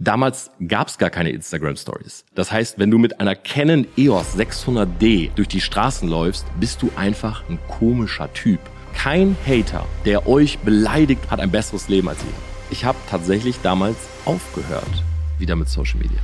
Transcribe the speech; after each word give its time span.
Damals 0.00 0.52
gab 0.68 0.86
es 0.86 0.96
gar 0.96 1.10
keine 1.10 1.30
Instagram 1.30 1.74
Stories. 1.74 2.24
Das 2.36 2.52
heißt, 2.52 2.78
wenn 2.78 2.88
du 2.88 2.98
mit 2.98 3.18
einer 3.18 3.34
Canon 3.34 3.84
EOS 3.96 4.36
600D 4.36 5.30
durch 5.34 5.48
die 5.48 5.60
Straßen 5.60 6.08
läufst, 6.08 6.46
bist 6.60 6.82
du 6.82 6.92
einfach 6.94 7.42
ein 7.48 7.58
komischer 7.66 8.32
Typ. 8.32 8.60
Kein 8.94 9.36
Hater, 9.44 9.84
der 10.04 10.28
euch 10.28 10.58
beleidigt, 10.60 11.30
hat 11.32 11.40
ein 11.40 11.50
besseres 11.50 11.88
Leben 11.88 12.08
als 12.08 12.22
ihr. 12.22 12.30
Ich 12.70 12.84
habe 12.84 12.98
tatsächlich 13.10 13.58
damals 13.60 13.96
aufgehört, 14.24 15.02
wieder 15.38 15.56
mit 15.56 15.68
Social 15.68 15.98
Media. 15.98 16.20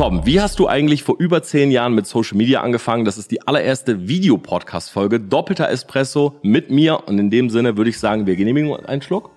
Tom, 0.00 0.24
wie 0.24 0.40
hast 0.40 0.58
du 0.58 0.66
eigentlich 0.66 1.02
vor 1.02 1.16
über 1.18 1.42
zehn 1.42 1.70
Jahren 1.70 1.94
mit 1.94 2.06
Social 2.06 2.38
Media 2.38 2.62
angefangen? 2.62 3.04
Das 3.04 3.18
ist 3.18 3.30
die 3.30 3.46
allererste 3.46 4.08
Videopodcast-Folge, 4.08 5.20
doppelter 5.20 5.68
Espresso 5.68 6.36
mit 6.42 6.70
mir. 6.70 7.06
Und 7.06 7.18
in 7.18 7.28
dem 7.28 7.50
Sinne 7.50 7.76
würde 7.76 7.90
ich 7.90 7.98
sagen, 7.98 8.24
wir 8.24 8.34
genehmigen 8.34 8.74
einen 8.86 9.02
Schluck. 9.02 9.28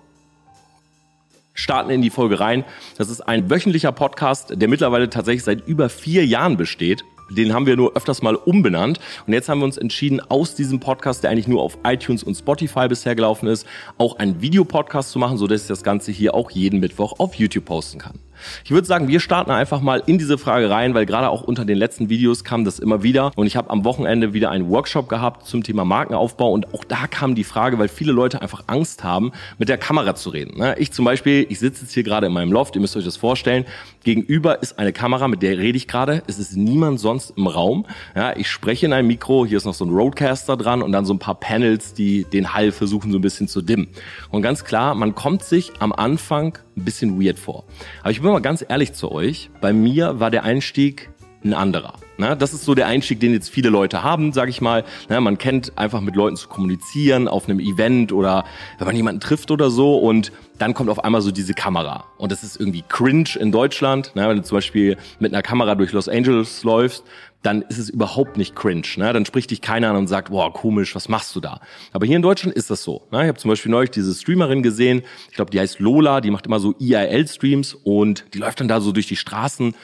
Starten 1.52 1.90
in 1.90 2.00
die 2.00 2.08
Folge 2.08 2.40
rein. 2.40 2.64
Das 2.96 3.10
ist 3.10 3.20
ein 3.20 3.50
wöchentlicher 3.50 3.92
Podcast, 3.92 4.54
der 4.56 4.68
mittlerweile 4.68 5.10
tatsächlich 5.10 5.44
seit 5.44 5.68
über 5.68 5.90
vier 5.90 6.24
Jahren 6.24 6.56
besteht. 6.56 7.04
Den 7.28 7.52
haben 7.52 7.66
wir 7.66 7.76
nur 7.76 7.94
öfters 7.94 8.22
mal 8.22 8.34
umbenannt. 8.34 9.00
Und 9.26 9.34
jetzt 9.34 9.50
haben 9.50 9.58
wir 9.58 9.66
uns 9.66 9.76
entschieden, 9.76 10.22
aus 10.30 10.54
diesem 10.54 10.80
Podcast, 10.80 11.24
der 11.24 11.30
eigentlich 11.30 11.46
nur 11.46 11.60
auf 11.60 11.76
iTunes 11.84 12.22
und 12.22 12.36
Spotify 12.36 12.88
bisher 12.88 13.14
gelaufen 13.14 13.48
ist, 13.48 13.66
auch 13.98 14.18
einen 14.18 14.40
Videopodcast 14.40 15.10
zu 15.10 15.18
machen, 15.18 15.36
sodass 15.36 15.60
ich 15.60 15.68
das 15.68 15.82
Ganze 15.82 16.10
hier 16.10 16.32
auch 16.32 16.50
jeden 16.50 16.80
Mittwoch 16.80 17.18
auf 17.18 17.34
YouTube 17.34 17.66
posten 17.66 17.98
kann. 17.98 18.18
Ich 18.64 18.70
würde 18.70 18.86
sagen, 18.86 19.08
wir 19.08 19.20
starten 19.20 19.50
einfach 19.50 19.80
mal 19.80 20.02
in 20.06 20.18
diese 20.18 20.38
Frage 20.38 20.70
rein, 20.70 20.94
weil 20.94 21.06
gerade 21.06 21.28
auch 21.28 21.42
unter 21.42 21.64
den 21.64 21.78
letzten 21.78 22.08
Videos 22.08 22.44
kam 22.44 22.64
das 22.64 22.78
immer 22.78 23.02
wieder. 23.02 23.32
Und 23.36 23.46
ich 23.46 23.56
habe 23.56 23.70
am 23.70 23.84
Wochenende 23.84 24.32
wieder 24.32 24.50
einen 24.50 24.68
Workshop 24.68 25.08
gehabt 25.08 25.46
zum 25.46 25.62
Thema 25.62 25.84
Markenaufbau. 25.84 26.52
Und 26.52 26.72
auch 26.74 26.84
da 26.84 27.06
kam 27.06 27.34
die 27.34 27.44
Frage, 27.44 27.78
weil 27.78 27.88
viele 27.88 28.12
Leute 28.12 28.42
einfach 28.42 28.64
Angst 28.66 29.04
haben, 29.04 29.32
mit 29.58 29.68
der 29.68 29.78
Kamera 29.78 30.14
zu 30.14 30.30
reden. 30.30 30.58
Ne? 30.58 30.74
Ich 30.78 30.92
zum 30.92 31.04
Beispiel, 31.04 31.46
ich 31.48 31.58
sitze 31.58 31.82
jetzt 31.82 31.94
hier 31.94 32.02
gerade 32.02 32.26
in 32.26 32.32
meinem 32.32 32.52
Loft, 32.52 32.74
ihr 32.74 32.80
müsst 32.80 32.96
euch 32.96 33.04
das 33.04 33.16
vorstellen. 33.16 33.64
Gegenüber 34.04 34.62
ist 34.62 34.78
eine 34.78 34.92
Kamera, 34.92 35.28
mit 35.28 35.42
der 35.42 35.58
rede 35.58 35.76
ich 35.76 35.88
gerade. 35.88 36.22
Es 36.26 36.38
ist 36.38 36.56
niemand 36.56 37.00
sonst 37.00 37.32
im 37.36 37.46
Raum. 37.46 37.86
Ja, 38.14 38.36
ich 38.36 38.50
spreche 38.50 38.86
in 38.86 38.92
ein 38.92 39.06
Mikro, 39.06 39.46
hier 39.46 39.56
ist 39.56 39.64
noch 39.64 39.74
so 39.74 39.84
ein 39.84 39.90
Roadcaster 39.90 40.56
dran 40.56 40.82
und 40.82 40.92
dann 40.92 41.06
so 41.06 41.14
ein 41.14 41.18
paar 41.18 41.34
Panels, 41.34 41.94
die 41.94 42.24
den 42.24 42.54
Hall 42.54 42.70
versuchen 42.70 43.10
so 43.10 43.18
ein 43.18 43.22
bisschen 43.22 43.48
zu 43.48 43.62
dimmen. 43.62 43.88
Und 44.30 44.42
ganz 44.42 44.64
klar, 44.64 44.94
man 44.94 45.14
kommt 45.14 45.42
sich 45.42 45.72
am 45.78 45.92
Anfang 45.92 46.58
ein 46.76 46.84
bisschen 46.84 47.20
weird 47.20 47.38
vor. 47.38 47.64
Aber 48.02 48.10
ich 48.10 48.20
bin 48.20 48.30
mal 48.30 48.40
ganz 48.40 48.64
ehrlich 48.68 48.92
zu 48.92 49.10
euch. 49.10 49.50
Bei 49.60 49.72
mir 49.72 50.20
war 50.20 50.30
der 50.30 50.44
Einstieg 50.44 51.10
ein 51.42 51.54
anderer. 51.54 51.94
Na, 52.16 52.36
das 52.36 52.54
ist 52.54 52.64
so 52.64 52.74
der 52.74 52.86
Einstieg, 52.86 53.18
den 53.18 53.32
jetzt 53.32 53.50
viele 53.50 53.70
Leute 53.70 54.02
haben, 54.04 54.32
sage 54.32 54.50
ich 54.50 54.60
mal. 54.60 54.84
Na, 55.08 55.20
man 55.20 55.36
kennt 55.36 55.76
einfach 55.76 56.00
mit 56.00 56.14
Leuten 56.14 56.36
zu 56.36 56.48
kommunizieren 56.48 57.26
auf 57.26 57.48
einem 57.48 57.58
Event 57.58 58.12
oder 58.12 58.44
wenn 58.78 58.86
man 58.86 58.94
jemanden 58.94 59.20
trifft 59.20 59.50
oder 59.50 59.68
so 59.70 59.98
und 59.98 60.30
dann 60.58 60.74
kommt 60.74 60.90
auf 60.90 61.02
einmal 61.02 61.20
so 61.22 61.32
diese 61.32 61.54
Kamera 61.54 62.04
und 62.16 62.30
das 62.30 62.44
ist 62.44 62.60
irgendwie 62.60 62.84
cringe 62.88 63.30
in 63.38 63.50
Deutschland. 63.50 64.12
Na, 64.14 64.28
wenn 64.28 64.36
du 64.36 64.42
zum 64.44 64.58
Beispiel 64.58 64.96
mit 65.18 65.32
einer 65.32 65.42
Kamera 65.42 65.74
durch 65.74 65.90
Los 65.92 66.08
Angeles 66.08 66.62
läufst, 66.62 67.04
dann 67.44 67.62
ist 67.62 67.78
es 67.78 67.90
überhaupt 67.90 68.36
nicht 68.36 68.56
cringe. 68.56 68.86
Ne? 68.96 69.12
Dann 69.12 69.26
spricht 69.26 69.50
dich 69.50 69.60
keiner 69.60 69.90
an 69.90 69.96
und 69.96 70.06
sagt, 70.06 70.30
boah, 70.30 70.52
komisch, 70.52 70.94
was 70.94 71.08
machst 71.08 71.36
du 71.36 71.40
da? 71.40 71.60
Aber 71.92 72.06
hier 72.06 72.16
in 72.16 72.22
Deutschland 72.22 72.56
ist 72.56 72.70
das 72.70 72.82
so. 72.82 73.02
Ne? 73.10 73.22
Ich 73.22 73.28
habe 73.28 73.38
zum 73.38 73.50
Beispiel 73.50 73.70
neulich 73.70 73.90
diese 73.90 74.14
Streamerin 74.14 74.62
gesehen, 74.62 75.02
ich 75.28 75.36
glaube, 75.36 75.50
die 75.50 75.60
heißt 75.60 75.78
Lola, 75.78 76.20
die 76.20 76.30
macht 76.30 76.46
immer 76.46 76.58
so 76.58 76.74
IRL-Streams 76.78 77.74
und 77.74 78.24
die 78.32 78.38
läuft 78.38 78.60
dann 78.60 78.68
da 78.68 78.80
so 78.80 78.92
durch 78.92 79.06
die 79.06 79.16
Straßen 79.16 79.74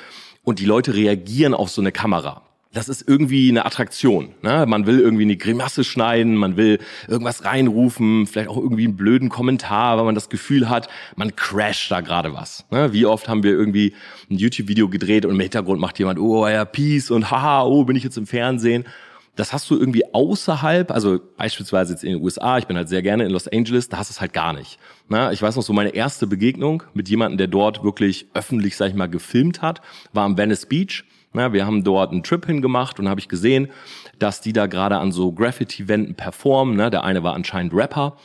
und 0.43 0.59
die 0.59 0.65
Leute 0.65 0.95
reagieren 0.95 1.55
auf 1.55 1.71
so 1.71 1.81
eine 1.81 1.93
Kamera 1.93 2.43
das 2.73 2.89
ist 2.89 3.07
irgendwie 3.07 3.49
eine 3.49 3.65
Attraktion. 3.65 4.31
Ne? 4.43 4.65
Man 4.67 4.87
will 4.87 5.01
irgendwie 5.01 5.25
eine 5.25 5.37
Grimasse 5.37 5.83
schneiden, 5.83 6.37
man 6.37 6.57
will 6.57 6.79
irgendwas 7.09 7.45
reinrufen, 7.45 8.29
vielleicht 8.29 8.49
auch 8.49 8.57
irgendwie 8.57 8.85
einen 8.85 8.97
blöden 8.97 9.29
Kommentar, 9.29 9.99
weil 9.99 10.05
man 10.05 10.15
das 10.15 10.29
Gefühl 10.29 10.69
hat, 10.69 10.89
man 11.17 11.35
crasht 11.35 11.91
da 11.91 12.01
gerade 12.01 12.33
was. 12.33 12.65
Ne? 12.71 12.93
Wie 12.93 13.07
oft 13.07 13.29
haben 13.29 13.43
wir 13.43 13.53
irgendwie 13.53 13.95
ein 14.31 14.37
YouTube-Video 14.37 14.89
gedreht 14.89 15.25
und 15.25 15.35
im 15.35 15.41
Hintergrund 15.41 15.81
macht 15.81 15.99
jemand, 15.99 16.21
oh 16.21 16.47
ja, 16.47 16.65
Peace 16.65 17.11
und 17.11 17.31
haha, 17.31 17.65
oh, 17.65 17.85
bin 17.85 17.97
ich 17.97 18.05
jetzt 18.05 18.17
im 18.17 18.27
Fernsehen. 18.27 18.85
Das 19.37 19.53
hast 19.53 19.71
du 19.71 19.79
irgendwie 19.79 20.13
außerhalb, 20.13 20.91
also 20.91 21.21
beispielsweise 21.37 21.93
jetzt 21.93 22.05
in 22.05 22.13
den 22.13 22.23
USA, 22.23 22.59
ich 22.59 22.67
bin 22.67 22.77
halt 22.77 22.89
sehr 22.89 23.03
gerne 23.03 23.25
in 23.25 23.31
Los 23.31 23.49
Angeles, 23.49 23.89
da 23.89 23.99
hast 23.99 24.11
du 24.11 24.13
es 24.13 24.21
halt 24.21 24.33
gar 24.33 24.53
nicht. 24.53 24.79
Na, 25.09 25.33
ich 25.33 25.41
weiß 25.41 25.57
noch 25.57 25.63
so, 25.63 25.73
meine 25.73 25.91
erste 25.91 26.27
Begegnung 26.27 26.83
mit 26.95 27.09
jemandem, 27.09 27.39
der 27.39 27.47
dort 27.47 27.83
wirklich 27.85 28.27
öffentlich, 28.35 28.77
sag 28.77 28.89
ich 28.89 28.95
mal, 28.95 29.09
gefilmt 29.09 29.63
hat, 29.63 29.81
war 30.13 30.25
am 30.25 30.37
Venice 30.37 30.67
Beach. 30.67 31.05
Na, 31.33 31.53
wir 31.53 31.65
haben 31.65 31.85
dort 31.85 32.11
einen 32.11 32.25
Trip 32.25 32.45
hingemacht 32.45 32.99
und 32.99 33.09
habe 33.09 33.21
ich 33.21 33.29
gesehen, 33.29 33.69
dass 34.19 34.41
die 34.41 34.53
da 34.53 34.67
gerade 34.67 34.99
an 34.99 35.13
so 35.13 35.33
Graffiti-Wänden 35.33 36.17
performen. 36.17 36.77
Ne? 36.77 36.91
Der 36.91 37.05
eine 37.05 37.23
war 37.23 37.35
anscheinend 37.35 37.73
Rapper 37.73 38.17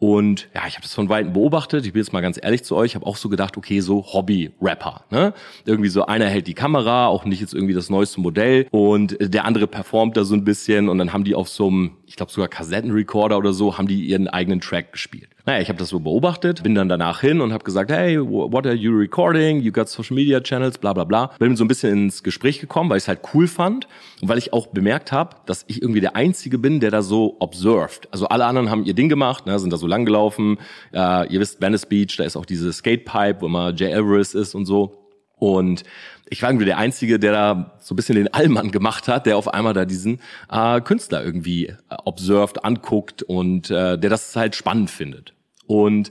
und 0.00 0.48
ja, 0.54 0.62
ich 0.68 0.74
habe 0.74 0.82
das 0.82 0.94
von 0.94 1.08
Weitem 1.08 1.32
beobachtet. 1.32 1.84
Ich 1.84 1.92
bin 1.92 2.00
jetzt 2.00 2.12
mal 2.12 2.20
ganz 2.20 2.38
ehrlich 2.40 2.62
zu 2.62 2.76
euch. 2.76 2.92
Ich 2.92 2.94
habe 2.94 3.06
auch 3.06 3.16
so 3.16 3.28
gedacht, 3.28 3.56
okay, 3.56 3.80
so 3.80 4.04
Hobby-Rapper. 4.12 5.04
Ne? 5.10 5.34
Irgendwie 5.64 5.88
so 5.88 6.06
einer 6.06 6.26
hält 6.26 6.46
die 6.46 6.54
Kamera, 6.54 7.08
auch 7.08 7.24
nicht 7.24 7.40
jetzt 7.40 7.52
irgendwie 7.52 7.74
das 7.74 7.90
neueste 7.90 8.20
Modell. 8.20 8.68
Und 8.70 9.16
der 9.20 9.44
andere 9.44 9.66
performt 9.66 10.16
da 10.16 10.22
so 10.22 10.34
ein 10.34 10.44
bisschen. 10.44 10.88
Und 10.88 10.98
dann 10.98 11.12
haben 11.12 11.24
die 11.24 11.34
auf 11.34 11.48
so 11.48 11.66
einem, 11.66 11.96
ich 12.06 12.14
glaube 12.14 12.30
sogar 12.30 12.48
Kassettenrecorder 12.48 13.36
oder 13.36 13.52
so, 13.52 13.76
haben 13.76 13.88
die 13.88 14.04
ihren 14.04 14.28
eigenen 14.28 14.60
Track 14.60 14.92
gespielt. 14.92 15.30
Naja, 15.48 15.62
ich 15.62 15.70
habe 15.70 15.78
das 15.78 15.88
so 15.88 15.98
beobachtet, 15.98 16.62
bin 16.62 16.74
dann 16.74 16.90
danach 16.90 17.22
hin 17.22 17.40
und 17.40 17.54
habe 17.54 17.64
gesagt, 17.64 17.90
hey, 17.90 18.20
what 18.20 18.66
are 18.66 18.74
you 18.74 18.94
recording? 18.94 19.62
You 19.62 19.72
got 19.72 19.88
social 19.88 20.14
media 20.14 20.42
channels, 20.42 20.76
bla 20.76 20.92
bla 20.92 21.04
bla. 21.04 21.30
Bin 21.38 21.56
so 21.56 21.64
ein 21.64 21.68
bisschen 21.68 21.90
ins 21.90 22.22
Gespräch 22.22 22.60
gekommen, 22.60 22.90
weil 22.90 22.98
ich 22.98 23.04
es 23.04 23.08
halt 23.08 23.20
cool 23.32 23.48
fand 23.48 23.88
und 24.20 24.28
weil 24.28 24.36
ich 24.36 24.52
auch 24.52 24.66
bemerkt 24.66 25.10
habe, 25.10 25.36
dass 25.46 25.64
ich 25.66 25.80
irgendwie 25.80 26.02
der 26.02 26.16
Einzige 26.16 26.58
bin, 26.58 26.80
der 26.80 26.90
da 26.90 27.00
so 27.00 27.36
observed. 27.38 28.08
Also 28.10 28.28
alle 28.28 28.44
anderen 28.44 28.68
haben 28.68 28.84
ihr 28.84 28.92
Ding 28.92 29.08
gemacht, 29.08 29.46
ne, 29.46 29.58
sind 29.58 29.72
da 29.72 29.78
so 29.78 29.86
lang 29.86 30.04
gelaufen. 30.04 30.58
Äh, 30.92 31.32
ihr 31.32 31.40
wisst, 31.40 31.62
Venice 31.62 31.86
Beach, 31.86 32.14
da 32.18 32.24
ist 32.24 32.36
auch 32.36 32.44
diese 32.44 32.70
Skatepipe, 32.70 33.40
wo 33.40 33.46
immer 33.46 33.72
Jay 33.74 33.90
Everest 33.90 34.34
ist 34.34 34.54
und 34.54 34.66
so. 34.66 34.98
Und 35.38 35.82
ich 36.28 36.42
war 36.42 36.50
irgendwie 36.50 36.66
der 36.66 36.76
Einzige, 36.76 37.18
der 37.18 37.32
da 37.32 37.76
so 37.80 37.94
ein 37.94 37.96
bisschen 37.96 38.16
den 38.16 38.34
Allmann 38.34 38.70
gemacht 38.70 39.08
hat, 39.08 39.24
der 39.24 39.38
auf 39.38 39.48
einmal 39.48 39.72
da 39.72 39.86
diesen 39.86 40.20
äh, 40.50 40.82
Künstler 40.82 41.24
irgendwie 41.24 41.68
äh, 41.68 41.74
observed, 42.04 42.66
anguckt 42.66 43.22
und 43.22 43.70
äh, 43.70 43.96
der 43.96 44.10
das 44.10 44.36
halt 44.36 44.54
spannend 44.54 44.90
findet. 44.90 45.32
Und 45.68 46.10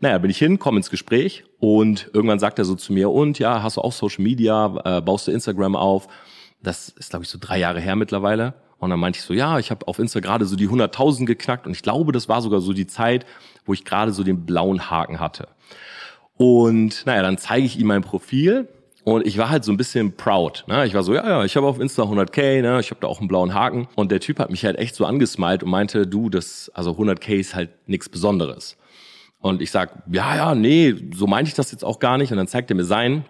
naja, 0.00 0.18
bin 0.18 0.30
ich 0.30 0.38
hin, 0.38 0.60
komme 0.60 0.76
ins 0.76 0.90
Gespräch 0.90 1.44
und 1.58 2.08
irgendwann 2.12 2.38
sagt 2.38 2.60
er 2.60 2.64
so 2.64 2.76
zu 2.76 2.92
mir, 2.92 3.10
und 3.10 3.40
ja, 3.40 3.62
hast 3.64 3.78
du 3.78 3.80
auch 3.80 3.92
Social 3.92 4.22
Media, 4.22 4.80
äh, 4.84 5.00
baust 5.00 5.26
du 5.26 5.32
Instagram 5.32 5.74
auf? 5.74 6.06
Das 6.62 6.90
ist, 6.90 7.10
glaube 7.10 7.24
ich, 7.24 7.30
so 7.30 7.38
drei 7.40 7.58
Jahre 7.58 7.80
her 7.80 7.96
mittlerweile. 7.96 8.54
Und 8.78 8.90
dann 8.90 9.00
meinte 9.00 9.18
ich 9.18 9.24
so, 9.24 9.34
ja, 9.34 9.58
ich 9.58 9.72
habe 9.72 9.88
auf 9.88 9.98
Insta 9.98 10.20
gerade 10.20 10.44
so 10.44 10.54
die 10.54 10.68
100.000 10.68 11.24
geknackt 11.24 11.66
und 11.66 11.72
ich 11.72 11.82
glaube, 11.82 12.12
das 12.12 12.28
war 12.28 12.42
sogar 12.42 12.60
so 12.60 12.72
die 12.72 12.86
Zeit, 12.86 13.26
wo 13.64 13.72
ich 13.72 13.84
gerade 13.84 14.12
so 14.12 14.22
den 14.22 14.46
blauen 14.46 14.88
Haken 14.88 15.18
hatte. 15.18 15.48
Und 16.36 17.04
naja, 17.04 17.22
dann 17.22 17.38
zeige 17.38 17.66
ich 17.66 17.80
ihm 17.80 17.88
mein 17.88 18.02
Profil 18.02 18.68
und 19.14 19.26
ich 19.26 19.38
war 19.38 19.48
halt 19.48 19.64
so 19.64 19.72
ein 19.72 19.78
bisschen 19.78 20.12
proud. 20.16 20.64
Ne? 20.66 20.84
Ich 20.86 20.92
war 20.92 21.02
so, 21.02 21.14
ja, 21.14 21.26
ja, 21.26 21.42
ich 21.42 21.56
habe 21.56 21.66
auf 21.66 21.80
Insta 21.80 22.02
100k, 22.02 22.60
ne? 22.60 22.78
ich 22.78 22.90
habe 22.90 23.00
da 23.00 23.06
auch 23.06 23.20
einen 23.20 23.28
blauen 23.28 23.54
Haken. 23.54 23.88
Und 23.94 24.12
der 24.12 24.20
Typ 24.20 24.38
hat 24.38 24.50
mich 24.50 24.66
halt 24.66 24.76
echt 24.76 24.94
so 24.94 25.06
angesmalt 25.06 25.62
und 25.62 25.70
meinte, 25.70 26.06
du, 26.06 26.28
das, 26.28 26.70
also 26.74 26.90
100k 26.90 27.36
ist 27.36 27.54
halt 27.54 27.70
nichts 27.88 28.10
Besonderes. 28.10 28.76
Und 29.40 29.62
ich 29.62 29.70
sag, 29.70 30.02
ja, 30.12 30.36
ja, 30.36 30.54
nee, 30.54 30.94
so 31.14 31.26
meinte 31.26 31.48
ich 31.48 31.54
das 31.54 31.72
jetzt 31.72 31.84
auch 31.84 32.00
gar 32.00 32.18
nicht. 32.18 32.32
Und 32.32 32.36
dann 32.36 32.48
zeigt 32.48 32.70
er 32.70 32.76
mir 32.76 32.84
sein. 32.84 33.24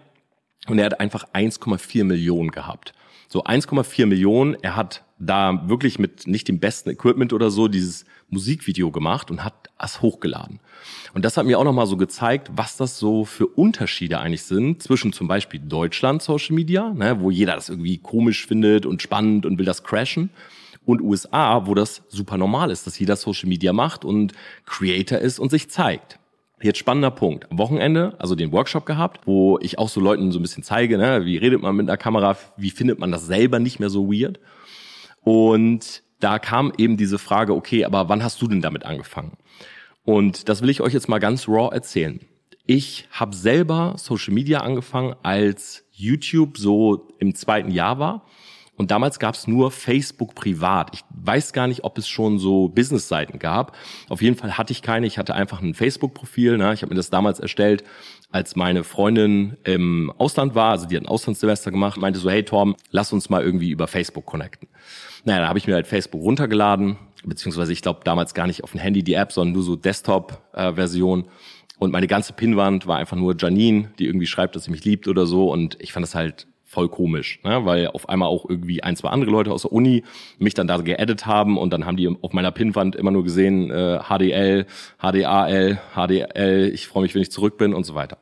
Und 0.67 0.79
er 0.79 0.85
hat 0.85 0.99
einfach 0.99 1.25
1,4 1.33 2.03
Millionen 2.03 2.51
gehabt. 2.51 2.91
So 3.29 3.45
1,4 3.45 4.05
Millionen. 4.05 4.57
Er 4.61 4.75
hat 4.75 5.05
da 5.17 5.63
wirklich 5.69 5.97
mit 5.97 6.27
nicht 6.27 6.49
dem 6.49 6.59
besten 6.59 6.89
Equipment 6.89 7.31
oder 7.31 7.51
so 7.51 7.69
dieses 7.69 8.03
Musikvideo 8.27 8.91
gemacht 8.91 9.31
und 9.31 9.45
hat 9.45 9.58
das 9.79 10.01
hochgeladen. 10.01 10.59
Und 11.13 11.25
das 11.25 11.37
hat 11.37 11.45
mir 11.45 11.57
auch 11.57 11.63
nochmal 11.63 11.87
so 11.87 11.97
gezeigt, 11.97 12.51
was 12.53 12.77
das 12.77 12.99
so 12.99 13.25
für 13.25 13.47
Unterschiede 13.47 14.19
eigentlich 14.19 14.43
sind 14.43 14.83
zwischen 14.83 15.13
zum 15.13 15.27
Beispiel 15.27 15.59
Deutschland 15.59 16.21
Social 16.21 16.55
Media, 16.55 16.93
ne, 16.93 17.19
wo 17.19 17.31
jeder 17.31 17.55
das 17.55 17.69
irgendwie 17.69 17.97
komisch 17.97 18.45
findet 18.45 18.85
und 18.85 19.01
spannend 19.01 19.45
und 19.45 19.57
will 19.57 19.65
das 19.65 19.83
crashen, 19.83 20.29
und 20.85 21.01
USA, 21.01 21.67
wo 21.67 21.75
das 21.75 22.03
super 22.07 22.37
normal 22.37 22.71
ist, 22.71 22.87
dass 22.87 22.97
jeder 22.97 23.15
Social 23.15 23.47
Media 23.47 23.73
macht 23.73 24.05
und 24.05 24.33
Creator 24.65 25.19
ist 25.19 25.39
und 25.39 25.51
sich 25.51 25.69
zeigt. 25.69 26.19
Jetzt 26.61 26.79
spannender 26.79 27.11
Punkt. 27.11 27.49
Am 27.51 27.57
Wochenende, 27.57 28.15
also 28.19 28.35
den 28.35 28.51
Workshop 28.51 28.85
gehabt, 28.85 29.27
wo 29.27 29.59
ich 29.61 29.77
auch 29.77 29.87
so 29.87 30.01
Leuten 30.01 30.31
so 30.31 30.39
ein 30.39 30.41
bisschen 30.41 30.63
zeige, 30.63 30.97
ne, 30.97 31.25
wie 31.25 31.37
redet 31.37 31.61
man 31.61 31.75
mit 31.75 31.87
einer 31.87 31.97
Kamera, 31.97 32.35
wie 32.57 32.71
findet 32.71 32.99
man 32.99 33.11
das 33.11 33.25
selber 33.25 33.59
nicht 33.59 33.79
mehr 33.79 33.89
so 33.89 34.11
weird. 34.11 34.39
Und 35.21 36.03
da 36.19 36.39
kam 36.39 36.73
eben 36.77 36.97
diese 36.97 37.19
Frage, 37.19 37.55
okay, 37.55 37.85
aber 37.85 38.09
wann 38.09 38.23
hast 38.23 38.41
du 38.41 38.47
denn 38.47 38.61
damit 38.61 38.85
angefangen? 38.85 39.37
Und 40.03 40.49
das 40.49 40.61
will 40.61 40.69
ich 40.69 40.81
euch 40.81 40.93
jetzt 40.93 41.09
mal 41.09 41.19
ganz 41.19 41.47
raw 41.47 41.73
erzählen. 41.73 42.19
Ich 42.65 43.07
habe 43.11 43.35
selber 43.35 43.95
Social 43.97 44.33
Media 44.33 44.59
angefangen, 44.59 45.15
als 45.23 45.85
YouTube 45.91 46.57
so 46.57 47.07
im 47.19 47.35
zweiten 47.35 47.71
Jahr 47.71 47.99
war. 47.99 48.25
Und 48.79 48.91
damals 48.91 49.19
gab 49.19 49.35
es 49.35 49.45
nur 49.45 49.71
Facebook 49.71 50.35
privat. 50.35 50.91
Ich 50.93 51.03
weiß 51.09 51.51
gar 51.51 51.67
nicht, 51.67 51.83
ob 51.83 51.97
es 51.97 52.07
schon 52.07 52.39
so 52.39 52.69
Business-Seiten 52.69 53.37
gab. 53.37 53.75
Auf 54.07 54.21
jeden 54.21 54.37
Fall 54.37 54.57
hatte 54.57 54.71
ich 54.71 54.81
keine. 54.81 55.05
Ich 55.05 55.17
hatte 55.17 55.35
einfach 55.35 55.61
ein 55.61 55.73
Facebook-Profil. 55.73 56.57
Ne? 56.57 56.73
Ich 56.73 56.81
habe 56.81 56.91
mir 56.91 56.95
das 56.95 57.09
damals 57.09 57.41
erstellt, 57.41 57.83
als 58.31 58.55
meine 58.55 58.83
Freundin 58.83 59.57
im 59.63 60.11
Ausland 60.17 60.55
war. 60.55 60.71
Also 60.71 60.87
die 60.87 60.95
hat 60.95 61.03
ein 61.03 61.07
Auslandssemester 61.07 61.71
gemacht. 61.71 61.97
Meinte 61.97 62.19
so, 62.19 62.29
hey 62.29 62.43
Tom, 62.43 62.75
lass 62.91 63.11
uns 63.11 63.29
mal 63.29 63.43
irgendwie 63.43 63.71
über 63.71 63.87
Facebook 63.87 64.25
connecten. 64.25 64.67
Naja, 65.23 65.41
da 65.41 65.47
habe 65.47 65.59
ich 65.59 65.67
mir 65.67 65.75
halt 65.75 65.87
Facebook 65.87 66.21
runtergeladen. 66.21 66.97
Beziehungsweise 67.25 67.73
ich 67.73 67.81
glaube 67.81 68.01
damals 68.03 68.33
gar 68.33 68.47
nicht 68.47 68.63
auf 68.63 68.71
dem 68.71 68.79
Handy 68.79 69.03
die 69.03 69.13
App, 69.13 69.31
sondern 69.31 69.53
nur 69.53 69.63
so 69.63 69.75
Desktop-Version. 69.75 71.25
Und 71.79 71.91
meine 71.91 72.07
ganze 72.07 72.33
Pinnwand 72.33 72.87
war 72.87 72.97
einfach 72.97 73.17
nur 73.17 73.35
Janine, 73.37 73.91
die 73.99 74.05
irgendwie 74.05 74.27
schreibt, 74.27 74.55
dass 74.55 74.65
sie 74.65 74.71
mich 74.71 74.85
liebt 74.85 75.07
oder 75.07 75.25
so. 75.25 75.51
Und 75.51 75.77
ich 75.79 75.91
fand 75.93 76.03
das 76.05 76.13
halt 76.13 76.47
voll 76.69 76.87
komisch, 76.87 77.39
ne? 77.43 77.65
weil 77.65 77.87
auf 77.87 78.09
einmal 78.09 78.29
auch 78.29 78.47
irgendwie 78.47 78.83
ein, 78.83 78.95
zwei 78.95 79.09
andere 79.09 79.31
Leute 79.31 79.51
aus 79.51 79.63
der 79.63 79.71
Uni 79.71 80.03
mich 80.37 80.53
dann 80.53 80.67
da 80.67 80.77
geedit 80.77 81.25
haben 81.25 81.57
und 81.57 81.71
dann 81.71 81.85
haben 81.87 81.97
die 81.97 82.07
auf 82.07 82.31
meiner 82.31 82.51
Pinnwand 82.51 82.95
immer 82.95 83.09
nur 83.09 83.23
gesehen 83.23 83.71
äh, 83.71 83.99
HDL, 84.03 84.67
HDAL, 85.01 85.81
HDL, 85.95 86.71
ich 86.71 86.87
freue 86.87 87.03
mich, 87.03 87.15
wenn 87.15 87.23
ich 87.23 87.31
zurück 87.31 87.57
bin 87.57 87.73
und 87.73 87.85
so 87.85 87.95
weiter. 87.95 88.19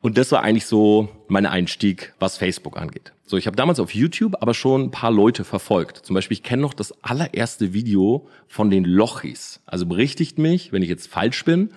Und 0.00 0.16
das 0.16 0.30
war 0.30 0.42
eigentlich 0.42 0.66
so 0.66 1.08
mein 1.26 1.46
Einstieg, 1.46 2.14
was 2.20 2.36
Facebook 2.36 2.76
angeht. 2.76 3.12
So, 3.24 3.36
ich 3.36 3.48
habe 3.48 3.56
damals 3.56 3.80
auf 3.80 3.92
YouTube 3.92 4.36
aber 4.40 4.54
schon 4.54 4.82
ein 4.82 4.90
paar 4.92 5.10
Leute 5.10 5.42
verfolgt. 5.42 5.96
Zum 5.96 6.14
Beispiel, 6.14 6.36
ich 6.36 6.44
kenne 6.44 6.62
noch 6.62 6.74
das 6.74 7.02
allererste 7.02 7.72
Video 7.72 8.28
von 8.46 8.70
den 8.70 8.84
Lochis. 8.84 9.60
Also 9.66 9.86
berichtigt 9.86 10.38
mich, 10.38 10.70
wenn 10.70 10.82
ich 10.82 10.88
jetzt 10.88 11.08
falsch 11.08 11.44
bin. 11.44 11.70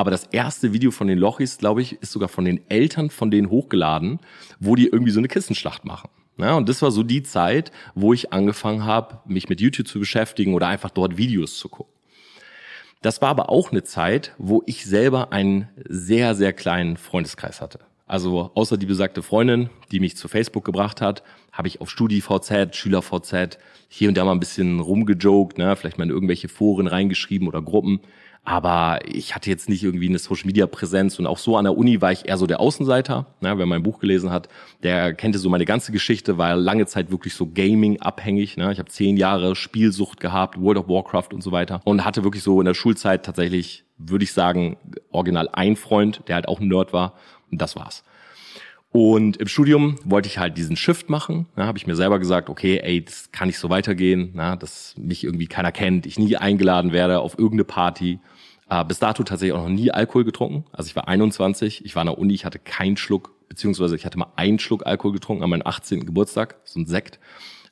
Aber 0.00 0.10
das 0.10 0.24
erste 0.32 0.72
Video 0.72 0.92
von 0.92 1.08
den 1.08 1.18
Lochis, 1.18 1.58
glaube 1.58 1.82
ich, 1.82 2.00
ist 2.00 2.12
sogar 2.12 2.30
von 2.30 2.46
den 2.46 2.62
Eltern 2.70 3.10
von 3.10 3.30
denen 3.30 3.50
hochgeladen, 3.50 4.18
wo 4.58 4.74
die 4.74 4.86
irgendwie 4.86 5.12
so 5.12 5.20
eine 5.20 5.28
Kissenschlacht 5.28 5.84
machen. 5.84 6.08
Ja, 6.38 6.54
und 6.54 6.70
das 6.70 6.80
war 6.80 6.90
so 6.90 7.02
die 7.02 7.22
Zeit, 7.22 7.70
wo 7.94 8.14
ich 8.14 8.32
angefangen 8.32 8.86
habe, 8.86 9.18
mich 9.26 9.50
mit 9.50 9.60
YouTube 9.60 9.86
zu 9.86 9.98
beschäftigen 9.98 10.54
oder 10.54 10.68
einfach 10.68 10.88
dort 10.88 11.18
Videos 11.18 11.58
zu 11.58 11.68
gucken. 11.68 11.92
Das 13.02 13.20
war 13.20 13.28
aber 13.28 13.50
auch 13.50 13.72
eine 13.72 13.84
Zeit, 13.84 14.34
wo 14.38 14.62
ich 14.64 14.86
selber 14.86 15.34
einen 15.34 15.68
sehr, 15.86 16.34
sehr 16.34 16.54
kleinen 16.54 16.96
Freundeskreis 16.96 17.60
hatte. 17.60 17.80
Also 18.06 18.52
außer 18.54 18.78
die 18.78 18.86
besagte 18.86 19.22
Freundin, 19.22 19.68
die 19.92 20.00
mich 20.00 20.16
zu 20.16 20.28
Facebook 20.28 20.64
gebracht 20.64 21.02
hat, 21.02 21.22
habe 21.52 21.68
ich 21.68 21.82
auf 21.82 21.90
StudiVZ, 21.90 22.74
SchülerVZ 22.74 23.58
hier 23.90 24.08
und 24.08 24.16
da 24.16 24.24
mal 24.24 24.32
ein 24.32 24.40
bisschen 24.40 24.80
rumgejoked, 24.80 25.58
ne, 25.58 25.76
vielleicht 25.76 25.98
mal 25.98 26.04
in 26.04 26.10
irgendwelche 26.10 26.48
Foren 26.48 26.86
reingeschrieben 26.86 27.46
oder 27.46 27.60
Gruppen. 27.60 28.00
Aber 28.42 29.00
ich 29.06 29.34
hatte 29.34 29.50
jetzt 29.50 29.68
nicht 29.68 29.84
irgendwie 29.84 30.08
eine 30.08 30.18
Social 30.18 30.46
Media 30.46 30.66
Präsenz 30.66 31.18
und 31.18 31.26
auch 31.26 31.38
so 31.38 31.56
an 31.56 31.64
der 31.64 31.76
Uni 31.76 32.00
war 32.00 32.10
ich 32.10 32.26
eher 32.26 32.38
so 32.38 32.46
der 32.46 32.58
Außenseiter. 32.60 33.26
Ne? 33.40 33.58
Wer 33.58 33.66
mein 33.66 33.82
Buch 33.82 34.00
gelesen 34.00 34.30
hat, 34.30 34.48
der 34.82 35.14
kannte 35.14 35.38
so 35.38 35.50
meine 35.50 35.66
ganze 35.66 35.92
Geschichte, 35.92 36.38
war 36.38 36.56
lange 36.56 36.86
Zeit 36.86 37.10
wirklich 37.10 37.34
so 37.34 37.46
Gaming 37.46 38.00
abhängig. 38.00 38.56
Ne? 38.56 38.72
Ich 38.72 38.78
habe 38.78 38.88
zehn 38.88 39.16
Jahre 39.16 39.54
Spielsucht 39.54 40.20
gehabt, 40.20 40.60
World 40.60 40.78
of 40.78 40.88
Warcraft 40.88 41.28
und 41.32 41.42
so 41.42 41.52
weiter 41.52 41.80
und 41.84 42.04
hatte 42.04 42.24
wirklich 42.24 42.42
so 42.42 42.60
in 42.60 42.64
der 42.64 42.74
Schulzeit 42.74 43.24
tatsächlich, 43.24 43.84
würde 43.98 44.24
ich 44.24 44.32
sagen, 44.32 44.78
original 45.10 45.48
ein 45.52 45.76
Freund, 45.76 46.22
der 46.26 46.36
halt 46.36 46.48
auch 46.48 46.60
ein 46.60 46.68
Nerd 46.68 46.92
war 46.92 47.14
und 47.50 47.60
das 47.60 47.76
war's. 47.76 48.04
Und 48.92 49.36
im 49.36 49.46
Studium 49.46 49.96
wollte 50.04 50.26
ich 50.26 50.38
halt 50.38 50.56
diesen 50.56 50.76
Shift 50.76 51.10
machen. 51.10 51.46
Da 51.54 51.66
habe 51.66 51.78
ich 51.78 51.86
mir 51.86 51.94
selber 51.94 52.18
gesagt, 52.18 52.48
okay, 52.48 52.80
ey, 52.82 53.04
das 53.04 53.30
kann 53.30 53.46
nicht 53.46 53.58
so 53.58 53.70
weitergehen, 53.70 54.30
na, 54.34 54.56
dass 54.56 54.94
mich 54.98 55.22
irgendwie 55.22 55.46
keiner 55.46 55.70
kennt, 55.70 56.06
ich 56.06 56.18
nie 56.18 56.36
eingeladen 56.36 56.92
werde 56.92 57.20
auf 57.20 57.38
irgendeine 57.38 57.64
Party. 57.64 58.18
Äh, 58.68 58.84
bis 58.84 58.98
dato 58.98 59.22
tatsächlich 59.22 59.56
auch 59.56 59.62
noch 59.62 59.68
nie 59.68 59.92
Alkohol 59.92 60.24
getrunken. 60.24 60.64
Also 60.72 60.88
ich 60.88 60.96
war 60.96 61.06
21, 61.06 61.84
ich 61.84 61.94
war 61.94 62.02
in 62.02 62.08
der 62.08 62.18
Uni, 62.18 62.34
ich 62.34 62.44
hatte 62.44 62.58
keinen 62.58 62.96
Schluck, 62.96 63.32
beziehungsweise 63.48 63.94
ich 63.94 64.04
hatte 64.04 64.18
mal 64.18 64.32
einen 64.34 64.58
Schluck 64.58 64.84
Alkohol 64.86 65.12
getrunken 65.12 65.44
an 65.44 65.50
meinem 65.50 65.66
18. 65.66 66.04
Geburtstag, 66.04 66.56
so 66.64 66.80
ein 66.80 66.86
Sekt. 66.86 67.20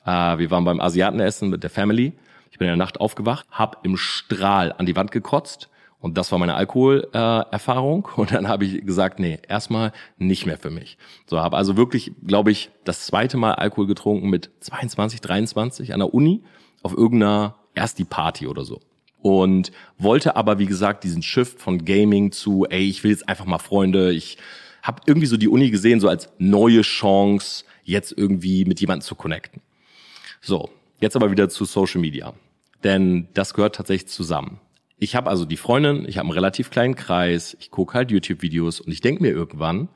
Äh, 0.05 0.37
wir 0.37 0.51
waren 0.51 0.63
beim 0.63 0.79
Asiatenessen 0.79 1.49
mit 1.49 1.63
der 1.63 1.69
Family. 1.69 2.13
Ich 2.49 2.57
bin 2.59 2.67
in 2.67 2.71
der 2.71 2.77
Nacht 2.77 3.01
aufgewacht, 3.01 3.45
hab 3.51 3.85
im 3.85 3.97
Strahl 3.97 4.73
an 4.77 4.85
die 4.85 4.95
Wand 4.95 5.11
gekotzt 5.11 5.69
und 6.01 6.17
das 6.17 6.31
war 6.31 6.39
meine 6.39 6.55
Alkoholerfahrung. 6.55 8.07
Äh, 8.07 8.15
und 8.21 8.31
dann 8.31 8.47
habe 8.47 8.65
ich 8.65 8.85
gesagt, 8.85 9.19
nee, 9.19 9.39
erstmal 9.47 9.91
nicht 10.17 10.45
mehr 10.45 10.57
für 10.57 10.69
mich. 10.69 10.97
So 11.25 11.39
habe 11.39 11.57
also 11.57 11.75
wirklich, 11.75 12.13
glaube 12.25 12.51
ich, 12.51 12.69
das 12.85 13.05
zweite 13.05 13.37
Mal 13.37 13.53
Alkohol 13.53 13.87
getrunken 13.87 14.29
mit 14.29 14.49
22, 14.61 15.21
23 15.21 15.93
an 15.93 15.99
der 15.99 16.13
Uni 16.13 16.43
auf 16.83 16.93
irgendeiner 16.95 17.55
erst 17.75 17.99
die 17.99 18.05
Party 18.05 18.47
oder 18.47 18.63
so. 18.63 18.79
Und 19.21 19.73
wollte 19.97 20.37
aber, 20.37 20.59
wie 20.59 20.65
gesagt, 20.65 21.03
diesen 21.03 21.21
Shift 21.21 21.59
von 21.59 21.83
Gaming 21.83 22.31
zu, 22.31 22.65
ey, 22.69 22.87
ich 22.87 23.03
will 23.03 23.11
jetzt 23.11 23.27
einfach 23.27 23.45
mal 23.45 23.57
Freunde. 23.57 24.13
Ich 24.13 24.37
habe 24.81 25.01
irgendwie 25.05 25.27
so 25.27 25.35
die 25.35 25.49
Uni 25.49 25.69
gesehen, 25.69 25.99
so 25.99 26.07
als 26.07 26.29
neue 26.37 26.81
Chance, 26.81 27.65
jetzt 27.83 28.13
irgendwie 28.17 28.63
mit 28.63 28.79
jemandem 28.79 29.05
zu 29.05 29.15
connecten. 29.15 29.61
So, 30.39 30.69
jetzt 31.01 31.17
aber 31.17 31.31
wieder 31.31 31.49
zu 31.49 31.65
Social 31.65 31.99
Media. 31.99 32.33
Denn 32.85 33.27
das 33.33 33.53
gehört 33.53 33.75
tatsächlich 33.75 34.09
zusammen 34.09 34.61
ich 34.99 35.15
habe 35.15 35.29
also 35.29 35.45
die 35.45 35.57
Freundin, 35.57 36.05
ich 36.07 36.17
habe 36.17 36.25
einen 36.25 36.33
relativ 36.33 36.69
kleinen 36.69 36.95
Kreis, 36.95 37.55
ich 37.59 37.71
gucke 37.71 37.93
halt 37.93 38.11
YouTube-Videos 38.11 38.81
und 38.81 38.91
ich 38.91 39.01
denke 39.01 39.23
mir 39.23 39.31
irgendwann, 39.31 39.89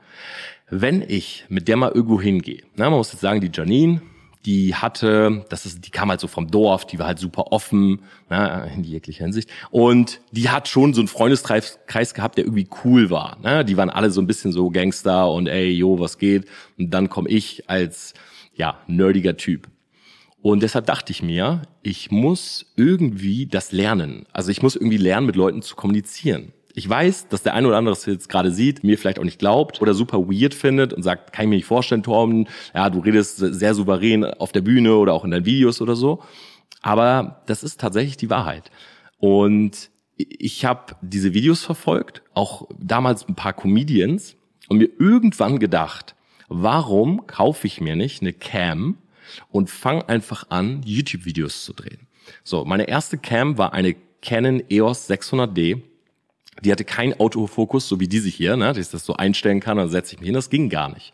wenn 0.70 1.02
ich 1.06 1.44
mit 1.48 1.68
der 1.68 1.76
mal 1.76 1.92
irgendwo 1.92 2.20
hingehe, 2.20 2.62
na, 2.74 2.88
man 2.88 2.98
muss 2.98 3.12
jetzt 3.12 3.20
sagen, 3.20 3.40
die 3.40 3.50
Janine, 3.52 4.00
die 4.46 4.74
hatte, 4.74 5.44
das 5.48 5.64
ist, 5.64 5.86
die 5.86 5.90
kam 5.90 6.10
halt 6.10 6.20
so 6.20 6.26
vom 6.26 6.50
Dorf, 6.50 6.86
die 6.86 6.98
war 6.98 7.06
halt 7.06 7.18
super 7.18 7.52
offen, 7.52 8.02
na, 8.28 8.64
in 8.64 8.84
jeglicher 8.84 9.24
Hinsicht. 9.24 9.48
Und 9.70 10.20
die 10.32 10.50
hat 10.50 10.68
schon 10.68 10.92
so 10.92 11.00
einen 11.00 11.08
Freundeskreis 11.08 12.14
gehabt, 12.14 12.36
der 12.36 12.44
irgendwie 12.44 12.68
cool 12.84 13.08
war. 13.08 13.38
Ne? 13.42 13.64
Die 13.64 13.76
waren 13.76 13.88
alle 13.88 14.10
so 14.10 14.20
ein 14.20 14.26
bisschen 14.26 14.52
so 14.52 14.68
Gangster 14.70 15.30
und 15.30 15.46
ey, 15.46 15.70
jo, 15.70 15.98
was 15.98 16.18
geht? 16.18 16.46
Und 16.78 16.90
dann 16.90 17.08
komme 17.08 17.30
ich 17.30 17.68
als 17.70 18.12
ja 18.54 18.78
nerdiger 18.86 19.36
Typ. 19.36 19.68
Und 20.44 20.62
deshalb 20.62 20.84
dachte 20.84 21.10
ich 21.10 21.22
mir, 21.22 21.62
ich 21.82 22.10
muss 22.10 22.66
irgendwie 22.76 23.46
das 23.46 23.72
lernen. 23.72 24.26
Also 24.34 24.50
ich 24.50 24.60
muss 24.60 24.76
irgendwie 24.76 24.98
lernen, 24.98 25.26
mit 25.26 25.36
Leuten 25.36 25.62
zu 25.62 25.74
kommunizieren. 25.74 26.52
Ich 26.74 26.86
weiß, 26.86 27.28
dass 27.28 27.42
der 27.42 27.54
eine 27.54 27.66
oder 27.66 27.78
andere 27.78 27.94
es 27.94 28.04
jetzt 28.04 28.28
gerade 28.28 28.50
sieht, 28.50 28.84
mir 28.84 28.98
vielleicht 28.98 29.18
auch 29.18 29.24
nicht 29.24 29.38
glaubt 29.38 29.80
oder 29.80 29.94
super 29.94 30.18
weird 30.28 30.52
findet 30.52 30.92
und 30.92 31.02
sagt, 31.02 31.32
kann 31.32 31.46
ich 31.46 31.48
mir 31.48 31.56
nicht 31.56 31.64
vorstellen, 31.64 32.02
Torben, 32.02 32.46
ja, 32.74 32.90
du 32.90 32.98
redest 32.98 33.38
sehr 33.38 33.74
souverän 33.74 34.22
auf 34.22 34.52
der 34.52 34.60
Bühne 34.60 34.96
oder 34.96 35.14
auch 35.14 35.24
in 35.24 35.30
deinen 35.30 35.46
Videos 35.46 35.80
oder 35.80 35.96
so. 35.96 36.22
Aber 36.82 37.42
das 37.46 37.64
ist 37.64 37.80
tatsächlich 37.80 38.18
die 38.18 38.28
Wahrheit. 38.28 38.70
Und 39.16 39.88
ich 40.18 40.66
habe 40.66 40.94
diese 41.00 41.32
Videos 41.32 41.64
verfolgt, 41.64 42.22
auch 42.34 42.68
damals 42.78 43.26
ein 43.26 43.34
paar 43.34 43.54
Comedians 43.54 44.36
und 44.68 44.76
mir 44.76 44.90
irgendwann 44.98 45.58
gedacht, 45.58 46.14
warum 46.48 47.26
kaufe 47.26 47.66
ich 47.66 47.80
mir 47.80 47.96
nicht 47.96 48.20
eine 48.20 48.34
Cam 48.34 48.98
und 49.50 49.70
fang 49.70 50.02
einfach 50.02 50.46
an, 50.50 50.82
YouTube-Videos 50.84 51.64
zu 51.64 51.72
drehen. 51.72 52.06
So, 52.42 52.64
meine 52.64 52.88
erste 52.88 53.18
Cam 53.18 53.58
war 53.58 53.72
eine 53.72 53.94
Canon 54.22 54.62
EOS 54.68 55.10
600D. 55.10 55.82
Die 56.62 56.72
hatte 56.72 56.84
keinen 56.84 57.14
Autofokus, 57.20 57.88
so 57.88 58.00
wie 58.00 58.08
diese 58.08 58.28
hier, 58.28 58.56
ne, 58.56 58.68
dass 58.68 58.78
ich 58.78 58.90
das 58.90 59.04
so 59.04 59.14
einstellen 59.14 59.60
kann, 59.60 59.76
dann 59.76 59.88
setze 59.88 60.14
ich 60.14 60.20
mich 60.20 60.26
hin. 60.26 60.34
Das 60.34 60.50
ging 60.50 60.70
gar 60.70 60.92
nicht. 60.92 61.12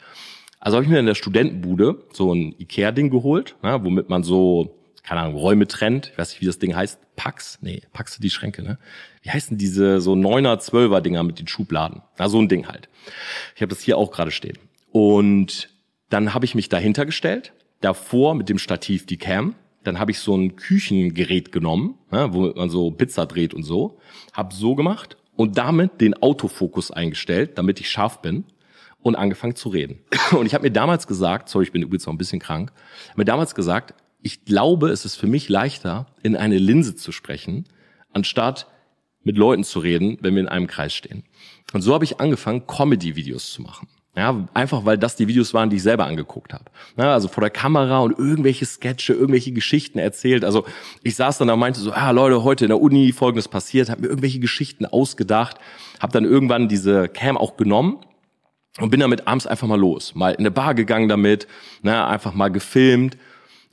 Also 0.61 0.77
habe 0.77 0.85
ich 0.85 0.91
mir 0.91 1.01
in 1.01 1.07
der 1.07 1.15
Studentenbude 1.15 2.05
so 2.13 2.35
ein 2.35 2.55
Ikea-Ding 2.59 3.11
geholt, 3.11 3.57
ne, 3.63 3.83
womit 3.83 4.11
man 4.11 4.23
so, 4.23 4.79
keine 5.03 5.23
Ahnung, 5.23 5.37
Räume 5.37 5.67
trennt. 5.67 6.11
Ich 6.13 6.19
weiß 6.19 6.31
nicht, 6.31 6.43
wie 6.43 6.47
das 6.47 6.59
Ding 6.59 6.77
heißt. 6.77 6.99
Pax? 7.17 7.59
Nee, 7.63 7.83
Pax 7.93 8.15
sind 8.15 8.25
die 8.25 8.31
Schränke, 8.31 8.63
ne? 8.63 8.79
Wie 9.23 9.31
heißen 9.31 9.59
diese 9.59 10.01
so 10.01 10.13
9er, 10.13 10.59
12er 10.59 11.01
Dinger 11.01 11.23
mit 11.23 11.39
den 11.39 11.49
Schubladen? 11.49 12.03
Na, 12.19 12.29
so 12.29 12.39
ein 12.39 12.49
Ding 12.49 12.69
halt. 12.69 12.89
Ich 13.55 13.63
habe 13.63 13.71
das 13.71 13.83
hier 13.83 13.99
auch 13.99 14.11
gerade 14.11 14.31
stehen. 14.31 14.59
Und 14.93 15.71
dann 16.09 16.35
habe 16.35 16.45
ich 16.45 16.55
mich 16.55 16.69
dahinter 16.69 17.07
gestellt, 17.07 17.53
davor 17.81 18.35
mit 18.35 18.49
dem 18.49 18.59
Stativ 18.59 19.07
die 19.07 19.17
Cam. 19.17 19.55
Dann 19.83 19.99
habe 19.99 20.11
ich 20.11 20.19
so 20.19 20.37
ein 20.37 20.57
Küchengerät 20.57 21.53
genommen, 21.53 21.95
ja, 22.13 22.33
wo 22.35 22.53
man 22.53 22.69
so 22.69 22.91
Pizza 22.91 23.27
dreht 23.27 23.55
und 23.55 23.63
so. 23.63 23.99
Hab 24.33 24.53
so 24.53 24.75
gemacht 24.75 25.17
und 25.37 25.57
damit 25.57 26.01
den 26.01 26.15
Autofokus 26.23 26.91
eingestellt, 26.91 27.57
damit 27.57 27.81
ich 27.81 27.91
scharf 27.91 28.21
bin 28.21 28.45
und 29.03 29.17
angefangen 29.17 29.57
zu 29.57 29.71
reden. 29.71 30.01
Und 30.33 30.45
ich 30.45 30.53
habe 30.53 30.65
mir 30.65 30.71
damals 30.71 31.07
gesagt, 31.07 31.49
sorry, 31.49 31.65
ich 31.65 31.73
bin 31.73 31.81
übrigens 31.81 32.05
noch 32.05 32.13
ein 32.13 32.19
bisschen 32.19 32.41
krank, 32.41 32.71
mir 33.17 33.25
damals 33.25 33.55
gesagt, 33.55 33.95
ich 34.21 34.45
glaube, 34.45 34.91
es 34.91 35.07
ist 35.07 35.17
für 35.17 35.27
mich 35.27 35.49
leichter, 35.49 36.07
in 36.23 36.37
eine 36.37 36.59
Linse 36.59 36.95
zu 36.95 37.11
sprechen, 37.11 37.65
anstatt 38.13 38.67
mit 39.23 39.39
Leuten 39.39 39.65
zu 39.65 39.79
reden, 39.79 40.19
wenn 40.21 40.35
wir 40.35 40.43
in 40.43 40.49
einem 40.49 40.67
Kreis 40.67 40.93
stehen. 40.93 41.25
Und 41.73 41.83
so 41.83 41.95
habe 41.95 42.05
ich 42.05 42.21
angefangen, 42.21 42.67
Comedy-Videos 42.67 43.53
zu 43.53 43.63
machen. 43.63 43.89
Ja, 44.17 44.49
einfach 44.55 44.85
weil 44.85 44.99
das 44.99 45.15
die 45.15 45.29
Videos 45.29 45.55
waren, 45.55 45.71
die 45.71 45.77
ich 45.77 45.85
selber 45.85 46.05
angeguckt 46.05 46.53
habe. 46.53 46.65
Ja, 46.97 47.13
also 47.15 47.29
vor 47.29 47.43
der 47.43 47.51
Kamera 47.51 48.01
und 48.01 48.19
irgendwelche 48.19 48.67
Sketche, 48.67 49.13
irgendwelche 49.13 49.53
Geschichten 49.53 50.01
erzählt. 50.01 50.45
Also 50.45 50.67
ich 51.05 51.15
saß 51.15 51.39
dann 51.39 51.47
da 51.47 51.55
und 51.55 51.61
meinte 51.61 51.79
so, 51.79 51.93
ah 51.93 52.11
Leute, 52.11 52.43
heute 52.43 52.65
in 52.65 52.71
der 52.71 52.81
Uni 52.81 53.13
folgendes 53.13 53.47
passiert, 53.47 53.89
habe 53.89 54.03
mir 54.03 54.09
irgendwelche 54.09 54.41
Geschichten 54.41 54.85
ausgedacht, 54.85 55.59
habe 56.01 56.13
dann 56.13 56.25
irgendwann 56.25 56.67
diese 56.67 57.09
Cam 57.09 57.39
auch 57.39 57.57
genommen 57.57 57.99
und 58.81 58.91
bin 58.91 58.99
damit 58.99 59.29
abends 59.29 59.47
einfach 59.47 59.69
mal 59.69 59.79
los, 59.79 60.15
mal 60.17 60.33
in 60.33 60.41
eine 60.41 60.51
Bar 60.51 60.75
gegangen 60.75 61.09
damit, 61.09 61.47
na, 61.83 62.09
einfach 62.09 62.35
mal 62.35 62.49
gefilmt 62.49 63.17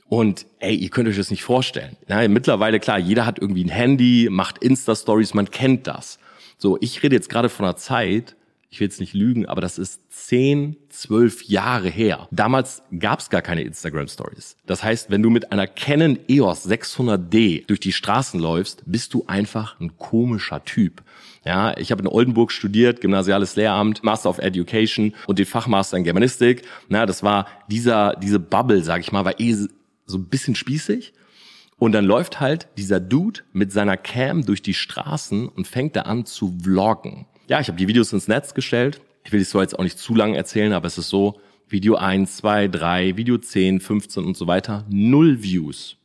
und 0.08 0.46
ey, 0.60 0.74
ihr 0.74 0.88
könnt 0.88 1.08
euch 1.08 1.16
das 1.16 1.32
nicht 1.32 1.42
vorstellen. 1.42 1.96
Ja, 2.08 2.26
mittlerweile 2.28 2.78
klar, 2.78 2.98
jeder 2.98 3.26
hat 3.26 3.40
irgendwie 3.40 3.64
ein 3.64 3.70
Handy, 3.70 4.28
macht 4.30 4.58
Insta 4.58 4.94
Stories, 4.94 5.34
man 5.34 5.50
kennt 5.50 5.88
das. 5.88 6.20
So, 6.58 6.78
ich 6.80 7.02
rede 7.02 7.16
jetzt 7.16 7.28
gerade 7.28 7.48
von 7.48 7.66
einer 7.66 7.76
Zeit, 7.76 8.36
ich 8.70 8.80
will 8.80 8.86
jetzt 8.86 9.00
nicht 9.00 9.14
lügen, 9.14 9.46
aber 9.46 9.62
das 9.62 9.78
ist 9.78 10.02
zehn, 10.10 10.76
zwölf 10.90 11.44
Jahre 11.44 11.88
her. 11.88 12.28
Damals 12.30 12.82
gab 12.98 13.20
es 13.20 13.30
gar 13.30 13.40
keine 13.40 13.62
Instagram 13.62 14.08
Stories. 14.08 14.56
Das 14.66 14.82
heißt, 14.82 15.10
wenn 15.10 15.22
du 15.22 15.30
mit 15.30 15.52
einer 15.52 15.66
Canon 15.66 16.18
EOS 16.28 16.68
600D 16.68 17.66
durch 17.66 17.80
die 17.80 17.92
Straßen 17.92 18.38
läufst, 18.38 18.82
bist 18.84 19.14
du 19.14 19.24
einfach 19.26 19.80
ein 19.80 19.96
komischer 19.96 20.62
Typ. 20.64 21.02
Ja, 21.46 21.74
ich 21.78 21.90
habe 21.92 22.02
in 22.02 22.08
Oldenburg 22.08 22.52
studiert, 22.52 23.00
gymnasiales 23.00 23.56
Lehramt, 23.56 24.04
Master 24.04 24.28
of 24.28 24.38
Education 24.38 25.14
und 25.26 25.38
den 25.38 25.46
Fachmaster 25.46 25.96
in 25.96 26.04
Germanistik. 26.04 26.62
Na, 26.90 27.06
das 27.06 27.22
war 27.22 27.46
dieser 27.70 28.16
diese 28.16 28.38
Bubble, 28.38 28.84
sag 28.84 29.00
ich 29.00 29.12
mal, 29.12 29.24
war 29.24 29.40
eh 29.40 29.54
so 30.04 30.18
ein 30.18 30.26
bisschen 30.26 30.54
spießig. 30.54 31.14
Und 31.78 31.92
dann 31.92 32.04
läuft 32.04 32.40
halt 32.40 32.68
dieser 32.76 33.00
Dude 33.00 33.40
mit 33.52 33.72
seiner 33.72 33.96
Cam 33.96 34.44
durch 34.44 34.60
die 34.60 34.74
Straßen 34.74 35.48
und 35.48 35.66
fängt 35.66 35.96
da 35.96 36.02
an 36.02 36.26
zu 36.26 36.58
vloggen 36.62 37.24
ja, 37.48 37.60
ich 37.60 37.68
habe 37.68 37.78
die 37.78 37.88
Videos 37.88 38.12
ins 38.12 38.28
Netz 38.28 38.54
gestellt. 38.54 39.00
Ich 39.24 39.32
will 39.32 39.40
es 39.40 39.50
so 39.50 39.60
jetzt 39.60 39.78
auch 39.78 39.82
nicht 39.82 39.98
zu 39.98 40.14
lang 40.14 40.34
erzählen, 40.34 40.72
aber 40.72 40.86
es 40.86 40.98
ist 40.98 41.08
so, 41.08 41.40
Video 41.68 41.96
1, 41.96 42.36
2, 42.38 42.68
3, 42.68 43.16
Video 43.16 43.36
10, 43.36 43.80
15 43.80 44.24
und 44.24 44.36
so 44.36 44.46
weiter, 44.46 44.86
null 44.88 45.42
Views. 45.42 45.96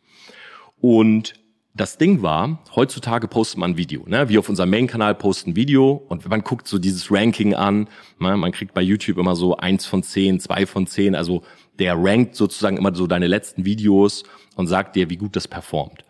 Und 0.82 1.36
das 1.74 1.98
Ding 1.98 2.22
war, 2.22 2.64
heutzutage 2.76 3.28
postet 3.28 3.58
man 3.58 3.78
Video. 3.78 4.04
Ne? 4.06 4.30
Wir 4.30 4.40
auf 4.40 4.50
unserem 4.50 4.70
Main-Kanal 4.70 5.16
posten 5.16 5.56
Video 5.56 6.04
und 6.10 6.28
man 6.30 6.42
guckt 6.42 6.68
so 6.68 6.78
dieses 6.78 7.10
Ranking 7.12 7.56
an. 7.56 7.88
Ne? 8.20 8.38
Man 8.38 8.52
kriegt 8.52 8.74
bei 8.74 8.82
YouTube 8.82 9.18
immer 9.18 9.36
so 9.36 9.58
eins 9.58 9.86
von 9.86 10.04
zehn, 10.04 10.40
zwei 10.40 10.66
von 10.66 10.86
zehn. 10.86 11.16
Also 11.16 11.42
der 11.80 11.96
rankt 11.98 12.36
sozusagen 12.36 12.78
immer 12.78 12.94
so 12.94 13.08
deine 13.08 13.28
letzten 13.28 13.66
Videos 13.66 14.24
und 14.56 14.68
sagt 14.68 14.96
dir, 14.96 15.10
wie 15.10 15.18
gut 15.18 15.36
das 15.36 15.48
performt. 15.48 16.04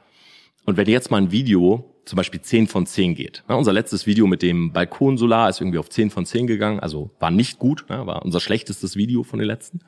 Und 0.65 0.75
wenn 0.75 0.87
jetzt 0.87 1.11
mal 1.11 1.21
ein 1.21 1.31
Video 1.31 1.92
zum 2.05 2.17
Beispiel 2.17 2.41
10 2.41 2.67
von 2.67 2.85
10 2.85 3.15
geht. 3.15 3.43
Ja, 3.47 3.55
unser 3.55 3.73
letztes 3.73 4.05
Video 4.05 4.27
mit 4.27 4.41
dem 4.41 4.73
Balkonsolar 4.73 5.49
ist 5.49 5.61
irgendwie 5.61 5.77
auf 5.77 5.89
10 5.89 6.09
von 6.09 6.25
10 6.25 6.47
gegangen, 6.47 6.79
also 6.79 7.11
war 7.19 7.31
nicht 7.31 7.59
gut, 7.59 7.85
ja, 7.89 8.05
war 8.05 8.23
unser 8.23 8.39
schlechtestes 8.39 8.95
Video 8.95 9.23
von 9.23 9.39
den 9.39 9.47
letzten. 9.47 9.79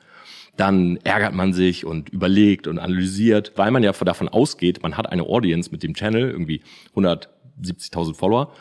Dann 0.56 0.96
ärgert 1.04 1.34
man 1.34 1.52
sich 1.52 1.84
und 1.84 2.08
überlegt 2.08 2.66
und 2.66 2.78
analysiert, 2.78 3.52
weil 3.56 3.70
man 3.70 3.82
ja 3.82 3.92
davon 3.92 4.28
ausgeht, 4.28 4.82
man 4.82 4.96
hat 4.96 5.10
eine 5.10 5.24
Audience 5.24 5.70
mit 5.70 5.82
dem 5.82 5.94
Channel, 5.94 6.30
irgendwie 6.30 6.62
170.000 6.94 8.14
Follower, 8.14 8.52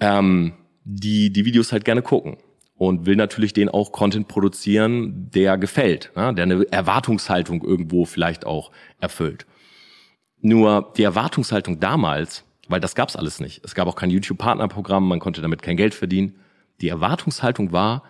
ähm, 0.00 0.52
die 0.84 1.32
die 1.32 1.46
Videos 1.46 1.72
halt 1.72 1.84
gerne 1.86 2.02
gucken 2.02 2.36
und 2.76 3.06
will 3.06 3.16
natürlich 3.16 3.54
den 3.54 3.68
auch 3.68 3.92
Content 3.92 4.28
produzieren, 4.28 5.30
der 5.30 5.56
gefällt, 5.56 6.10
ja, 6.16 6.32
der 6.32 6.42
eine 6.42 6.66
Erwartungshaltung 6.70 7.62
irgendwo 7.62 8.04
vielleicht 8.04 8.44
auch 8.44 8.70
erfüllt. 9.00 9.46
Nur 10.40 10.92
die 10.96 11.04
Erwartungshaltung 11.04 11.78
damals 11.78 12.44
weil 12.68 12.80
das 12.80 12.94
gab's 12.94 13.16
alles 13.16 13.40
nicht. 13.40 13.64
Es 13.64 13.74
gab 13.74 13.88
auch 13.88 13.96
kein 13.96 14.10
YouTube-Partnerprogramm, 14.10 15.06
man 15.06 15.20
konnte 15.20 15.42
damit 15.42 15.62
kein 15.62 15.76
Geld 15.76 15.94
verdienen. 15.94 16.36
Die 16.80 16.88
Erwartungshaltung 16.88 17.72
war 17.72 18.02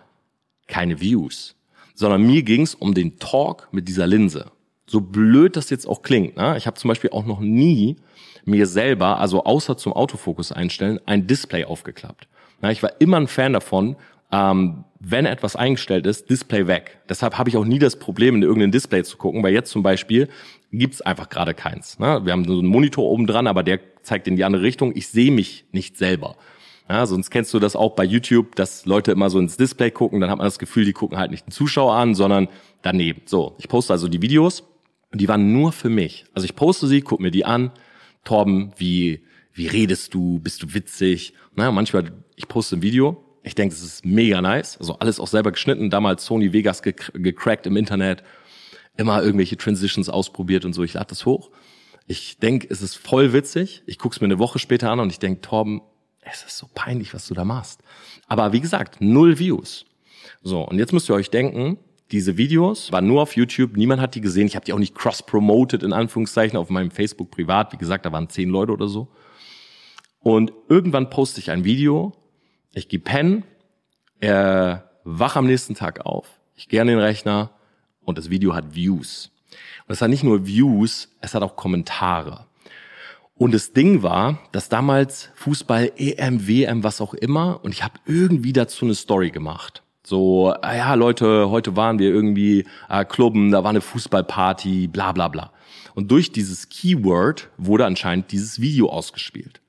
keine 0.67 0.99
Views, 1.01 1.55
sondern 1.95 2.23
mir 2.23 2.43
ging's 2.43 2.75
um 2.75 2.93
den 2.93 3.19
Talk 3.19 3.67
mit 3.71 3.87
dieser 3.87 4.07
Linse. 4.07 4.51
So 4.85 5.01
blöd 5.01 5.55
das 5.55 5.69
jetzt 5.69 5.87
auch 5.87 6.01
klingt. 6.01 6.37
Ne? 6.37 6.57
Ich 6.57 6.67
habe 6.67 6.77
zum 6.77 6.89
Beispiel 6.89 7.11
auch 7.11 7.25
noch 7.25 7.39
nie 7.39 7.97
mir 8.45 8.67
selber, 8.67 9.19
also 9.19 9.43
außer 9.43 9.77
zum 9.77 9.93
Autofokus 9.93 10.51
einstellen, 10.51 10.99
ein 11.05 11.27
Display 11.27 11.65
aufgeklappt. 11.65 12.27
Ich 12.69 12.81
war 12.81 13.01
immer 13.01 13.17
ein 13.17 13.27
Fan 13.27 13.51
davon, 13.51 13.97
ähm, 14.33 14.83
wenn 14.99 15.25
etwas 15.25 15.55
eingestellt 15.55 16.07
ist, 16.07 16.29
Display 16.29 16.65
weg. 16.65 16.99
Deshalb 17.07 17.37
habe 17.37 17.49
ich 17.49 17.57
auch 17.57 17.65
nie 17.65 17.77
das 17.77 17.99
Problem, 17.99 18.35
in 18.35 18.41
irgendein 18.41 18.71
Display 18.71 19.03
zu 19.03 19.17
gucken, 19.17 19.43
weil 19.43 19.53
jetzt 19.53 19.69
zum 19.69 19.83
Beispiel 19.83 20.27
gibt's 20.71 21.01
einfach 21.01 21.29
gerade 21.29 21.53
keins. 21.53 21.99
Ne? 21.99 22.21
Wir 22.23 22.31
haben 22.31 22.45
so 22.45 22.57
einen 22.57 22.67
Monitor 22.67 23.05
oben 23.05 23.27
dran, 23.27 23.45
aber 23.45 23.61
der 23.61 23.79
zeigt 24.01 24.27
in 24.27 24.35
die 24.35 24.43
andere 24.43 24.63
Richtung. 24.63 24.93
Ich 24.95 25.09
sehe 25.09 25.31
mich 25.31 25.65
nicht 25.71 25.97
selber. 25.97 26.35
Ja, 26.89 27.05
sonst 27.05 27.29
kennst 27.29 27.53
du 27.53 27.59
das 27.59 27.75
auch 27.75 27.95
bei 27.95 28.03
YouTube, 28.03 28.55
dass 28.55 28.85
Leute 28.85 29.11
immer 29.11 29.29
so 29.29 29.39
ins 29.39 29.55
Display 29.55 29.91
gucken, 29.91 30.19
dann 30.19 30.29
hat 30.29 30.37
man 30.37 30.47
das 30.47 30.59
Gefühl, 30.59 30.83
die 30.83 30.93
gucken 30.93 31.17
halt 31.17 31.31
nicht 31.31 31.45
den 31.45 31.51
Zuschauer 31.51 31.93
an, 31.93 32.15
sondern 32.15 32.49
daneben. 32.81 33.21
So, 33.25 33.55
ich 33.59 33.67
poste 33.67 33.93
also 33.93 34.07
die 34.07 34.21
Videos 34.21 34.63
und 35.11 35.21
die 35.21 35.27
waren 35.27 35.53
nur 35.53 35.71
für 35.71 35.89
mich. 35.89 36.25
Also 36.33 36.45
ich 36.45 36.55
poste 36.55 36.87
sie, 36.87 37.01
guck 37.01 37.19
mir 37.19 37.31
die 37.31 37.45
an. 37.45 37.71
Torben, 38.23 38.71
wie, 38.77 39.21
wie 39.53 39.67
redest 39.67 40.13
du? 40.13 40.39
Bist 40.39 40.63
du 40.63 40.73
witzig? 40.73 41.33
Na, 41.55 41.71
manchmal, 41.71 42.11
ich 42.35 42.47
poste 42.47 42.77
ein 42.77 42.81
Video, 42.81 43.23
ich 43.43 43.55
denke, 43.55 43.75
es 43.75 43.83
ist 43.83 44.05
mega 44.05 44.41
nice. 44.41 44.77
Also 44.77 44.99
alles 44.99 45.19
auch 45.19 45.27
selber 45.27 45.51
geschnitten, 45.51 45.89
damals 45.89 46.25
Sony 46.25 46.53
Vegas 46.53 46.81
gecrackt 46.81 47.67
im 47.67 47.75
Internet, 47.75 48.23
immer 48.95 49.21
irgendwelche 49.21 49.57
Transitions 49.57 50.09
ausprobiert 50.09 50.65
und 50.65 50.73
so. 50.73 50.83
Ich 50.83 50.93
lade 50.93 51.07
das 51.09 51.25
hoch. 51.25 51.51
Ich 52.07 52.37
denke, 52.37 52.67
es 52.69 52.81
ist 52.81 52.95
voll 52.95 53.33
witzig. 53.33 53.83
Ich 53.85 53.99
gucke 53.99 54.15
es 54.15 54.21
mir 54.21 54.25
eine 54.25 54.39
Woche 54.39 54.59
später 54.59 54.89
an 54.89 54.99
und 54.99 55.11
ich 55.11 55.19
denke, 55.19 55.41
Torben, 55.41 55.81
es 56.21 56.43
ist 56.43 56.57
so 56.57 56.67
peinlich, 56.73 57.13
was 57.13 57.27
du 57.27 57.33
da 57.33 57.43
machst. 57.43 57.81
Aber 58.27 58.53
wie 58.53 58.61
gesagt, 58.61 59.01
null 59.01 59.39
Views. 59.39 59.85
So, 60.41 60.61
und 60.61 60.77
jetzt 60.77 60.93
müsst 60.93 61.09
ihr 61.09 61.15
euch 61.15 61.29
denken, 61.29 61.77
diese 62.11 62.37
Videos 62.37 62.91
waren 62.91 63.07
nur 63.07 63.21
auf 63.21 63.35
YouTube, 63.35 63.75
niemand 63.75 64.01
hat 64.01 64.15
die 64.15 64.21
gesehen. 64.21 64.47
Ich 64.47 64.55
habe 64.55 64.65
die 64.65 64.73
auch 64.73 64.79
nicht 64.79 64.95
cross-promoted, 64.95 65.83
in 65.83 65.93
Anführungszeichen, 65.93 66.57
auf 66.57 66.69
meinem 66.69 66.91
Facebook 66.91 67.31
privat. 67.31 67.73
Wie 67.73 67.77
gesagt, 67.77 68.05
da 68.05 68.11
waren 68.11 68.29
zehn 68.29 68.49
Leute 68.49 68.71
oder 68.71 68.87
so. 68.87 69.09
Und 70.19 70.53
irgendwann 70.69 71.09
poste 71.09 71.41
ich 71.41 71.51
ein 71.51 71.65
Video, 71.65 72.13
ich 72.73 72.89
gehe 72.89 72.99
pennen, 72.99 73.43
äh, 74.19 74.77
wach 75.03 75.35
am 75.35 75.45
nächsten 75.45 75.75
Tag 75.75 76.05
auf, 76.05 76.27
ich 76.55 76.67
gehe 76.67 76.81
an 76.81 76.87
den 76.87 76.99
Rechner 76.99 77.51
und 78.01 78.17
das 78.17 78.29
Video 78.29 78.53
hat 78.53 78.75
Views. 78.75 79.31
Und 79.87 79.93
es 79.93 80.01
hat 80.01 80.09
nicht 80.09 80.23
nur 80.23 80.45
Views, 80.45 81.09
es 81.21 81.35
hat 81.35 81.43
auch 81.43 81.55
Kommentare. 81.55 82.45
Und 83.35 83.53
das 83.53 83.73
Ding 83.73 84.03
war, 84.03 84.39
dass 84.51 84.69
damals 84.69 85.29
Fußball, 85.35 85.91
EM, 85.97 86.47
WM, 86.47 86.83
was 86.83 87.01
auch 87.01 87.13
immer, 87.13 87.63
und 87.63 87.71
ich 87.71 87.83
habe 87.83 87.95
irgendwie 88.05 88.53
dazu 88.53 88.85
eine 88.85 88.95
Story 88.95 89.31
gemacht. 89.31 89.83
So, 90.05 90.53
ah 90.61 90.75
ja, 90.75 90.93
Leute, 90.95 91.49
heute 91.49 91.75
waren 91.75 91.97
wir 91.97 92.09
irgendwie 92.09 92.65
äh, 92.89 93.05
Klubben, 93.05 93.51
da 93.51 93.63
war 93.63 93.69
eine 93.69 93.81
Fußballparty, 93.81 94.87
bla 94.87 95.13
bla 95.13 95.29
bla. 95.29 95.51
Und 95.95 96.11
durch 96.11 96.31
dieses 96.31 96.69
Keyword 96.69 97.49
wurde 97.57 97.85
anscheinend 97.85 98.31
dieses 98.31 98.59
Video 98.59 98.89
ausgespielt. 98.89 99.61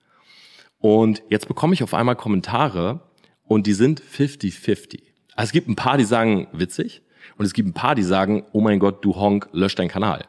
Und 0.85 1.23
jetzt 1.31 1.49
bekomme 1.49 1.73
ich 1.73 1.83
auf 1.83 1.95
einmal 1.95 2.15
Kommentare 2.15 3.01
und 3.47 3.67
die 3.67 3.73
sind 3.73 4.03
50-50. 4.03 5.01
Also 5.35 5.49
es 5.49 5.53
gibt 5.53 5.67
ein 5.67 5.77
paar, 5.77 5.97
die 5.97 6.05
sagen 6.05 6.47
witzig 6.53 7.01
und 7.39 7.47
es 7.47 7.55
gibt 7.55 7.71
ein 7.71 7.73
paar, 7.73 7.95
die 7.95 8.03
sagen, 8.03 8.45
oh 8.53 8.61
mein 8.61 8.81
Gott, 8.81 9.03
du 9.03 9.17
Honk, 9.17 9.49
lösch 9.53 9.75
deinen 9.77 9.89
Kanal. 9.89 10.27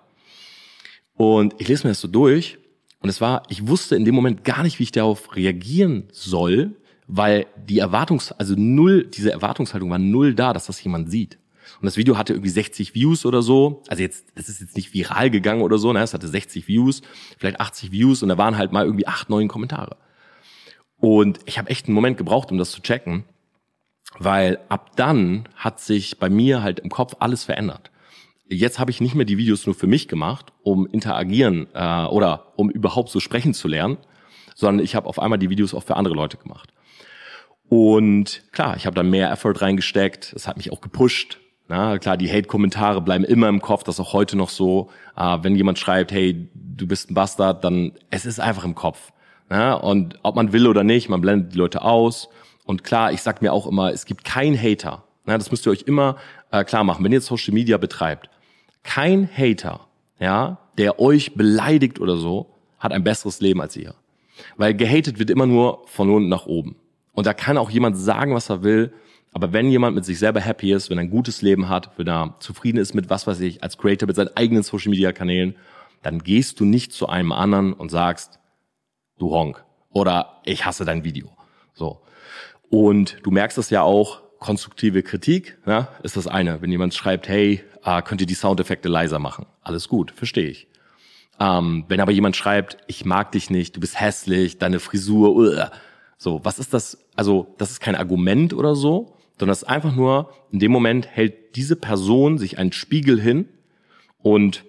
Und 1.16 1.56
ich 1.58 1.68
lese 1.68 1.86
mir 1.86 1.92
das 1.92 2.00
so 2.00 2.08
durch 2.08 2.58
und 3.02 3.10
es 3.10 3.20
war, 3.20 3.44
ich 3.50 3.68
wusste 3.68 3.98
in 3.98 4.06
dem 4.06 4.16
Moment 4.16 4.46
gar 4.46 4.64
nicht, 4.64 4.80
wie 4.80 4.84
ich 4.84 4.94
darauf 4.94 5.36
reagieren 5.36 6.08
soll, 6.14 6.78
weil 7.06 7.48
die 7.58 7.80
Erwartungs, 7.80 8.32
also 8.32 8.56
null, 8.58 9.08
diese 9.08 9.34
Erwartungshaltung 9.34 9.90
war 9.90 10.00
null 10.00 10.36
da, 10.36 10.54
dass 10.54 10.68
das 10.68 10.82
jemand 10.82 11.12
sieht. 11.12 11.38
Und 11.82 11.86
das 11.86 11.98
Video 11.98 12.18
hatte 12.18 12.32
irgendwie 12.32 12.50
60 12.50 12.96
Views 12.96 13.26
oder 13.26 13.42
so. 13.42 13.84
Also 13.90 14.02
jetzt, 14.02 14.28
das 14.36 14.48
ist 14.48 14.62
jetzt 14.62 14.78
nicht 14.78 14.94
viral 14.94 15.30
gegangen 15.30 15.64
oder 15.64 15.78
so, 15.78 15.92
ne? 15.92 16.00
Es 16.00 16.14
hatte 16.14 16.30
60 16.30 16.70
Views, 16.70 17.02
vielleicht 17.38 17.60
80 17.60 17.92
Views 17.92 18.24
und 18.24 18.30
da 18.30 18.38
waren 18.38 18.58
halt 18.58 18.72
mal 18.72 18.86
irgendwie 18.86 19.06
acht, 19.06 19.30
neun 19.30 19.50
Kommentare. 19.50 19.98
Und 21.06 21.38
ich 21.46 21.60
habe 21.60 21.70
echt 21.70 21.86
einen 21.86 21.94
Moment 21.94 22.18
gebraucht, 22.18 22.50
um 22.52 22.58
das 22.58 22.72
zu 22.72 22.82
checken. 22.82 23.26
Weil 24.18 24.58
ab 24.70 24.96
dann 24.96 25.48
hat 25.56 25.80
sich 25.80 26.18
bei 26.18 26.32
mir 26.32 26.64
halt 26.64 26.80
im 26.80 26.90
Kopf 26.90 27.18
alles 27.20 27.44
verändert. 27.44 27.92
Jetzt 28.50 28.80
habe 28.80 28.90
ich 28.90 29.02
nicht 29.02 29.14
mehr 29.14 29.28
die 29.28 29.38
Videos 29.38 29.68
nur 29.68 29.76
für 29.76 29.86
mich 29.86 30.08
gemacht, 30.08 30.52
um 30.64 30.88
interagieren 30.88 31.68
äh, 31.76 32.06
oder 32.06 32.54
um 32.56 32.72
überhaupt 32.72 33.10
so 33.10 33.20
sprechen 33.20 33.54
zu 33.54 33.68
lernen, 33.68 33.98
sondern 34.56 34.84
ich 34.84 34.96
habe 34.96 35.08
auf 35.08 35.20
einmal 35.20 35.38
die 35.38 35.52
Videos 35.52 35.76
auch 35.76 35.84
für 35.84 35.96
andere 35.96 36.16
Leute 36.16 36.38
gemacht. 36.38 36.74
Und 37.70 38.42
klar, 38.52 38.76
ich 38.76 38.88
habe 38.88 38.96
da 38.96 39.04
mehr 39.04 39.30
Effort 39.30 39.62
reingesteckt, 39.62 40.34
es 40.36 40.48
hat 40.48 40.58
mich 40.58 40.72
auch 40.72 40.82
gepusht. 40.82 41.38
Na, 41.68 42.00
klar, 42.00 42.18
die 42.18 42.32
Hate-Kommentare 42.32 43.02
bleiben 43.02 43.26
immer 43.26 43.50
im 43.50 43.62
Kopf, 43.62 43.84
das 43.84 43.96
ist 43.96 44.00
auch 44.00 44.14
heute 44.14 44.38
noch 44.38 44.50
so. 44.50 44.90
Äh, 45.16 45.38
wenn 45.44 45.56
jemand 45.56 45.78
schreibt, 45.78 46.12
hey, 46.12 46.50
du 46.56 46.88
bist 46.88 47.12
ein 47.12 47.14
Bastard, 47.14 47.64
dann 47.64 47.92
es 48.10 48.26
ist 48.26 48.40
einfach 48.40 48.64
im 48.64 48.74
Kopf. 48.74 49.12
Na, 49.50 49.74
und 49.74 50.20
ob 50.24 50.36
man 50.36 50.54
will 50.54 50.68
oder 50.68 50.84
nicht, 50.84 51.10
man 51.10 51.22
blendet 51.22 51.54
die 51.54 51.58
Leute 51.58 51.84
aus 51.84 52.30
und 52.66 52.84
klar, 52.84 53.12
ich 53.12 53.22
sag 53.22 53.42
mir 53.42 53.54
auch 53.54 53.68
immer, 53.68 53.92
es 53.92 54.06
gibt 54.06 54.26
keinen 54.26 54.58
Hater. 54.58 55.04
Ja, 55.28 55.38
das 55.38 55.52
müsst 55.52 55.66
ihr 55.68 55.72
euch 55.72 55.84
immer 55.86 56.18
äh, 56.52 56.64
klar 56.64 56.84
machen, 56.84 57.04
wenn 57.04 57.12
ihr 57.12 57.22
Social 57.22 57.54
Media 57.54 57.78
betreibt. 57.78 58.30
Kein 58.84 59.30
Hater, 59.32 59.82
ja, 60.20 60.60
der 60.78 61.00
euch 61.00 61.36
beleidigt 61.36 62.00
oder 62.00 62.18
so, 62.18 62.52
hat 62.80 62.92
ein 62.92 63.04
besseres 63.04 63.40
Leben 63.40 63.62
als 63.62 63.76
ihr. 63.76 63.96
Weil 64.58 64.74
gehatet 64.74 65.20
wird 65.20 65.30
immer 65.30 65.46
nur 65.46 65.84
von 65.88 66.10
unten 66.10 66.30
nach 66.30 66.46
oben. 66.46 66.76
Und 67.14 67.26
da 67.26 67.34
kann 67.34 67.58
auch 67.58 67.70
jemand 67.70 67.98
sagen, 67.98 68.36
was 68.36 68.50
er 68.50 68.64
will. 68.64 68.94
Aber 69.32 69.54
wenn 69.54 69.70
jemand 69.70 69.96
mit 69.96 70.06
sich 70.06 70.20
selber 70.20 70.42
happy 70.42 70.74
ist, 70.74 70.90
wenn 70.90 70.98
er 70.98 71.04
ein 71.04 71.10
gutes 71.10 71.42
Leben 71.42 71.70
hat, 71.70 71.92
wenn 71.98 72.08
er 72.08 72.36
zufrieden 72.40 72.78
ist 72.78 72.94
mit 72.94 73.10
was 73.10 73.26
weiß 73.28 73.40
ich, 73.42 73.64
als 73.64 73.78
Creator 73.78 74.08
mit 74.08 74.16
seinen 74.16 74.36
eigenen 74.36 74.64
Social 74.64 74.90
Media 74.90 75.12
Kanälen, 75.12 75.56
dann 76.02 76.20
gehst 76.20 76.60
du 76.60 76.66
nicht 76.66 76.94
zu 76.94 77.08
einem 77.08 77.32
anderen 77.32 77.74
und 77.74 77.90
sagst, 77.90 78.40
du 79.18 79.32
Honk. 79.32 79.64
Oder 79.92 80.42
ich 80.44 80.66
hasse 80.66 80.86
dein 80.86 81.04
Video. 81.04 81.30
So. 81.74 82.02
Und 82.70 83.18
du 83.24 83.32
merkst 83.32 83.58
es 83.58 83.70
ja 83.70 83.82
auch, 83.82 84.22
konstruktive 84.40 85.02
Kritik 85.04 85.58
ja, 85.66 85.88
ist 86.04 86.18
das 86.18 86.28
eine. 86.28 86.62
Wenn 86.62 86.72
jemand 86.72 86.94
schreibt, 86.94 87.28
hey, 87.28 87.64
äh, 87.84 88.02
könnt 88.02 88.22
ihr 88.22 88.28
die 88.28 88.34
Soundeffekte 88.34 88.90
leiser 88.90 89.20
machen? 89.20 89.46
Alles 89.62 89.88
gut, 89.88 90.12
verstehe 90.12 90.50
ich. 90.50 90.68
Ähm, 91.40 91.86
wenn 91.88 92.00
aber 92.00 92.12
jemand 92.12 92.36
schreibt, 92.36 92.78
ich 92.88 93.06
mag 93.06 93.32
dich 93.32 93.50
nicht, 93.50 93.76
du 93.76 93.80
bist 93.80 94.00
hässlich, 94.00 94.58
deine 94.58 94.80
Frisur, 94.80 95.36
uh, 95.36 95.70
so, 96.18 96.44
was 96.44 96.60
ist 96.60 96.74
das? 96.74 96.98
Also, 97.16 97.54
das 97.58 97.72
ist 97.72 97.80
kein 97.82 97.96
Argument 97.96 98.54
oder 98.54 98.76
so, 98.76 99.18
sondern 99.38 99.54
es 99.54 99.64
ist 99.64 99.70
einfach 99.70 99.96
nur, 99.96 100.32
in 100.52 100.60
dem 100.60 100.72
Moment 100.72 101.08
hält 101.08 101.56
diese 101.56 101.76
Person 101.76 102.38
sich 102.38 102.58
einen 102.58 102.72
Spiegel 102.72 103.20
hin 103.20 103.50
und 104.22 104.64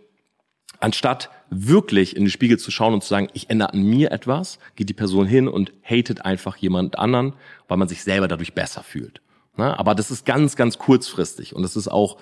anstatt 0.80 1.30
wirklich 1.50 2.16
in 2.16 2.24
den 2.24 2.30
Spiegel 2.30 2.58
zu 2.58 2.70
schauen 2.70 2.94
und 2.94 3.02
zu 3.02 3.08
sagen, 3.08 3.28
ich 3.32 3.50
ändere 3.50 3.72
an 3.72 3.82
mir 3.82 4.10
etwas, 4.10 4.58
geht 4.74 4.88
die 4.88 4.94
Person 4.94 5.26
hin 5.26 5.48
und 5.48 5.72
hatet 5.82 6.24
einfach 6.24 6.56
jemand 6.56 6.98
anderen, 6.98 7.34
weil 7.68 7.76
man 7.76 7.88
sich 7.88 8.02
selber 8.02 8.28
dadurch 8.28 8.54
besser 8.54 8.82
fühlt. 8.82 9.20
Ne? 9.56 9.78
Aber 9.78 9.94
das 9.94 10.10
ist 10.10 10.26
ganz, 10.26 10.56
ganz 10.56 10.78
kurzfristig 10.78 11.54
und 11.54 11.62
das 11.62 11.76
ist 11.76 11.88
auch, 11.88 12.18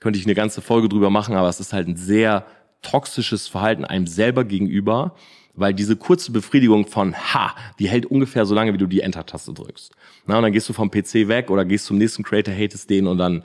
könnte 0.00 0.18
ich 0.18 0.26
eine 0.26 0.34
ganze 0.34 0.60
Folge 0.60 0.88
drüber 0.88 1.10
machen, 1.10 1.34
aber 1.34 1.48
es 1.48 1.60
ist 1.60 1.72
halt 1.72 1.88
ein 1.88 1.96
sehr 1.96 2.46
toxisches 2.82 3.48
Verhalten 3.48 3.84
einem 3.84 4.06
selber 4.06 4.44
gegenüber, 4.44 5.16
weil 5.54 5.74
diese 5.74 5.96
kurze 5.96 6.30
Befriedigung 6.30 6.86
von 6.86 7.14
ha, 7.16 7.54
die 7.78 7.88
hält 7.88 8.06
ungefähr 8.06 8.46
so 8.46 8.54
lange, 8.54 8.72
wie 8.72 8.78
du 8.78 8.86
die 8.86 9.00
Enter-Taste 9.00 9.52
drückst. 9.52 9.92
Na, 10.26 10.36
und 10.36 10.42
dann 10.42 10.52
gehst 10.52 10.68
du 10.68 10.72
vom 10.72 10.90
PC 10.90 11.26
weg 11.26 11.50
oder 11.50 11.64
gehst 11.64 11.86
zum 11.86 11.98
nächsten 11.98 12.22
Creator, 12.22 12.54
hatest 12.54 12.88
den 12.88 13.08
und 13.08 13.18
dann 13.18 13.44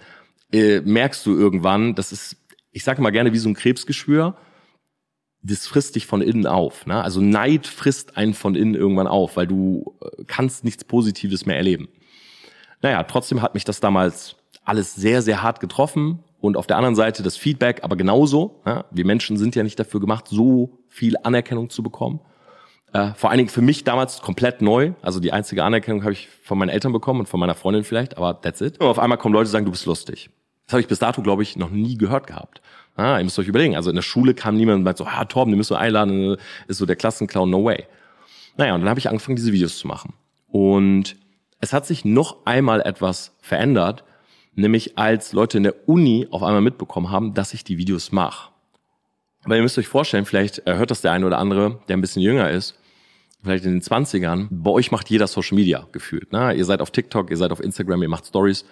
äh, 0.52 0.82
merkst 0.82 1.26
du 1.26 1.36
irgendwann, 1.36 1.96
das 1.96 2.12
ist, 2.12 2.38
ich 2.72 2.84
sage 2.84 3.02
mal 3.02 3.10
gerne 3.10 3.34
wie 3.34 3.40
so 3.40 3.50
ein 3.50 3.56
Krebsgeschwür, 3.56 4.38
das 5.44 5.68
frisst 5.68 5.96
dich 5.96 6.06
von 6.06 6.22
innen 6.22 6.48
auf. 6.48 6.86
Ne? 6.86 7.04
Also 7.04 7.22
Neid 7.22 7.68
frisst 7.68 8.18
einen 8.18 8.34
von 8.34 8.56
innen 8.56 8.76
irgendwann 8.76 9.08
auf, 9.08 9.36
weil 9.36 9.46
du 9.46 9.94
äh, 10.02 10.24
kannst 10.26 10.64
nichts 10.64 10.84
Positives 10.86 11.46
mehr 11.46 11.58
erleben. 11.58 11.90
Naja, 12.82 13.04
trotzdem 13.04 13.42
hat 13.42 13.54
mich 13.54 13.66
das 13.66 13.80
damals 13.80 14.36
alles 14.64 14.96
sehr, 14.96 15.22
sehr 15.22 15.44
hart 15.44 15.60
getroffen. 15.60 16.20
Und 16.40 16.58
auf 16.58 16.68
der 16.68 16.76
anderen 16.76 16.96
Seite 16.96 17.24
das 17.24 17.38
Feedback, 17.38 17.84
aber 17.84 17.96
genauso. 17.96 18.62
Ja, 18.66 18.86
wir 18.92 19.06
Menschen 19.06 19.38
sind 19.38 19.56
ja 19.56 19.64
nicht 19.64 19.80
dafür 19.80 20.02
gemacht, 20.02 20.28
so 20.28 20.78
viel 20.90 21.16
Anerkennung 21.24 21.70
zu 21.70 21.84
bekommen. 21.84 22.20
Äh, 22.92 23.14
vor 23.16 23.30
allen 23.30 23.38
Dingen 23.38 23.50
für 23.50 23.62
mich 23.62 23.86
damals 23.86 24.22
komplett 24.22 24.62
neu. 24.62 24.92
Also 25.02 25.20
die 25.20 25.32
einzige 25.32 25.64
Anerkennung 25.64 26.04
habe 26.04 26.14
ich 26.14 26.28
von 26.44 26.58
meinen 26.58 26.70
Eltern 26.70 26.92
bekommen 26.92 27.22
und 27.22 27.28
von 27.28 27.40
meiner 27.40 27.56
Freundin 27.56 27.84
vielleicht, 27.84 28.18
aber 28.18 28.42
that's 28.42 28.60
it. 28.60 28.80
Und 28.80 28.88
auf 28.88 29.00
einmal 29.00 29.18
kommen 29.18 29.34
Leute 29.34 29.48
und 29.48 29.52
sagen, 29.52 29.66
du 29.66 29.72
bist 29.72 29.86
lustig. 29.86 30.30
Das 30.66 30.74
habe 30.74 30.82
ich 30.82 30.88
bis 30.88 31.00
dato, 31.00 31.22
glaube 31.22 31.44
ich, 31.44 31.56
noch 31.58 31.70
nie 31.70 31.98
gehört 31.98 32.28
gehabt. 32.28 32.62
Ah, 32.96 33.18
ihr 33.18 33.24
müsst 33.24 33.40
euch 33.40 33.48
überlegen. 33.48 33.76
Also 33.76 33.90
in 33.90 33.96
der 33.96 34.04
Schule 34.04 34.34
kam 34.34 34.56
niemand 34.56 34.78
und 34.78 34.84
meint 34.84 34.98
so, 34.98 35.06
ah, 35.06 35.26
Torben, 35.26 35.52
den 35.52 35.58
müssen 35.58 35.76
wir 35.76 35.80
einladen, 35.80 36.38
ist 36.68 36.78
so 36.78 36.86
der 36.86 36.96
Klassenclown, 36.96 37.50
no 37.50 37.64
way. 37.64 37.86
Naja, 38.58 38.76
und 38.76 38.82
dann 38.82 38.90
habe 38.90 39.00
ich 39.00 39.10
angefangen, 39.10 39.36
diese 39.36 39.52
Videos 39.52 39.78
zu 39.78 39.88
machen. 39.88 40.14
Und 40.48 41.16
es 41.60 41.74
hat 41.74 41.86
sich 41.86 42.06
noch 42.06 42.46
einmal 42.46 42.82
etwas 42.82 43.36
verändert, 43.42 44.04
nämlich 44.54 44.98
als 44.98 45.34
Leute 45.34 45.58
in 45.58 45.64
der 45.64 45.90
Uni 45.90 46.28
auf 46.30 46.44
einmal 46.44 46.62
mitbekommen 46.62 47.10
haben, 47.10 47.34
dass 47.34 47.54
ich 47.54 47.64
die 47.64 47.78
Videos 47.78 48.12
mache. 48.12 48.52
Weil 49.46 49.58
ihr 49.58 49.64
müsst 49.64 49.78
euch 49.78 49.88
vorstellen, 49.88 50.26
vielleicht 50.26 50.64
hört 50.66 50.92
das 50.92 51.02
der 51.02 51.12
eine 51.12 51.26
oder 51.26 51.40
andere, 51.40 51.80
der 51.88 51.98
ein 51.98 52.02
bisschen 52.02 52.22
jünger 52.22 52.52
ist, 52.52 52.78
vielleicht 53.42 53.66
in 53.66 53.72
den 53.72 53.82
20ern, 53.82 54.48
bei 54.52 54.72
euch 54.72 54.92
macht 54.92 55.10
jeder 55.10 55.28
Social 55.28 55.56
Media 55.56 55.88
gefühlt. 55.92 56.32
Ne? 56.32 56.54
Ihr 56.54 56.66
seid 56.66 56.82
auf 56.82 56.92
TikTok, 56.92 57.30
ihr 57.30 57.38
seid 57.38 57.52
auf 57.52 57.60
Instagram, 57.60 58.04
ihr 58.04 58.10
macht 58.10 58.26
Stories 58.26 58.66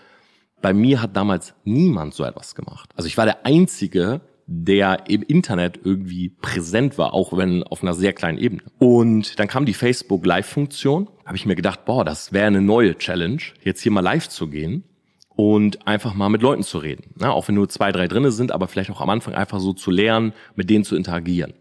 bei 0.62 0.74
mir 0.74 1.02
hat 1.02 1.16
damals 1.16 1.54
niemand 1.64 2.14
so 2.14 2.24
etwas 2.24 2.56
gemacht. 2.56 2.90
Also 2.96 3.08
ich 3.08 3.18
war 3.18 3.26
der 3.26 3.46
Einzige, 3.46 4.22
der 4.48 5.06
im 5.08 5.24
Internet 5.24 5.80
irgendwie 5.84 6.30
präsent 6.30 6.98
war, 6.98 7.14
auch 7.14 7.36
wenn 7.38 7.64
auf 7.64 7.84
einer 7.84 7.94
sehr 7.94 8.14
kleinen 8.14 8.38
Ebene. 8.38 8.62
Und 8.80 9.40
dann 9.40 9.48
kam 9.48 9.66
die 9.66 9.74
Facebook 9.74 10.26
Live-Funktion. 10.26 11.10
Habe 11.26 11.38
ich 11.38 11.46
mir 11.46 11.56
gedacht, 11.56 11.86
boah, 11.86 12.04
das 12.04 12.34
wäre 12.34 12.48
eine 12.48 12.62
neue 12.62 12.98
Challenge, 12.98 13.42
jetzt 13.64 13.82
hier 13.82 13.92
mal 13.92 14.02
live 14.02 14.28
zu 14.28 14.48
gehen 14.48 14.84
und 15.30 15.88
einfach 15.88 16.14
mal 16.14 16.30
mit 16.30 16.42
Leuten 16.42 16.64
zu 16.64 16.80
reden. 16.80 17.14
Ja, 17.20 17.32
auch 17.32 17.48
wenn 17.48 17.56
nur 17.56 17.70
zwei, 17.70 17.92
drei 17.92 18.08
drinne 18.08 18.32
sind, 18.32 18.52
aber 18.52 18.68
vielleicht 18.68 18.92
auch 18.92 19.02
am 19.02 19.10
Anfang 19.10 19.34
einfach 19.34 19.60
so 19.60 19.74
zu 19.74 19.90
lernen, 19.90 20.34
mit 20.56 20.70
denen 20.70 20.84
zu 20.84 20.96
interagieren. 20.96 21.54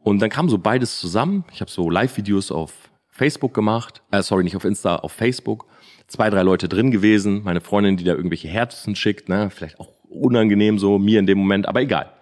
Und 0.00 0.20
dann 0.20 0.30
kam 0.30 0.48
so 0.48 0.58
beides 0.58 0.98
zusammen. 0.98 1.44
Ich 1.52 1.60
habe 1.60 1.70
so 1.70 1.88
Live-Videos 1.88 2.50
auf 2.50 2.72
Facebook 3.08 3.54
gemacht, 3.54 4.02
äh, 4.10 4.22
sorry, 4.22 4.42
nicht 4.42 4.56
auf 4.56 4.64
Insta, 4.64 4.96
auf 4.96 5.12
Facebook 5.12 5.66
zwei, 6.12 6.30
drei 6.30 6.42
Leute 6.42 6.68
drin 6.68 6.90
gewesen, 6.90 7.42
meine 7.42 7.60
Freundin, 7.60 7.96
die 7.96 8.04
da 8.04 8.12
irgendwelche 8.12 8.48
Herzen 8.48 8.94
schickt, 8.94 9.28
ne, 9.28 9.50
vielleicht 9.50 9.80
auch 9.80 9.88
unangenehm 10.08 10.78
so 10.78 10.98
mir 10.98 11.18
in 11.18 11.26
dem 11.26 11.38
Moment, 11.38 11.66
aber 11.66 11.80
egal. 11.80 12.12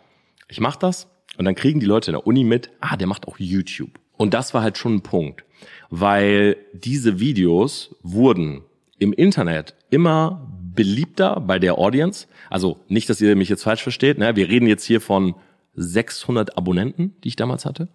Ich 0.49 0.61
mach 0.61 0.76
das 0.76 1.09
und 1.37 1.44
dann 1.44 1.54
kriegen 1.54 1.80
die 1.80 1.87
Leute 1.87 2.11
in 2.11 2.16
der 2.16 2.26
Uni 2.26 2.44
mit, 2.44 2.70
ah, 2.80 2.97
der 2.97 3.06
macht 3.06 3.26
auch 3.26 3.38
YouTube. 3.38 3.99
Und 4.16 4.32
das 4.32 4.54
war 4.54 4.62
halt 4.62 4.78
schon 4.78 4.97
ein 4.97 5.00
Punkt, 5.02 5.44
weil 5.90 6.56
diese 6.73 7.20
Videos 7.20 7.97
wurden 8.02 8.62
im 8.99 9.12
Internet 9.12 9.75
immer 9.90 10.47
beliebter 10.75 11.40
bei 11.40 11.59
der 11.59 11.78
Audience. 11.78 12.26
Also 12.49 12.78
nicht, 12.88 13.09
dass 13.09 13.20
ihr 13.20 13.35
mich 13.35 13.49
jetzt 13.49 13.64
falsch 13.64 13.82
versteht. 13.82 14.18
Ne? 14.18 14.37
Wir 14.37 14.49
reden 14.49 14.66
jetzt 14.66 14.85
hier 14.85 15.00
von 15.00 15.35
600 15.75 16.56
Abonnenten, 16.56 17.14
die 17.25 17.28
ich 17.28 17.37
damals 17.37 17.64
hatte. 17.64 17.88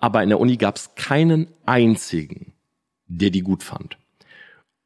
Aber 0.00 0.22
in 0.22 0.28
der 0.28 0.40
Uni 0.40 0.56
gab 0.56 0.76
es 0.76 0.94
keinen 0.96 1.46
einzigen, 1.64 2.52
der 3.06 3.30
die 3.30 3.42
gut 3.42 3.62
fand. 3.62 3.96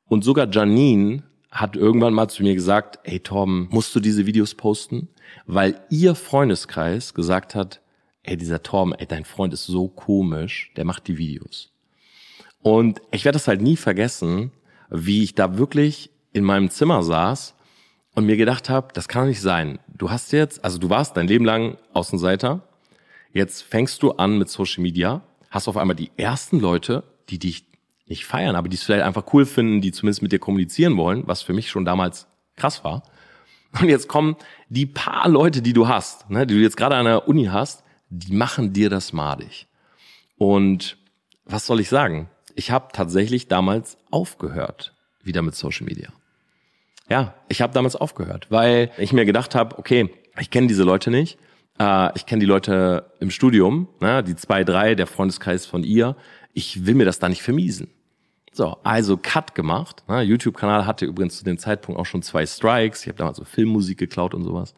Und 0.08 0.24
sogar 0.24 0.48
Janine 0.50 1.22
hat 1.50 1.76
irgendwann 1.76 2.14
mal 2.14 2.28
zu 2.28 2.42
mir 2.42 2.54
gesagt, 2.54 2.98
hey 3.04 3.20
Torben, 3.20 3.68
musst 3.70 3.94
du 3.94 4.00
diese 4.00 4.26
Videos 4.26 4.54
posten? 4.54 5.08
Weil 5.46 5.80
ihr 5.90 6.14
Freundeskreis 6.14 7.14
gesagt 7.14 7.54
hat, 7.54 7.80
ey, 8.22 8.36
dieser 8.36 8.62
Torben, 8.62 8.94
ey, 8.94 9.06
dein 9.06 9.24
Freund 9.24 9.52
ist 9.52 9.64
so 9.64 9.88
komisch, 9.88 10.72
der 10.76 10.84
macht 10.84 11.08
die 11.08 11.18
Videos. 11.18 11.72
Und 12.60 13.00
ich 13.12 13.24
werde 13.24 13.36
das 13.36 13.48
halt 13.48 13.62
nie 13.62 13.76
vergessen, 13.76 14.52
wie 14.90 15.22
ich 15.22 15.34
da 15.34 15.58
wirklich 15.58 16.10
in 16.32 16.44
meinem 16.44 16.70
Zimmer 16.70 17.02
saß 17.02 17.54
und 18.14 18.26
mir 18.26 18.36
gedacht 18.36 18.68
habe, 18.68 18.88
das 18.92 19.08
kann 19.08 19.28
nicht 19.28 19.40
sein. 19.40 19.78
Du 19.88 20.10
hast 20.10 20.32
jetzt, 20.32 20.64
also 20.64 20.78
du 20.78 20.90
warst 20.90 21.16
dein 21.16 21.28
Leben 21.28 21.44
lang 21.44 21.78
Außenseiter, 21.92 22.62
jetzt 23.32 23.62
fängst 23.62 24.02
du 24.02 24.12
an 24.12 24.38
mit 24.38 24.48
Social 24.48 24.82
Media, 24.82 25.22
hast 25.50 25.68
auf 25.68 25.76
einmal 25.76 25.96
die 25.96 26.10
ersten 26.16 26.60
Leute, 26.60 27.04
die 27.28 27.38
dich 27.38 27.64
nicht 28.08 28.26
feiern, 28.26 28.56
aber 28.56 28.68
die 28.68 28.76
es 28.76 28.82
vielleicht 28.82 29.04
einfach 29.04 29.32
cool 29.32 29.46
finden, 29.46 29.80
die 29.80 29.92
zumindest 29.92 30.22
mit 30.22 30.32
dir 30.32 30.38
kommunizieren 30.38 30.96
wollen, 30.96 31.22
was 31.26 31.42
für 31.42 31.52
mich 31.52 31.70
schon 31.70 31.84
damals 31.84 32.26
krass 32.56 32.84
war. 32.84 33.02
Und 33.80 33.88
jetzt 33.88 34.08
kommen 34.08 34.36
die 34.68 34.86
paar 34.86 35.28
Leute, 35.28 35.62
die 35.62 35.72
du 35.72 35.88
hast, 35.88 36.30
ne, 36.30 36.46
die 36.46 36.54
du 36.54 36.60
jetzt 36.60 36.76
gerade 36.76 36.96
an 36.96 37.04
der 37.04 37.28
Uni 37.28 37.46
hast, 37.46 37.84
die 38.08 38.32
machen 38.32 38.72
dir 38.72 38.90
das 38.90 39.12
madig. 39.12 39.66
Und 40.38 40.96
was 41.44 41.66
soll 41.66 41.80
ich 41.80 41.88
sagen? 41.88 42.30
Ich 42.54 42.70
habe 42.70 42.88
tatsächlich 42.92 43.48
damals 43.48 43.98
aufgehört, 44.10 44.94
wieder 45.22 45.42
mit 45.42 45.54
Social 45.54 45.86
Media. 45.86 46.08
Ja, 47.08 47.34
ich 47.48 47.62
habe 47.62 47.72
damals 47.72 47.96
aufgehört, 47.96 48.46
weil 48.50 48.90
ich 48.98 49.12
mir 49.12 49.24
gedacht 49.24 49.54
habe, 49.54 49.78
okay, 49.78 50.10
ich 50.38 50.50
kenne 50.50 50.66
diese 50.66 50.82
Leute 50.82 51.10
nicht. 51.10 51.38
Äh, 51.78 52.10
ich 52.16 52.26
kenne 52.26 52.40
die 52.40 52.46
Leute 52.46 53.12
im 53.20 53.30
Studium, 53.30 53.88
ne, 54.00 54.22
die 54.22 54.36
zwei, 54.36 54.64
drei, 54.64 54.94
der 54.94 55.06
Freundeskreis 55.06 55.66
von 55.66 55.84
ihr. 55.84 56.16
Ich 56.52 56.86
will 56.86 56.94
mir 56.94 57.04
das 57.04 57.18
da 57.18 57.28
nicht 57.28 57.42
vermiesen. 57.42 57.90
So, 58.52 58.76
also 58.82 59.16
Cut 59.16 59.54
gemacht. 59.54 60.04
Ne? 60.08 60.22
YouTube-Kanal 60.22 60.86
hatte 60.86 61.04
übrigens 61.04 61.38
zu 61.38 61.44
dem 61.44 61.58
Zeitpunkt 61.58 62.00
auch 62.00 62.06
schon 62.06 62.22
zwei 62.22 62.46
Strikes. 62.46 63.02
Ich 63.02 63.08
habe 63.08 63.18
damals 63.18 63.36
so 63.38 63.44
Filmmusik 63.44 63.98
geklaut 63.98 64.34
und 64.34 64.44
sowas. 64.44 64.74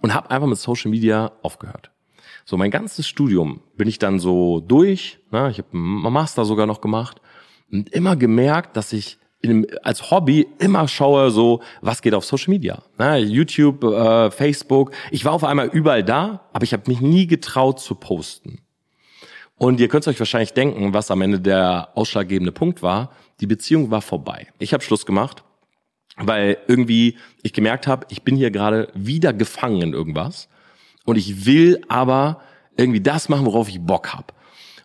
Und 0.00 0.12
habe 0.12 0.30
einfach 0.30 0.46
mit 0.46 0.58
Social 0.58 0.90
Media 0.90 1.32
aufgehört. 1.42 1.90
So, 2.44 2.56
mein 2.56 2.70
ganzes 2.70 3.08
Studium 3.08 3.62
bin 3.76 3.88
ich 3.88 3.98
dann 3.98 4.18
so 4.18 4.60
durch. 4.60 5.18
Ne? 5.30 5.50
Ich 5.50 5.58
habe 5.58 5.68
einen 5.72 6.12
Master 6.12 6.44
sogar 6.44 6.66
noch 6.66 6.80
gemacht. 6.80 7.20
Und 7.72 7.88
immer 7.90 8.16
gemerkt, 8.16 8.76
dass 8.76 8.92
ich 8.92 9.18
als 9.82 10.10
Hobby 10.10 10.46
immer 10.58 10.88
schaue, 10.88 11.30
so, 11.30 11.60
was 11.80 12.02
geht 12.02 12.14
auf 12.14 12.24
Social 12.24 12.50
Media. 12.50 12.82
Ne? 12.98 13.18
YouTube, 13.18 13.84
äh, 13.84 14.30
Facebook. 14.30 14.92
Ich 15.10 15.24
war 15.24 15.32
auf 15.32 15.44
einmal 15.44 15.68
überall 15.68 16.02
da, 16.02 16.48
aber 16.52 16.64
ich 16.64 16.72
habe 16.72 16.84
mich 16.86 17.00
nie 17.00 17.26
getraut 17.26 17.80
zu 17.80 17.94
posten. 17.94 18.63
Und 19.56 19.80
ihr 19.80 19.88
könnt 19.88 20.06
euch 20.08 20.18
wahrscheinlich 20.18 20.52
denken, 20.52 20.94
was 20.94 21.10
am 21.10 21.22
Ende 21.22 21.40
der 21.40 21.90
ausschlaggebende 21.94 22.52
Punkt 22.52 22.82
war. 22.82 23.10
Die 23.40 23.46
Beziehung 23.46 23.90
war 23.90 24.02
vorbei. 24.02 24.48
Ich 24.58 24.72
habe 24.72 24.82
Schluss 24.82 25.06
gemacht, 25.06 25.44
weil 26.16 26.58
irgendwie 26.66 27.16
ich 27.42 27.52
gemerkt 27.52 27.86
habe, 27.86 28.06
ich 28.10 28.22
bin 28.22 28.36
hier 28.36 28.50
gerade 28.50 28.88
wieder 28.94 29.32
gefangen 29.32 29.82
in 29.82 29.92
irgendwas 29.92 30.48
und 31.04 31.16
ich 31.16 31.46
will 31.46 31.82
aber 31.88 32.40
irgendwie 32.76 33.00
das 33.00 33.28
machen, 33.28 33.46
worauf 33.46 33.68
ich 33.68 33.80
Bock 33.80 34.12
hab. 34.12 34.34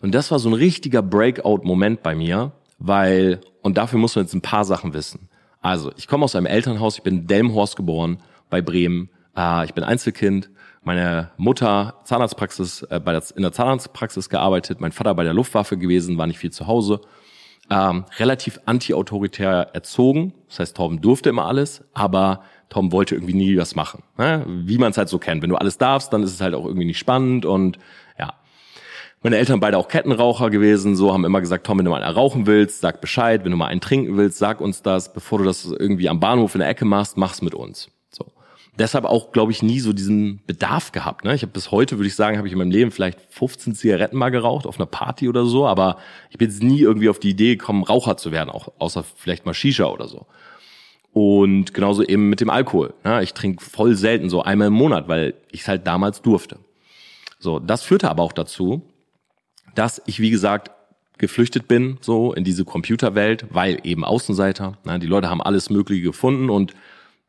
Und 0.01 0.13
das 0.13 0.31
war 0.31 0.39
so 0.39 0.49
ein 0.49 0.53
richtiger 0.53 1.01
Breakout-Moment 1.01 2.03
bei 2.03 2.15
mir, 2.15 2.53
weil, 2.77 3.41
und 3.61 3.77
dafür 3.77 3.99
muss 3.99 4.15
man 4.15 4.25
jetzt 4.25 4.33
ein 4.33 4.41
paar 4.41 4.65
Sachen 4.65 4.93
wissen. 4.93 5.29
Also, 5.61 5.91
ich 5.97 6.07
komme 6.07 6.23
aus 6.23 6.35
einem 6.35 6.45
Elternhaus, 6.45 6.97
ich 6.97 7.03
bin 7.03 7.19
in 7.19 7.27
Delmhorst 7.27 7.75
geboren, 7.75 8.19
bei 8.49 8.61
Bremen. 8.61 9.09
Äh, 9.35 9.65
ich 9.65 9.73
bin 9.73 9.83
Einzelkind, 9.83 10.49
meine 10.89 11.29
Mutter 11.37 12.01
Zahnarztpraxis, 12.03 12.81
äh, 12.89 12.99
bei 12.99 13.11
der, 13.11 13.21
in 13.35 13.43
der 13.43 13.51
Zahnarztpraxis 13.51 14.27
gearbeitet, 14.27 14.81
mein 14.81 14.91
Vater 14.91 15.13
bei 15.13 15.23
der 15.23 15.35
Luftwaffe 15.35 15.77
gewesen, 15.77 16.17
war 16.17 16.25
nicht 16.25 16.39
viel 16.39 16.49
zu 16.49 16.65
Hause. 16.65 17.01
Ähm, 17.69 18.05
relativ 18.17 18.59
anti-autoritär 18.65 19.69
erzogen. 19.73 20.33
Das 20.47 20.57
heißt, 20.57 20.75
Torben 20.75 20.99
durfte 20.99 21.29
immer 21.29 21.45
alles, 21.45 21.83
aber 21.93 22.41
Tom 22.69 22.91
wollte 22.91 23.13
irgendwie 23.13 23.35
nie 23.35 23.55
was 23.55 23.75
machen. 23.75 24.01
Ne? 24.17 24.43
Wie 24.47 24.79
man 24.79 24.89
es 24.89 24.97
halt 24.97 25.09
so 25.09 25.19
kennt. 25.19 25.43
Wenn 25.43 25.51
du 25.51 25.57
alles 25.57 25.77
darfst, 25.77 26.11
dann 26.11 26.23
ist 26.23 26.33
es 26.33 26.41
halt 26.41 26.55
auch 26.55 26.65
irgendwie 26.65 26.87
nicht 26.87 26.97
spannend 26.97 27.45
und 27.45 27.77
ja. 28.17 28.33
Meine 29.21 29.37
Eltern 29.37 29.59
beide 29.59 29.77
auch 29.77 29.89
Kettenraucher 29.89 30.49
gewesen, 30.49 30.95
so 30.95 31.13
haben 31.13 31.23
immer 31.23 31.39
gesagt, 31.39 31.67
Tom, 31.67 31.77
wenn 31.77 31.85
du 31.85 31.91
mal 31.91 32.01
einen 32.01 32.15
rauchen 32.15 32.47
willst, 32.47 32.81
sag 32.81 32.99
Bescheid, 32.99 33.45
wenn 33.45 33.51
du 33.51 33.57
mal 33.57 33.67
einen 33.67 33.81
trinken 33.81 34.17
willst, 34.17 34.39
sag 34.39 34.59
uns 34.59 34.81
das, 34.81 35.13
bevor 35.13 35.37
du 35.37 35.45
das 35.45 35.65
irgendwie 35.65 36.09
am 36.09 36.19
Bahnhof 36.19 36.55
in 36.55 36.61
der 36.61 36.69
Ecke 36.69 36.85
machst, 36.85 37.15
mach's 37.15 37.43
mit 37.43 37.53
uns 37.53 37.91
deshalb 38.79 39.05
auch, 39.05 39.31
glaube 39.31 39.51
ich, 39.51 39.61
nie 39.61 39.79
so 39.79 39.93
diesen 39.93 40.41
Bedarf 40.47 40.91
gehabt. 40.91 41.25
Ne? 41.25 41.35
Ich 41.35 41.41
habe 41.41 41.51
bis 41.51 41.71
heute, 41.71 41.97
würde 41.97 42.07
ich 42.07 42.15
sagen, 42.15 42.37
habe 42.37 42.47
ich 42.47 42.53
in 42.53 42.59
meinem 42.59 42.71
Leben 42.71 42.91
vielleicht 42.91 43.19
15 43.29 43.75
Zigaretten 43.75 44.17
mal 44.17 44.29
geraucht 44.29 44.65
auf 44.65 44.79
einer 44.79 44.85
Party 44.85 45.27
oder 45.29 45.45
so, 45.45 45.67
aber 45.67 45.97
ich 46.29 46.37
bin 46.37 46.49
jetzt 46.49 46.63
nie 46.63 46.79
irgendwie 46.79 47.09
auf 47.09 47.19
die 47.19 47.29
Idee 47.29 47.57
gekommen, 47.57 47.83
Raucher 47.83 48.17
zu 48.17 48.31
werden, 48.31 48.49
auch 48.49 48.69
außer 48.79 49.03
vielleicht 49.03 49.45
mal 49.45 49.53
Shisha 49.53 49.85
oder 49.85 50.07
so. 50.07 50.25
Und 51.11 51.73
genauso 51.73 52.03
eben 52.03 52.29
mit 52.29 52.39
dem 52.39 52.49
Alkohol. 52.49 52.93
Ja, 53.03 53.21
ich 53.21 53.33
trinke 53.33 53.63
voll 53.63 53.95
selten, 53.95 54.29
so 54.29 54.41
einmal 54.41 54.67
im 54.67 54.73
Monat, 54.73 55.07
weil 55.07 55.33
ich 55.51 55.61
es 55.61 55.67
halt 55.67 55.85
damals 55.85 56.21
durfte. 56.21 56.59
So, 57.39 57.59
das 57.59 57.83
führte 57.83 58.09
aber 58.09 58.23
auch 58.23 58.33
dazu, 58.33 58.83
dass 59.75 60.01
ich, 60.05 60.19
wie 60.19 60.29
gesagt, 60.29 60.71
geflüchtet 61.17 61.67
bin, 61.67 61.97
so 62.01 62.33
in 62.33 62.43
diese 62.43 62.63
Computerwelt, 62.63 63.45
weil 63.49 63.79
eben 63.83 64.05
Außenseiter. 64.05 64.77
Na, 64.85 64.97
die 64.97 65.07
Leute 65.07 65.29
haben 65.29 65.41
alles 65.41 65.69
Mögliche 65.69 66.01
gefunden 66.01 66.49
und 66.49 66.73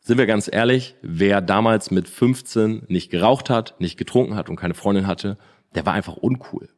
sind 0.00 0.18
wir 0.18 0.26
ganz 0.26 0.48
ehrlich, 0.50 0.94
wer 1.02 1.40
damals 1.40 1.90
mit 1.90 2.08
15 2.08 2.84
nicht 2.88 3.10
geraucht 3.10 3.50
hat, 3.50 3.74
nicht 3.78 3.96
getrunken 3.96 4.34
hat 4.34 4.48
und 4.48 4.56
keine 4.56 4.74
Freundin 4.74 5.06
hatte, 5.06 5.36
der 5.74 5.86
war 5.86 5.92
einfach 5.92 6.16
uncool. 6.16 6.68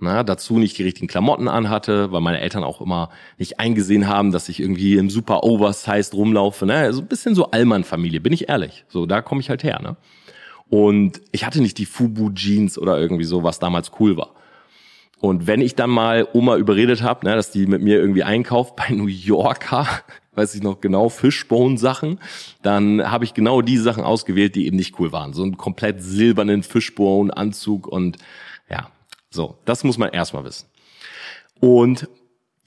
Na, 0.00 0.22
dazu 0.22 0.60
nicht 0.60 0.78
die 0.78 0.84
richtigen 0.84 1.08
Klamotten 1.08 1.48
anhatte, 1.48 2.12
weil 2.12 2.20
meine 2.20 2.40
Eltern 2.40 2.62
auch 2.62 2.80
immer 2.80 3.10
nicht 3.36 3.58
eingesehen 3.58 4.06
haben, 4.06 4.30
dass 4.30 4.48
ich 4.48 4.60
irgendwie 4.60 4.96
im 4.96 5.10
super 5.10 5.42
Oversized 5.42 6.14
rumlaufe. 6.14 6.66
Ne? 6.66 6.92
So 6.92 7.00
ein 7.00 7.08
bisschen 7.08 7.34
so 7.34 7.50
Allmann-Familie, 7.50 8.20
bin 8.20 8.32
ich 8.32 8.48
ehrlich. 8.48 8.84
So, 8.86 9.06
da 9.06 9.22
komme 9.22 9.40
ich 9.40 9.50
halt 9.50 9.64
her. 9.64 9.80
Ne? 9.82 9.96
Und 10.68 11.20
ich 11.32 11.44
hatte 11.44 11.60
nicht 11.60 11.78
die 11.78 11.84
Fubu-Jeans 11.84 12.78
oder 12.78 12.96
irgendwie 12.96 13.24
so, 13.24 13.42
was 13.42 13.58
damals 13.58 13.90
cool 13.98 14.16
war. 14.16 14.34
Und 15.20 15.48
wenn 15.48 15.60
ich 15.60 15.74
dann 15.74 15.90
mal 15.90 16.28
Oma 16.32 16.56
überredet 16.56 17.02
habe, 17.02 17.26
ne, 17.26 17.34
dass 17.34 17.50
die 17.50 17.66
mit 17.66 17.82
mir 17.82 17.98
irgendwie 17.98 18.22
einkauft 18.22 18.76
bei 18.76 18.90
New 18.90 19.06
Yorker, 19.08 19.88
weiß 20.38 20.54
ich 20.54 20.62
noch 20.62 20.80
genau, 20.80 21.08
Fishbone-Sachen, 21.10 22.18
dann 22.62 23.10
habe 23.10 23.24
ich 23.24 23.34
genau 23.34 23.60
die 23.60 23.76
Sachen 23.76 24.04
ausgewählt, 24.04 24.54
die 24.54 24.66
eben 24.66 24.76
nicht 24.76 24.98
cool 24.98 25.12
waren. 25.12 25.34
So 25.34 25.42
einen 25.42 25.58
komplett 25.58 26.02
silbernen 26.02 26.62
Fishbone-Anzug 26.62 27.86
und 27.86 28.16
ja, 28.70 28.90
so, 29.30 29.58
das 29.66 29.84
muss 29.84 29.98
man 29.98 30.10
erstmal 30.10 30.44
wissen. 30.44 30.66
Und 31.60 32.08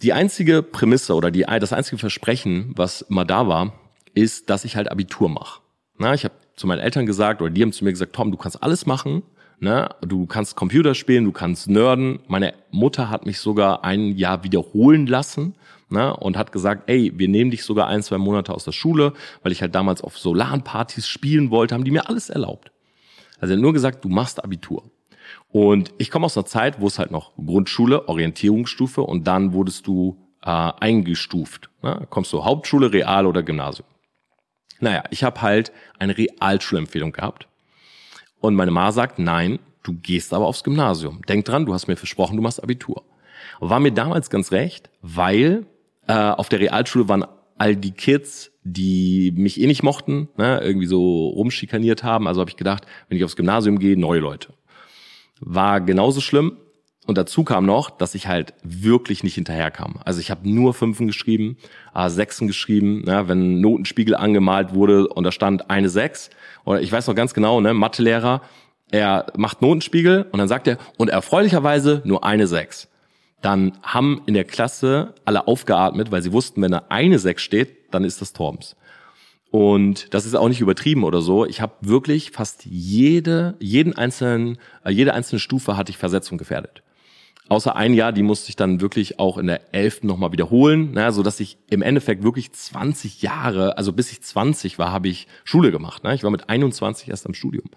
die 0.02 0.14
einzige 0.14 0.64
Prämisse 0.64 1.16
oder 1.16 1.32
die, 1.32 1.42
das 1.44 1.74
einzige 1.74 1.98
Versprechen, 1.98 2.74
was 2.76 3.02
immer 3.02 3.26
da 3.26 3.48
war, 3.48 3.74
ist, 4.14 4.50
dass 4.50 4.66
ich 4.66 4.76
halt 4.76 4.92
Abitur 4.92 5.30
mache. 5.30 5.62
Na, 5.98 6.14
ich 6.14 6.24
habe 6.24 6.34
zu 6.56 6.68
meinen 6.68 6.80
Eltern 6.80 7.06
gesagt, 7.06 7.42
oder 7.42 7.52
die 7.52 7.62
haben 7.62 7.72
zu 7.72 7.84
mir 7.84 7.92
gesagt, 7.92 8.14
Tom, 8.14 8.32
du 8.32 8.38
kannst 8.38 8.62
alles 8.62 8.86
machen, 8.86 9.24
ne? 9.60 9.90
du 10.02 10.26
kannst 10.26 10.56
Computer 10.56 10.96
spielen, 10.96 11.26
du 11.26 11.32
kannst 11.32 11.70
nerden. 11.70 12.20
Meine 12.28 12.54
Mutter 12.72 13.10
hat 13.10 13.26
mich 13.26 13.40
sogar 13.40 13.84
ein 13.84 14.18
Jahr 14.18 14.44
wiederholen 14.44 15.08
lassen 15.08 15.56
ne? 15.92 16.16
und 16.16 16.38
hat 16.38 16.52
gesagt, 16.52 16.90
ey, 16.90 17.12
wir 17.16 17.28
nehmen 17.28 17.52
dich 17.52 17.64
sogar 17.64 17.88
ein, 17.88 18.04
zwei 18.04 18.18
Monate 18.18 18.54
aus 18.54 18.66
der 18.66 18.72
Schule, 18.72 19.14
weil 19.44 19.52
ich 19.52 19.62
halt 19.62 19.76
damals 19.76 20.02
auf 20.02 20.18
Solarpartys 20.18 21.08
spielen 21.08 21.52
wollte, 21.52 21.76
haben 21.76 21.84
die 21.84 21.92
mir 21.92 22.10
alles 22.10 22.30
erlaubt. 22.30 22.72
Also 23.40 23.56
nur 23.56 23.74
gesagt, 23.74 24.04
du 24.04 24.10
machst 24.10 24.44
Abitur. 24.44 24.84
Und 25.50 25.94
ich 25.98 26.12
komme 26.12 26.26
aus 26.26 26.38
einer 26.38 26.46
Zeit, 26.46 26.80
wo 26.80 26.88
es 26.88 27.00
halt 27.00 27.12
noch 27.12 27.36
Grundschule, 27.36 28.08
Orientierungsstufe 28.08 29.02
und 29.02 29.28
dann 29.28 29.54
wurdest 29.54 29.88
du 29.88 30.18
äh, 30.44 30.50
eingestuft. 30.50 31.70
Ne? 31.82 32.08
Kommst 32.10 32.32
du 32.34 32.44
Hauptschule, 32.44 32.94
Real 32.94 33.26
oder 33.26 33.44
Gymnasium. 33.44 33.88
Naja, 34.80 35.04
ich 35.12 35.24
habe 35.24 35.42
halt 35.42 35.72
eine 36.00 36.18
Realschulempfehlung 36.18 37.12
gehabt. 37.12 37.48
Und 38.40 38.56
meine 38.56 38.72
Ma 38.72 38.92
sagt, 38.92 39.20
nein, 39.20 39.60
du 39.84 39.94
gehst 39.94 40.34
aber 40.34 40.48
aufs 40.48 40.64
Gymnasium. 40.64 41.22
Denk 41.28 41.46
dran, 41.46 41.66
du 41.66 41.74
hast 41.74 41.88
mir 41.88 41.96
versprochen, 41.96 42.36
du 42.36 42.42
machst 42.42 42.62
Abitur. 42.62 43.04
War 43.60 43.80
mir 43.80 43.92
damals 43.92 44.30
ganz 44.30 44.52
recht, 44.52 44.90
weil 45.02 45.68
äh, 46.12 46.32
auf 46.32 46.50
der 46.50 46.60
Realschule 46.60 47.08
waren 47.08 47.26
all 47.58 47.76
die 47.76 47.92
Kids, 47.92 48.52
die 48.64 49.32
mich 49.36 49.62
eh 49.62 49.68
nicht 49.68 49.82
mochten, 49.82 50.28
ne, 50.38 50.60
irgendwie 50.62 50.88
so 50.88 51.28
rumschikaniert 51.30 52.04
haben. 52.04 52.28
Also 52.28 52.42
habe 52.42 52.50
ich 52.50 52.58
gedacht, 52.58 52.86
wenn 53.08 53.18
ich 53.18 53.24
aufs 53.24 53.36
Gymnasium 53.36 53.80
gehe, 53.80 53.98
neue 53.98 54.20
Leute 54.20 54.54
war 55.40 55.82
genauso 55.82 56.22
schlimm. 56.22 56.58
Und 57.08 57.18
dazu 57.18 57.44
kam 57.44 57.66
noch, 57.66 57.90
dass 57.90 58.14
ich 58.14 58.28
halt 58.28 58.54
wirklich 58.62 59.24
nicht 59.24 59.34
hinterherkam. 59.34 60.00
Also 60.06 60.20
ich 60.20 60.30
habe 60.30 60.48
nur 60.48 60.74
Fünfen 60.74 61.08
geschrieben, 61.08 61.58
äh, 61.96 62.10
Sechsen 62.10 62.46
geschrieben, 62.46 63.04
ne, 63.06 63.28
wenn 63.28 63.62
Notenspiegel 63.62 64.16
angemalt 64.16 64.76
wurde 64.76 65.08
und 65.08 65.24
da 65.24 65.32
stand 65.32 65.70
eine 65.70 65.90
Sechs. 65.90 66.30
Oder 66.66 66.82
ich 66.82 66.92
weiß 66.92 67.08
noch 67.08 67.16
ganz 67.16 67.34
genau, 67.34 67.60
ne, 67.62 67.74
Mathelehrer, 67.74 68.42
er 68.92 69.28
macht 69.38 69.62
Notenspiegel 69.62 70.28
und 70.32 70.40
dann 70.40 70.48
sagt 70.50 70.68
er, 70.68 70.78
und 70.98 71.10
erfreulicherweise 71.10 72.02
nur 72.06 72.24
eine 72.24 72.48
Sechs. 72.48 72.91
Dann 73.42 73.78
haben 73.82 74.22
in 74.26 74.34
der 74.34 74.44
Klasse 74.44 75.16
alle 75.26 75.48
aufgeatmet, 75.48 76.12
weil 76.12 76.22
sie 76.22 76.32
wussten, 76.32 76.62
wenn 76.62 76.72
da 76.72 76.84
eine 76.90 77.20
Sechs 77.20 77.42
steht, 77.42 77.94
dann 77.94 78.04
ist 78.04 78.22
das 78.22 78.34
Torbens. 78.34 78.76
Und 79.52 80.14
das 80.14 80.26
ist 80.26 80.36
auch 80.36 80.48
nicht 80.48 80.62
übertrieben 80.62 81.04
oder 81.04 81.22
so. 81.22 81.46
Ich 81.46 81.60
habe 81.60 81.74
wirklich 81.82 82.32
fast 82.32 82.66
jede, 82.66 83.56
jeden 83.60 83.98
einzelnen, 83.98 84.58
äh, 84.86 84.92
jede 84.92 85.14
einzelne 85.14 85.40
Stufe 85.40 85.76
hatte 85.76 85.90
ich 85.92 85.98
Versetzung 85.98 86.38
gefährdet. 86.38 86.84
Außer 87.50 87.76
ein 87.76 87.94
Jahr, 87.94 88.14
die 88.14 88.24
musste 88.24 88.48
ich 88.48 88.56
dann 88.56 88.80
wirklich 88.80 89.20
auch 89.20 89.38
in 89.38 89.48
der 89.48 89.74
elften 89.74 90.08
nochmal 90.08 90.32
wiederholen, 90.32 90.94
ne, 90.94 91.12
so 91.12 91.22
dass 91.22 91.42
ich 91.42 91.58
im 91.70 91.82
Endeffekt 91.82 92.24
wirklich 92.24 92.54
20 92.54 93.22
Jahre, 93.22 93.78
also 93.78 93.92
bis 93.92 94.10
ich 94.14 94.24
20 94.24 94.80
war, 94.80 94.94
habe 94.94 95.10
ich 95.10 95.28
Schule 95.44 95.70
gemacht. 95.70 96.06
Ne? 96.06 96.16
Ich 96.16 96.24
war 96.24 96.32
mit 96.32 96.48
21 96.48 97.10
erst 97.10 97.26
am 97.26 97.34
Studium. 97.34 97.70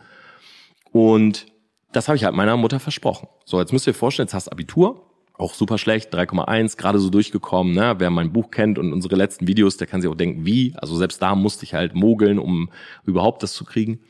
Und 0.92 1.46
das 1.90 2.06
habe 2.06 2.14
ich 2.14 2.22
halt 2.22 2.36
meiner 2.36 2.56
Mutter 2.56 2.78
versprochen. 2.78 3.26
So, 3.44 3.58
jetzt 3.58 3.72
müsst 3.72 3.88
ihr 3.88 3.90
euch 3.90 3.96
vorstellen, 3.96 4.28
jetzt 4.28 4.34
hast 4.34 4.48
Abitur, 4.48 5.10
auch 5.36 5.54
super 5.54 5.78
schlecht, 5.78 6.14
3,1, 6.14 6.76
gerade 6.76 6.98
so 6.98 7.10
durchgekommen. 7.10 7.74
Ne? 7.74 7.94
Wer 7.98 8.10
mein 8.10 8.32
Buch 8.32 8.50
kennt 8.50 8.78
und 8.78 8.92
unsere 8.92 9.16
letzten 9.16 9.48
Videos, 9.48 9.76
der 9.76 9.86
kann 9.86 10.00
sich 10.00 10.10
auch 10.10 10.14
denken, 10.14 10.46
wie. 10.46 10.74
Also 10.76 10.96
selbst 10.96 11.20
da 11.20 11.34
musste 11.34 11.64
ich 11.64 11.74
halt 11.74 11.94
mogeln, 11.94 12.38
um 12.38 12.70
überhaupt 13.04 13.42
das 13.42 13.52
zu 13.52 13.64
kriegen. 13.64 14.00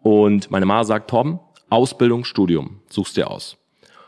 Und 0.00 0.50
meine 0.50 0.66
Mama 0.66 0.84
sagt, 0.84 1.10
Tom, 1.10 1.40
Ausbildung, 1.70 2.24
Studium, 2.24 2.80
suchst 2.88 3.16
dir 3.16 3.30
aus. 3.30 3.56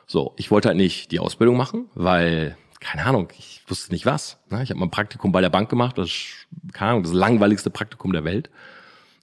So, 0.06 0.34
ich 0.36 0.50
wollte 0.50 0.68
halt 0.68 0.76
nicht 0.76 1.12
die 1.12 1.20
Ausbildung 1.20 1.56
machen, 1.56 1.86
weil, 1.94 2.56
keine 2.80 3.04
Ahnung, 3.04 3.28
ich 3.38 3.62
wusste 3.68 3.92
nicht 3.92 4.06
was. 4.06 4.38
Ne? 4.50 4.62
Ich 4.62 4.70
habe 4.70 4.80
mal 4.80 4.86
ein 4.86 4.90
Praktikum 4.90 5.30
bei 5.30 5.40
der 5.40 5.50
Bank 5.50 5.68
gemacht, 5.68 5.98
das 5.98 6.08
ist, 6.08 6.48
keine 6.72 6.92
Ahnung, 6.92 7.02
das 7.04 7.12
langweiligste 7.12 7.70
Praktikum 7.70 8.12
der 8.12 8.24
Welt. 8.24 8.50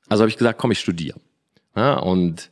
Also 0.08 0.22
habe 0.22 0.30
ich 0.30 0.38
gesagt, 0.38 0.60
komm, 0.60 0.72
ich 0.72 0.80
studiere. 0.80 1.20
Ja, 1.76 1.96
und 1.96 2.50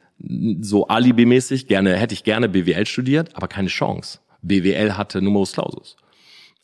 so 0.62 0.88
alibimäßig 0.88 1.68
gerne 1.68 1.96
hätte 1.96 2.14
ich 2.14 2.24
gerne 2.24 2.50
BWL 2.50 2.86
studiert, 2.86 3.36
aber 3.36 3.48
keine 3.48 3.70
Chance. 3.70 4.20
BWL 4.48 4.98
hatte 4.98 5.22
Numerus 5.22 5.54
Clausus. 5.54 5.98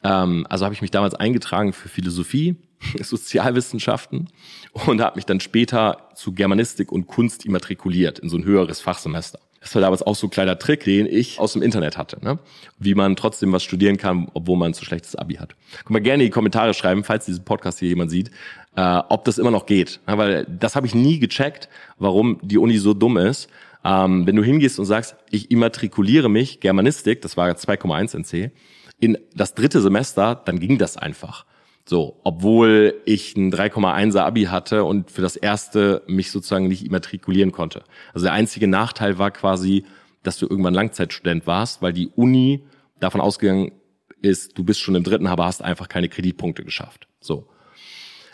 Ähm, 0.03 0.45
also 0.49 0.65
habe 0.65 0.73
ich 0.73 0.81
mich 0.81 0.91
damals 0.91 1.13
eingetragen 1.15 1.73
für 1.73 1.89
Philosophie, 1.89 2.55
Sozialwissenschaften 3.01 4.29
und 4.85 5.01
habe 5.01 5.17
mich 5.17 5.25
dann 5.25 5.39
später 5.39 6.09
zu 6.15 6.33
Germanistik 6.33 6.91
und 6.91 7.07
Kunst 7.07 7.45
immatrikuliert 7.45 8.19
in 8.19 8.29
so 8.29 8.37
ein 8.37 8.43
höheres 8.43 8.81
Fachsemester. 8.81 9.39
Das 9.61 9.75
war 9.75 9.81
damals 9.81 10.01
auch 10.01 10.15
so 10.15 10.25
ein 10.25 10.31
kleiner 10.31 10.57
Trick, 10.57 10.83
den 10.85 11.05
ich 11.05 11.39
aus 11.39 11.53
dem 11.53 11.61
Internet 11.61 11.95
hatte, 11.95 12.17
ne? 12.25 12.39
wie 12.79 12.95
man 12.95 13.15
trotzdem 13.15 13.51
was 13.51 13.63
studieren 13.63 13.97
kann, 13.97 14.27
obwohl 14.33 14.57
man 14.57 14.71
ein 14.71 14.73
zu 14.73 14.83
schlechtes 14.83 15.15
Abi 15.15 15.35
hat. 15.35 15.55
Können 15.85 15.97
wir 15.97 16.01
gerne 16.01 16.23
in 16.23 16.29
die 16.29 16.33
Kommentare 16.33 16.73
schreiben, 16.73 17.03
falls 17.03 17.25
diesen 17.25 17.45
Podcast 17.45 17.77
hier 17.77 17.89
jemand 17.89 18.09
sieht, 18.09 18.31
äh, 18.75 19.01
ob 19.09 19.23
das 19.25 19.37
immer 19.37 19.51
noch 19.51 19.67
geht. 19.67 19.99
Ja, 20.07 20.17
weil 20.17 20.47
das 20.49 20.75
habe 20.75 20.87
ich 20.87 20.95
nie 20.95 21.19
gecheckt, 21.19 21.69
warum 21.99 22.39
die 22.41 22.57
Uni 22.57 22.79
so 22.79 22.95
dumm 22.95 23.17
ist. 23.17 23.49
Ähm, 23.83 24.27
wenn 24.27 24.35
du 24.35 24.43
hingehst 24.43 24.79
und 24.79 24.85
sagst, 24.85 25.15
ich 25.29 25.51
immatrikuliere 25.51 26.29
mich, 26.29 26.59
Germanistik, 26.59 27.21
das 27.21 27.37
war 27.37 27.49
2,1 27.49 28.17
NC, 28.17 28.51
in 28.99 29.17
das 29.35 29.55
dritte 29.55 29.81
Semester, 29.81 30.35
dann 30.35 30.59
ging 30.59 30.77
das 30.77 30.97
einfach. 30.97 31.45
So, 31.85 32.19
obwohl 32.23 33.01
ich 33.05 33.35
ein 33.35 33.51
3,1er 33.51 34.19
Abi 34.19 34.43
hatte 34.43 34.83
und 34.83 35.09
für 35.09 35.21
das 35.21 35.35
erste 35.35 36.03
mich 36.07 36.31
sozusagen 36.31 36.67
nicht 36.67 36.85
immatrikulieren 36.85 37.51
konnte. 37.51 37.83
Also 38.13 38.25
der 38.25 38.33
einzige 38.33 38.67
Nachteil 38.67 39.17
war 39.17 39.31
quasi, 39.31 39.85
dass 40.21 40.37
du 40.37 40.47
irgendwann 40.47 40.75
Langzeitstudent 40.75 41.47
warst, 41.47 41.81
weil 41.81 41.93
die 41.93 42.09
Uni 42.09 42.63
davon 42.99 43.19
ausgegangen 43.19 43.71
ist, 44.21 44.57
du 44.57 44.63
bist 44.63 44.79
schon 44.79 44.93
im 44.93 45.03
dritten, 45.03 45.25
aber 45.25 45.45
hast 45.45 45.63
einfach 45.63 45.89
keine 45.89 46.07
Kreditpunkte 46.07 46.63
geschafft. 46.63 47.07
So. 47.19 47.47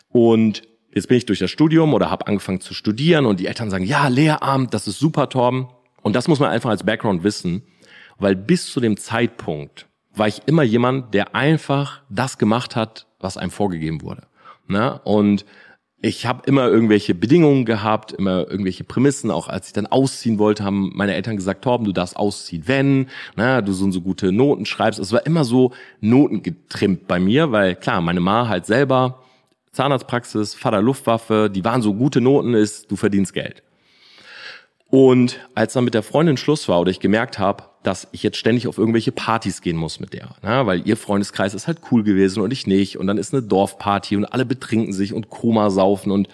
Und 0.10 0.64
Jetzt 0.98 1.10
bin 1.10 1.18
ich 1.20 1.28
durch 1.28 1.38
das 1.38 1.52
Studium 1.52 1.94
oder 1.94 2.10
habe 2.10 2.26
angefangen 2.26 2.60
zu 2.60 2.74
studieren 2.74 3.28
und 3.28 3.40
die 3.40 3.46
Eltern 3.46 3.70
sagen, 3.70 3.86
ja, 3.86 4.08
Lehramt, 4.08 4.74
das 4.74 4.88
ist 4.88 4.98
super, 4.98 5.30
Torben. 5.30 5.68
Und 6.02 6.16
das 6.16 6.28
muss 6.28 6.40
man 6.40 6.50
einfach 6.50 6.72
als 6.72 6.84
Background 6.84 7.24
wissen, 7.24 7.62
weil 8.18 8.36
bis 8.36 8.66
zu 8.66 8.80
dem 8.80 8.98
Zeitpunkt 8.98 9.86
war 10.16 10.28
ich 10.28 10.42
immer 10.48 10.64
jemand, 10.64 11.14
der 11.14 11.36
einfach 11.36 12.02
das 12.10 12.40
gemacht 12.40 12.76
hat, 12.76 13.06
was 13.20 13.38
einem 13.38 13.52
vorgegeben 13.52 14.02
wurde. 14.02 14.24
Ne? 14.68 15.00
Und 15.04 15.46
ich 16.02 16.26
habe 16.26 16.42
immer 16.48 16.66
irgendwelche 16.66 17.14
Bedingungen 17.14 17.66
gehabt, 17.66 18.14
immer 18.14 18.50
irgendwelche 18.50 18.84
Prämissen. 18.84 19.30
Auch 19.30 19.50
als 19.50 19.68
ich 19.68 19.74
dann 19.74 19.86
ausziehen 19.86 20.40
wollte, 20.40 20.64
haben 20.64 20.94
meine 20.96 21.14
Eltern 21.14 21.36
gesagt, 21.36 21.64
Torben, 21.64 21.86
du 21.86 21.92
darfst 21.92 22.18
ausziehen, 22.18 22.64
wenn 22.66 23.06
ne, 23.36 23.62
du 23.62 23.72
so 23.72 23.86
und 23.86 23.92
so 23.92 24.02
gute 24.02 24.32
Noten 24.32 24.66
schreibst. 24.66 25.00
Es 25.00 25.12
war 25.12 25.28
immer 25.28 25.44
so 25.44 25.74
notengetrimmt 26.02 27.08
bei 27.08 27.20
mir, 27.20 27.52
weil 27.52 27.76
klar, 27.76 28.02
meine 28.02 28.20
Ma 28.20 28.48
halt 28.48 28.66
selber 28.66 29.20
Zahnarztpraxis, 29.78 30.56
Vater 30.56 30.82
Luftwaffe, 30.82 31.50
die 31.54 31.64
waren 31.64 31.82
so 31.82 31.94
gute 31.94 32.20
Noten, 32.20 32.54
ist, 32.54 32.92
du 32.92 32.96
verdienst 32.96 33.34
Geld. 33.34 33.64
Und 34.90 35.40
als 35.54 35.74
dann 35.74 35.84
mit 35.84 35.94
der 35.94 36.04
Freundin 36.04 36.38
Schluss 36.38 36.68
war 36.68 36.80
oder 36.80 36.92
ich 36.92 37.00
gemerkt 37.00 37.40
habe, 37.40 37.66
dass 37.84 38.08
ich 38.12 38.24
jetzt 38.24 38.38
ständig 38.38 38.68
auf 38.68 38.78
irgendwelche 38.78 39.12
Partys 39.12 39.62
gehen 39.62 39.78
muss 39.78 40.00
mit 40.00 40.14
der, 40.14 40.36
ne? 40.42 40.66
weil 40.66 40.88
ihr 40.88 40.98
Freundeskreis 40.98 41.54
ist 41.54 41.68
halt 41.68 41.80
cool 41.92 42.04
gewesen 42.04 42.42
und 42.42 42.52
ich 42.52 42.68
nicht 42.68 42.98
und 42.98 43.06
dann 43.08 43.18
ist 43.18 43.34
eine 43.34 43.44
Dorfparty 43.44 44.16
und 44.16 44.26
alle 44.26 44.46
betrinken 44.46 44.94
sich 44.94 45.14
und 45.14 45.30
Koma 45.30 45.70
saufen 45.70 46.12
und 46.12 46.28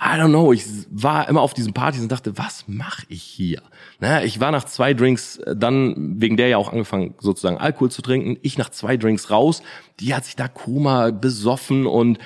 I 0.00 0.18
don't 0.18 0.28
know, 0.28 0.52
ich 0.52 0.64
war 0.90 1.28
immer 1.28 1.40
auf 1.40 1.54
diesen 1.54 1.72
Partys 1.72 2.02
und 2.02 2.12
dachte, 2.12 2.36
was 2.36 2.64
mache 2.66 3.04
ich 3.08 3.22
hier? 3.22 3.62
Naja, 4.00 4.24
ich 4.24 4.40
war 4.40 4.50
nach 4.50 4.64
zwei 4.64 4.92
Drinks, 4.92 5.38
äh, 5.38 5.56
dann 5.56 6.20
wegen 6.20 6.36
der 6.36 6.48
ja 6.48 6.58
auch 6.58 6.70
angefangen, 6.72 7.14
sozusagen 7.20 7.58
Alkohol 7.58 7.90
zu 7.90 8.02
trinken. 8.02 8.36
Ich 8.42 8.58
nach 8.58 8.70
zwei 8.70 8.96
Drinks 8.96 9.30
raus, 9.30 9.62
die 10.00 10.14
hat 10.14 10.24
sich 10.24 10.36
da 10.36 10.48
Koma 10.48 11.10
besoffen 11.10 11.86
und 11.86 12.18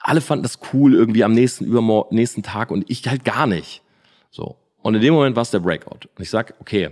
alle 0.00 0.20
fanden 0.20 0.42
das 0.42 0.58
cool 0.72 0.94
irgendwie 0.94 1.24
am 1.24 1.32
nächsten, 1.32 1.64
übermorgen, 1.64 2.16
nächsten 2.16 2.42
Tag 2.42 2.70
und 2.70 2.88
ich 2.88 3.06
halt 3.06 3.24
gar 3.24 3.46
nicht. 3.46 3.82
So. 4.30 4.56
Und 4.82 4.94
in 4.94 5.02
dem 5.02 5.14
Moment 5.14 5.36
war 5.36 5.42
es 5.42 5.50
der 5.50 5.60
Breakout. 5.60 6.08
Und 6.16 6.22
ich 6.22 6.30
sag, 6.30 6.54
okay, 6.60 6.90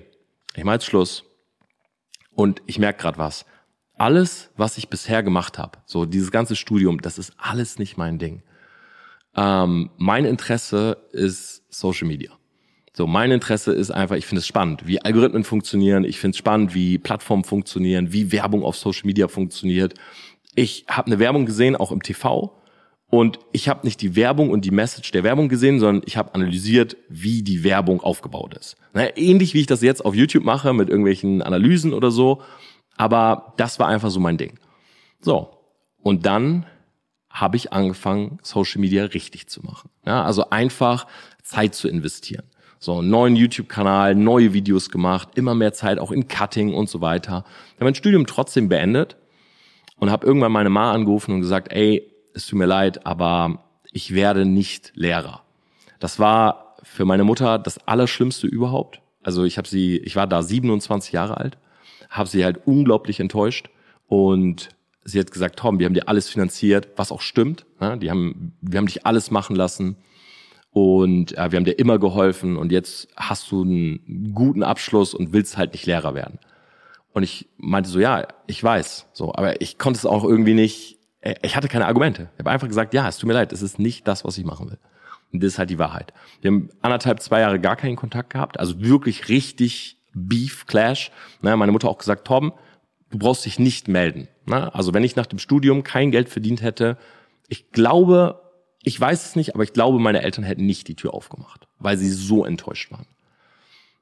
ich 0.55 0.65
mach 0.65 0.75
jetzt 0.75 0.85
Schluss. 0.85 1.25
Und 2.35 2.63
ich 2.67 2.79
merke 2.79 3.01
gerade 3.01 3.19
was. 3.19 3.47
Alles, 3.97 4.51
was 4.57 4.79
ich 4.79 4.89
bisher 4.89 5.23
gemacht 5.23 5.59
habe, 5.59 5.79
so 5.87 6.05
dieses 6.05 6.31
ganze 6.31 6.55
Studium, 6.55 7.01
das 7.01 7.19
ist 7.19 7.33
alles 7.37 7.79
nicht 7.79 7.97
mein 7.97 8.19
Ding. 8.19 8.43
Ähm, 9.35 9.91
mein 9.97 10.25
Interesse 10.25 10.99
ist 11.13 11.65
Social 11.71 12.07
Media. 12.07 12.31
So, 12.93 13.07
mein 13.07 13.31
Interesse 13.31 13.73
ist 13.73 13.91
einfach, 13.91 14.17
ich 14.17 14.27
finde 14.27 14.41
es 14.41 14.47
spannend, 14.47 14.87
wie 14.87 15.01
Algorithmen 15.01 15.45
funktionieren, 15.45 16.05
ich 16.05 16.19
finde 16.19 16.35
es 16.35 16.39
spannend, 16.39 16.75
wie 16.75 16.99
Plattformen 16.99 17.45
funktionieren, 17.45 18.13
wie 18.13 18.33
Werbung 18.33 18.65
auf 18.65 18.77
Social 18.77 19.07
Media 19.07 19.29
funktioniert. 19.29 19.95
Ich 20.55 20.85
habe 20.89 21.07
eine 21.07 21.19
Werbung 21.19 21.47
gesehen, 21.47 21.77
auch 21.77 21.93
im 21.93 22.03
TV, 22.03 22.58
und 23.11 23.39
ich 23.53 23.69
habe 23.69 23.87
nicht 23.87 24.03
die 24.03 24.17
Werbung 24.17 24.51
und 24.51 24.65
die 24.65 24.71
Message 24.71 25.11
der 25.13 25.25
Werbung 25.25 25.49
gesehen, 25.49 25.81
sondern 25.81 26.03
ich 26.07 26.17
habe 26.19 26.35
analysiert, 26.35 26.97
wie 27.09 27.43
die 27.43 27.65
Werbung 27.65 28.03
aufgebaut 28.03 28.55
ist. 28.55 28.77
Naja, 28.93 29.11
ähnlich 29.17 29.55
wie 29.55 29.61
ich 29.61 29.67
das 29.67 29.81
jetzt 29.81 30.05
auf 30.05 30.15
YouTube 30.15 30.45
mache 30.45 30.75
mit 30.75 30.91
irgendwelchen 30.91 31.41
Analysen 31.41 31.95
oder 31.95 32.11
so. 32.11 32.43
Aber 32.97 33.55
das 33.57 33.79
war 33.79 33.89
einfach 33.89 34.11
so 34.11 34.21
mein 34.21 34.37
Ding. 34.37 34.59
So. 35.21 35.51
Und 36.03 36.27
dann 36.27 36.67
habe 37.31 37.57
ich 37.57 37.73
angefangen, 37.73 38.39
Social 38.43 38.81
Media 38.81 39.05
richtig 39.05 39.49
zu 39.49 39.63
machen. 39.63 39.89
Ja, 40.05 40.25
also 40.25 40.51
einfach 40.51 41.07
Zeit 41.43 41.75
zu 41.75 41.89
investieren. 41.89 42.45
So, 42.79 43.03
neuen 43.03 43.37
YouTube-Kanal, 43.37 44.15
neue 44.15 44.53
Videos 44.53 44.91
gemacht, 44.91 45.31
immer 45.35 45.55
mehr 45.55 45.73
Zeit 45.73 45.99
auch 45.99 46.13
in 46.13 46.29
Cutting 46.29 46.75
und 46.75 46.89
so 46.89 47.01
weiter. 47.01 47.45
Ich 47.69 47.75
habe 47.77 47.87
mein 47.87 47.95
Studium 47.95 48.27
trotzdem 48.27 48.69
beendet 48.69 49.17
und 49.97 50.11
habe 50.11 50.27
irgendwann 50.27 50.53
meine 50.53 50.71
Ma 50.71 50.93
angerufen 50.93 51.33
und 51.33 51.41
gesagt, 51.41 51.73
ey, 51.73 52.09
es 52.35 52.47
tut 52.47 52.59
mir 52.59 52.67
leid, 52.67 53.07
aber 53.07 53.65
ich 53.93 54.15
werde 54.15 54.45
nicht 54.45 54.93
Lehrer. 54.95 55.43
Das 55.99 56.19
war 56.19 56.77
für 56.83 57.05
meine 57.05 57.25
Mutter 57.25 57.59
das 57.59 57.79
Allerschlimmste 57.87 58.47
überhaupt. 58.47 59.01
Also 59.23 59.45
ich 59.45 59.59
habe 59.59 59.69
sie, 59.69 59.99
ich 59.99 60.17
war 60.17 60.27
da 60.27 60.43
27 60.43 61.13
Jahre 61.13 61.37
alt, 61.37 61.59
habe 62.09 62.29
sie 62.29 62.45
halt 62.45 62.67
unglaublich 62.67 63.21
enttäuscht 63.21 63.69
und 64.07 64.69
sie 65.05 65.19
hat 65.19 65.31
gesagt, 65.31 65.59
Tom, 65.59 65.79
wir 65.79 65.87
haben 65.87 65.95
dir 65.95 66.09
alles 66.09 66.29
finanziert, 66.29 66.89
was 66.97 67.13
auch 67.13 67.21
stimmt. 67.21 67.67
Ne? 67.81 67.99
Die 67.99 68.11
haben, 68.11 68.57
wir 68.61 68.79
haben 68.79 68.87
dich 68.87 69.07
alles 69.07 69.31
machen 69.31 69.57
lassen 69.57 69.97
und 70.71 71.37
äh, 71.37 71.51
wir 71.51 71.57
haben 71.57 71.65
dir 71.65 71.79
immer 71.79 71.99
geholfen 71.99 72.57
und 72.57 72.73
jetzt 72.73 73.09
hast 73.17 73.51
du 73.51 73.63
einen 73.63 74.33
guten 74.35 74.63
Abschluss 74.63 75.15
und 75.15 75.33
willst 75.33 75.57
halt 75.57 75.73
nicht 75.73 75.87
Lehrer 75.87 76.15
werden. 76.15 76.39
Und 77.13 77.23
ich 77.23 77.49
meinte 77.57 77.89
so, 77.89 77.99
ja, 77.99 78.29
ich 78.47 78.63
weiß, 78.63 79.09
so, 79.13 79.35
aber 79.35 79.61
ich 79.61 79.79
konnte 79.79 79.99
es 79.99 80.07
auch 80.07 80.25
irgendwie 80.25 80.55
nicht 80.55 80.98
ich 81.21 81.57
hatte 81.57 81.69
keine 81.69 81.87
Argumente. 81.87 82.29
Ich 82.35 82.41
habe 82.41 82.51
einfach 82.51 82.69
gesagt, 82.69 82.95
ja, 82.95 83.09
es 83.09 83.19
tut 83.19 83.27
mir 83.27 83.35
leid, 83.35 83.53
es 83.53 83.63
ist 83.63 83.79
nicht 83.79 84.07
das, 84.07 84.25
was 84.25 84.39
ich 84.39 84.45
machen 84.45 84.71
will. 84.71 84.79
Und 85.33 85.43
das 85.43 85.53
ist 85.53 85.59
halt 85.59 85.71
die 85.71 85.79
Wahrheit. 85.79 86.13
Wir 86.41 86.51
haben 86.51 86.71
anderthalb, 86.81 87.21
zwei 87.21 87.41
Jahre 87.41 87.61
gar 87.61 87.77
keinen 87.77 87.97
Kontakt 87.97 88.31
gehabt, 88.31 88.59
also 88.59 88.81
wirklich 88.81 89.29
richtig 89.29 89.99
Beef 90.15 90.67
Clash. 90.67 91.11
Ne, 91.43 91.57
meine 91.57 91.73
Mutter 91.73 91.89
auch 91.89 91.99
gesagt, 91.99 92.27
Tom, 92.27 92.53
du 93.11 93.19
brauchst 93.19 93.45
dich 93.45 93.59
nicht 93.59 93.89
melden. 93.89 94.29
Ne? 94.47 94.75
Also 94.75 94.95
wenn 94.95 95.05
ich 95.05 95.17
nach 95.17 95.27
dem 95.27 95.39
Studium 95.39 95.83
kein 95.83 96.11
Geld 96.11 96.29
verdient 96.29 96.63
hätte, 96.63 96.97
ich 97.49 97.71
glaube, 97.73 98.41
ich 98.83 98.99
weiß 98.99 99.27
es 99.27 99.37
nicht, 99.37 99.55
aber 99.55 99.65
ich 99.65 99.73
glaube, 99.73 99.99
meine 99.99 100.23
Eltern 100.23 100.45
hätten 100.45 100.67
nicht 100.67 100.89
die 100.89 100.95
Tür 100.95 101.15
aufgemacht, 101.15 101.67
weil 101.79 101.97
sie 101.97 102.11
so 102.11 102.45
enttäuscht 102.45 102.91
waren. 102.91 103.07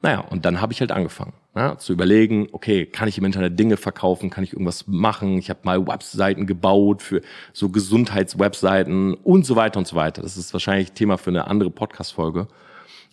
Naja, 0.06 0.20
und 0.20 0.44
dann 0.44 0.60
habe 0.60 0.72
ich 0.72 0.78
halt 0.78 0.92
angefangen 0.92 1.32
ja, 1.56 1.78
zu 1.78 1.92
überlegen, 1.92 2.46
okay, 2.52 2.86
kann 2.86 3.08
ich 3.08 3.18
im 3.18 3.24
Internet 3.24 3.58
Dinge 3.58 3.76
verkaufen, 3.76 4.30
kann 4.30 4.44
ich 4.44 4.52
irgendwas 4.52 4.86
machen? 4.86 5.36
Ich 5.36 5.50
habe 5.50 5.58
mal 5.64 5.84
Webseiten 5.84 6.46
gebaut 6.46 7.02
für 7.02 7.22
so 7.52 7.70
Gesundheitswebseiten 7.70 9.14
und 9.14 9.44
so 9.44 9.56
weiter 9.56 9.80
und 9.80 9.88
so 9.88 9.96
weiter. 9.96 10.22
Das 10.22 10.36
ist 10.36 10.52
wahrscheinlich 10.52 10.92
Thema 10.92 11.18
für 11.18 11.30
eine 11.30 11.48
andere 11.48 11.70
Podcast-Folge. 11.70 12.46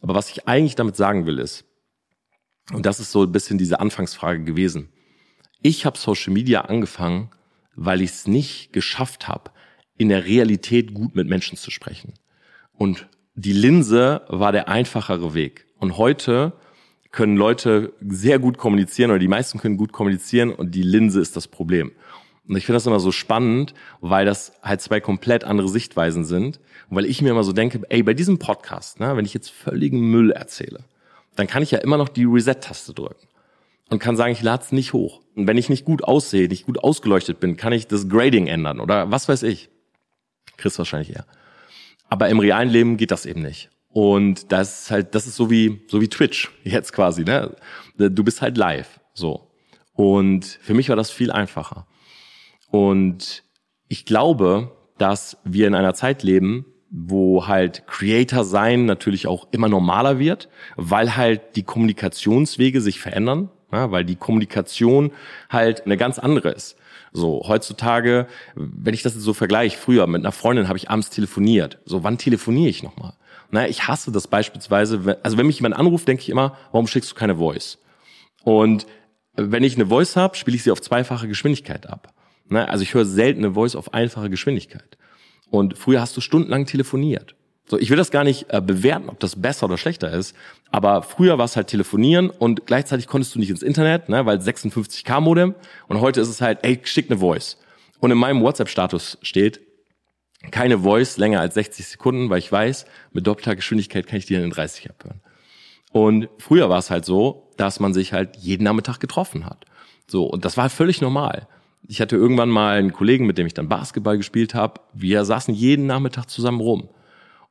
Aber 0.04 0.14
was 0.14 0.30
ich 0.30 0.48
eigentlich 0.48 0.76
damit 0.76 0.96
sagen 0.96 1.26
will 1.26 1.40
ist, 1.40 1.66
und 2.72 2.86
das 2.86 3.00
ist 3.00 3.12
so 3.12 3.24
ein 3.24 3.32
bisschen 3.32 3.58
diese 3.58 3.80
Anfangsfrage 3.80 4.44
gewesen, 4.44 4.90
ich 5.64 5.88
habe 5.88 5.98
Social 5.98 6.32
Media 6.32 6.62
angefangen, 6.62 7.32
weil 7.76 8.04
ich 8.04 8.12
es 8.12 8.28
nicht 8.28 8.72
geschafft 8.72 9.28
habe, 9.28 9.50
in 9.98 10.10
der 10.10 10.26
Realität 10.26 10.94
gut 10.94 11.16
mit 11.16 11.28
Menschen 11.28 11.58
zu 11.58 11.72
sprechen. 11.72 12.14
Und 12.72 13.08
die 13.34 13.54
Linse 13.54 14.22
war 14.28 14.52
der 14.52 14.70
einfachere 14.70 15.34
Weg. 15.34 15.66
Und 15.80 15.98
heute 15.98 16.54
können 17.14 17.38
Leute 17.38 17.94
sehr 18.02 18.40
gut 18.40 18.58
kommunizieren 18.58 19.12
oder 19.12 19.20
die 19.20 19.28
meisten 19.28 19.60
können 19.60 19.78
gut 19.78 19.94
kommunizieren 19.94 20.52
und 20.52 20.72
die 20.72 20.82
Linse 20.82 21.22
ist 21.22 21.38
das 21.38 21.48
Problem. 21.48 21.92
Und 22.48 22.58
ich 22.58 22.66
finde 22.66 22.78
das 22.78 22.88
immer 22.88 23.00
so 23.00 23.12
spannend, 23.12 23.74
weil 24.02 24.26
das 24.26 24.52
halt 24.64 24.82
zwei 24.82 25.00
komplett 25.00 25.46
andere 25.46 25.70
Sichtweisen 25.70 26.26
sind. 26.26 26.60
Und 26.90 26.98
weil 26.98 27.06
ich 27.06 27.22
mir 27.22 27.30
immer 27.30 27.44
so 27.44 27.54
denke, 27.54 27.82
ey, 27.90 28.04
bei 28.04 28.16
diesem 28.16 28.40
Podcast, 28.40 29.00
ne, 29.00 29.16
wenn 29.16 29.26
ich 29.26 29.34
jetzt 29.34 29.52
völligen 29.52 30.02
Müll 30.02 30.32
erzähle, 30.32 30.84
dann 31.36 31.48
kann 31.48 31.64
ich 31.64 31.72
ja 31.72 31.80
immer 31.80 31.98
noch 31.98 32.10
die 32.10 32.26
Reset-Taste 32.26 32.94
drücken 32.94 33.28
und 33.90 34.00
kann 34.00 34.18
sagen, 34.18 34.34
ich 34.34 34.42
lade 34.42 34.64
es 34.64 34.72
nicht 34.72 34.92
hoch. 34.94 35.22
Und 35.36 35.48
wenn 35.48 35.58
ich 35.58 35.70
nicht 35.70 35.86
gut 35.86 36.04
aussehe, 36.04 36.48
nicht 36.48 36.66
gut 36.66 36.80
ausgeleuchtet 36.80 37.40
bin, 37.40 37.58
kann 37.58 37.74
ich 37.74 37.88
das 37.88 38.10
Grading 38.10 38.48
ändern 38.48 38.80
oder 38.80 39.12
was 39.12 39.30
weiß 39.30 39.44
ich. 39.44 39.70
Chris 40.58 40.78
wahrscheinlich 40.80 41.16
eher. 41.16 41.26
Aber 42.10 42.28
im 42.30 42.40
realen 42.40 42.70
Leben 42.70 42.98
geht 42.98 43.12
das 43.12 43.26
eben 43.28 43.42
nicht. 43.44 43.70
Und 43.94 44.52
das 44.52 44.82
ist 44.82 44.92
halt, 44.92 45.16
das 45.16 45.28
ist 45.28 45.36
so 45.36 45.50
wie, 45.50 45.82
so 45.88 46.02
wie 46.02 46.10
Twitch 46.10 46.52
jetzt 46.64 46.92
quasi, 46.94 47.24
ne? 47.24 47.56
Du 47.98 48.24
bist 48.24 48.42
halt 48.42 48.58
live, 48.58 49.00
so. 49.14 49.52
Und 49.94 50.46
für 50.46 50.74
mich 50.74 50.90
war 50.90 50.96
das 50.96 51.12
viel 51.12 51.32
einfacher. 51.32 51.86
Und 52.72 53.44
ich 53.88 54.06
glaube, 54.06 54.72
dass 54.98 55.38
wir 55.44 55.68
in 55.68 55.76
einer 55.76 55.94
Zeit 55.94 56.24
leben, 56.24 56.66
wo 56.90 57.48
halt 57.48 57.86
Creator 57.88 58.44
sein 58.44 58.86
natürlich 58.86 59.28
auch 59.28 59.48
immer 59.52 59.70
normaler 59.70 60.18
wird, 60.18 60.50
weil 60.76 61.16
halt 61.16 61.56
die 61.56 61.64
Kommunikationswege 61.64 62.82
sich 62.82 63.00
verändern, 63.00 63.50
ja, 63.72 63.92
weil 63.92 64.06
die 64.06 64.16
Kommunikation 64.16 65.12
halt 65.50 65.86
eine 65.86 65.98
ganz 65.98 66.18
andere 66.18 66.50
ist. 66.50 66.78
So, 67.12 67.44
heutzutage, 67.48 68.28
wenn 68.56 68.94
ich 68.96 69.04
das 69.04 69.14
so 69.14 69.34
vergleiche, 69.34 69.78
früher 69.78 70.08
mit 70.08 70.22
einer 70.22 70.32
Freundin 70.32 70.68
habe 70.68 70.78
ich 70.78 70.90
abends 70.90 71.12
telefoniert. 71.12 71.80
So, 71.86 72.04
wann 72.04 72.18
telefoniere 72.18 72.70
ich 72.70 72.82
nochmal? 72.82 73.14
Na, 73.54 73.68
ich 73.68 73.88
hasse 73.88 74.12
das 74.12 74.28
beispielsweise, 74.28 75.20
also 75.22 75.38
wenn 75.38 75.46
mich 75.46 75.58
jemand 75.60 75.76
anruft, 75.76 76.08
denke 76.08 76.24
ich 76.24 76.30
immer, 76.30 76.58
warum 76.72 76.88
schickst 76.88 77.12
du 77.12 77.16
keine 77.16 77.36
Voice? 77.36 77.78
Und 78.44 78.88
wenn 79.36 79.64
ich 79.64 79.76
eine 79.76 79.86
Voice 79.86 80.16
habe, 80.16 80.36
spiele 80.36 80.58
ich 80.58 80.64
sie 80.64 80.72
auf 80.72 80.82
zweifache 80.82 81.28
Geschwindigkeit 81.28 81.88
ab. 81.88 82.16
Na, 82.50 82.66
also 82.66 82.82
ich 82.82 82.96
höre 82.96 83.06
selten 83.06 83.46
eine 83.46 83.54
Voice 83.54 83.76
auf 83.76 83.94
einfache 83.94 84.32
Geschwindigkeit. 84.32 84.98
Und 85.52 85.78
früher 85.78 86.02
hast 86.02 86.18
du 86.18 86.22
stundenlang 86.22 86.66
telefoniert. 86.66 87.36
So, 87.68 87.78
ich 87.78 87.92
will 87.92 87.98
das 87.98 88.10
gar 88.10 88.24
nicht 88.24 88.48
äh, 88.50 88.60
bewerten, 88.60 89.08
ob 89.08 89.20
das 89.20 89.40
besser 89.40 89.68
oder 89.68 89.78
schlechter 89.78 90.12
ist, 90.12 90.36
aber 90.72 91.04
früher 91.04 91.38
war 91.38 91.46
es 91.46 91.56
halt 91.56 91.68
telefonieren 91.68 92.32
und 92.32 92.66
gleichzeitig 92.66 93.06
konntest 93.06 93.36
du 93.36 93.40
nicht 93.40 93.52
ins 93.52 93.62
Internet, 93.62 94.10
ne, 94.10 94.26
weil 94.26 94.40
56k 94.40 95.22
Modem 95.22 95.54
und 95.88 96.02
heute 96.02 96.22
ist 96.22 96.30
es 96.30 96.42
halt, 96.42 96.58
ey, 96.64 96.82
schick 96.86 97.12
eine 97.12 97.20
Voice. 97.20 97.58
Und 98.00 98.10
in 98.10 98.18
meinem 98.18 98.42
WhatsApp-Status 98.42 99.20
steht, 99.22 99.62
keine 100.52 100.80
Voice 100.80 101.18
länger 101.18 101.40
als 101.40 101.54
60 101.56 101.88
Sekunden, 101.88 102.30
weil 102.30 102.40
ich 102.40 102.52
weiß, 102.52 102.86
mit 103.12 103.26
doppelter 103.28 103.56
Geschwindigkeit 103.56 104.08
kann 104.08 104.18
ich 104.18 104.26
die 104.26 104.34
dann 104.34 104.44
in 104.44 104.50
30 104.50 104.90
abhören. 104.90 105.22
Und 105.92 106.28
früher 106.40 106.70
war 106.70 106.80
es 106.80 106.90
halt 106.90 107.06
so, 107.06 107.52
dass 107.58 107.80
man 107.80 107.94
sich 107.94 108.14
halt 108.14 108.38
jeden 108.38 108.64
Nachmittag 108.64 109.00
getroffen 109.00 109.46
hat. 109.46 109.66
So, 110.08 110.26
und 110.26 110.44
das 110.44 110.58
war 110.58 110.70
völlig 110.70 111.02
normal. 111.02 111.48
Ich 111.88 112.02
hatte 112.02 112.16
irgendwann 112.16 112.50
mal 112.50 112.78
einen 112.78 112.94
Kollegen, 112.94 113.26
mit 113.26 113.38
dem 113.38 113.46
ich 113.46 113.54
dann 113.54 113.70
Basketball 113.70 114.18
gespielt 114.18 114.56
habe. 114.56 114.82
Wir 114.94 115.26
saßen 115.26 115.54
jeden 115.54 115.86
Nachmittag 115.86 116.30
zusammen 116.30 116.62
rum. 116.62 116.90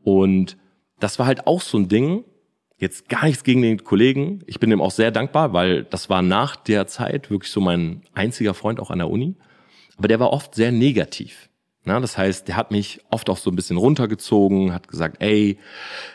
Und 0.03 0.57
das 0.99 1.19
war 1.19 1.27
halt 1.27 1.47
auch 1.47 1.61
so 1.61 1.79
ein 1.79 1.89
Ding. 1.89 2.25
Jetzt 2.79 3.09
gar 3.09 3.27
nichts 3.27 3.45
gegen 3.45 3.63
den 3.63 3.85
Kollegen. 3.85 4.43
Ich 4.47 4.59
bin 4.59 4.73
ihm 4.73 4.81
auch 4.81 4.91
sehr 4.91 5.13
dankbar, 5.13 5.53
weil 5.53 5.85
das 5.85 6.11
war 6.11 6.23
nach 6.23 6.57
der 6.57 6.87
Zeit 6.89 7.31
wirklich 7.31 7.53
so 7.53 7.61
mein 7.61 8.03
einziger 8.15 8.55
Freund 8.55 8.81
auch 8.81 8.91
an 8.91 8.99
der 8.99 9.11
Uni. 9.11 9.37
Aber 9.97 10.09
der 10.09 10.19
war 10.19 10.33
oft 10.33 10.55
sehr 10.55 10.73
negativ. 10.73 11.49
Na, 11.85 11.99
das 11.99 12.17
heißt, 12.17 12.47
der 12.47 12.57
hat 12.57 12.71
mich 12.71 13.01
oft 13.11 13.29
auch 13.29 13.37
so 13.37 13.51
ein 13.51 13.57
bisschen 13.57 13.77
runtergezogen, 13.77 14.73
hat 14.73 14.87
gesagt, 14.87 15.17
ey, 15.21 15.59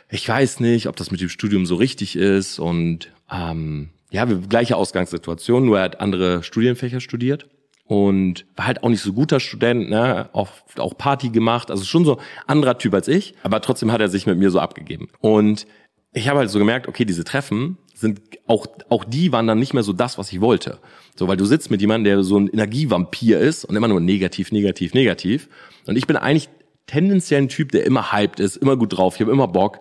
ich 0.10 0.28
weiß 0.28 0.62
nicht, 0.62 0.88
ob 0.88 0.96
das 0.96 1.12
mit 1.12 1.20
dem 1.20 1.30
Studium 1.30 1.66
so 1.66 1.76
richtig 1.76 2.16
ist 2.16 2.58
und 2.60 3.12
ähm, 3.30 3.90
ja, 4.10 4.30
wir 4.30 4.38
gleiche 4.38 4.78
Ausgangssituation, 4.78 5.66
nur 5.66 5.80
er 5.80 5.84
hat 5.84 6.00
andere 6.00 6.42
Studienfächer 6.44 7.02
studiert 7.02 7.48
und 7.84 8.46
war 8.56 8.68
halt 8.68 8.84
auch 8.84 8.90
nicht 8.90 9.02
so 9.02 9.12
guter 9.12 9.42
Student, 9.42 9.90
ne, 9.90 10.30
oft 10.32 10.80
auch 10.80 10.98
Party 10.98 11.30
gemacht, 11.30 11.70
also 11.70 11.84
schon 11.84 12.06
so 12.06 12.20
anderer 12.46 12.78
Typ 12.78 12.94
als 12.94 13.10
ich, 13.10 13.36
aber 13.44 13.60
trotzdem 13.60 13.92
hat 13.92 14.00
er 14.00 14.10
sich 14.10 14.26
mit 14.26 14.38
mir 14.38 14.52
so 14.52 14.62
abgegeben. 14.62 15.10
Und 15.20 15.68
ich 16.14 16.30
habe 16.30 16.40
halt 16.40 16.50
so 16.50 16.60
gemerkt, 16.60 16.88
okay, 16.88 17.04
diese 17.04 17.26
Treffen 17.26 17.78
sind 17.98 18.22
auch 18.46 18.68
auch 18.90 19.04
die 19.04 19.32
waren 19.32 19.48
dann 19.48 19.58
nicht 19.58 19.74
mehr 19.74 19.82
so 19.82 19.92
das, 19.92 20.20
was 20.20 20.32
ich 20.32 20.40
wollte. 20.40 20.78
So, 21.16 21.28
weil 21.28 21.38
du 21.38 21.46
sitzt 21.46 21.72
mit 21.72 21.82
jemandem, 21.82 22.04
der 22.04 22.24
so 22.24 22.38
ein 22.38 22.48
Energievampir 22.48 23.40
ist 23.40 23.66
und 23.66 23.76
immer 23.76 23.88
nur 23.88 24.00
negativ, 24.00 24.52
negativ, 24.52 24.94
negativ. 24.94 25.50
Und 25.88 25.98
ich 25.98 26.06
bin 26.06 26.16
eigentlich 26.16 26.48
tendenziell 26.86 27.42
ein 27.42 27.50
Typ, 27.50 27.72
der 27.72 27.86
immer 27.86 28.12
hyped 28.12 28.40
ist, 28.40 28.58
immer 28.58 28.78
gut 28.78 28.96
drauf, 28.96 29.16
ich 29.16 29.22
habe 29.22 29.32
immer 29.32 29.48
Bock. 29.48 29.80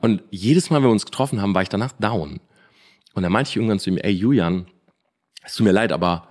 Und 0.00 0.22
jedes 0.30 0.70
Mal, 0.70 0.78
wenn 0.78 0.88
wir 0.88 0.92
uns 0.92 1.04
getroffen 1.04 1.42
haben, 1.42 1.54
war 1.54 1.60
ich 1.60 1.68
danach 1.68 1.92
down. 1.92 2.40
Und 3.12 3.22
dann 3.22 3.30
meinte 3.30 3.50
ich 3.50 3.56
irgendwann 3.56 3.78
zu 3.78 3.90
ihm, 3.90 3.98
ey 3.98 4.12
Julian, 4.12 4.66
es 5.44 5.54
tut 5.54 5.66
mir 5.66 5.72
leid, 5.72 5.92
aber 5.92 6.28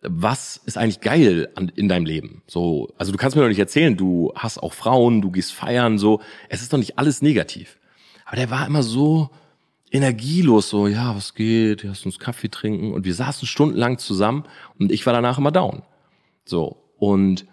was 0.00 0.56
ist 0.64 0.78
eigentlich 0.78 1.00
geil 1.00 1.50
an, 1.56 1.70
in 1.76 1.88
deinem 1.90 2.06
Leben? 2.06 2.42
So, 2.46 2.94
also 2.96 3.12
du 3.12 3.18
kannst 3.18 3.36
mir 3.36 3.42
doch 3.42 3.48
nicht 3.48 3.58
erzählen, 3.58 3.96
du 3.96 4.32
hast 4.34 4.62
auch 4.62 4.72
Frauen, 4.72 5.20
du 5.20 5.30
gehst 5.30 5.52
feiern, 5.52 5.98
so. 5.98 6.22
Es 6.48 6.62
ist 6.62 6.72
doch 6.72 6.78
nicht 6.78 6.98
alles 6.98 7.20
negativ. 7.20 7.78
Aber 8.24 8.36
der 8.36 8.50
war 8.50 8.66
immer 8.66 8.82
so 8.82 9.30
energielos, 9.94 10.70
so, 10.70 10.88
ja, 10.88 11.14
was 11.14 11.34
geht? 11.34 11.84
Lass 11.84 12.04
uns 12.04 12.18
Kaffee 12.18 12.48
trinken. 12.48 12.92
Und 12.92 13.04
wir 13.04 13.14
saßen 13.14 13.46
stundenlang 13.46 13.98
zusammen 13.98 14.44
und 14.78 14.90
ich 14.90 15.06
war 15.06 15.12
danach 15.12 15.38
immer 15.38 15.52
down. 15.52 15.82
So. 16.44 16.82
Und 16.98 17.46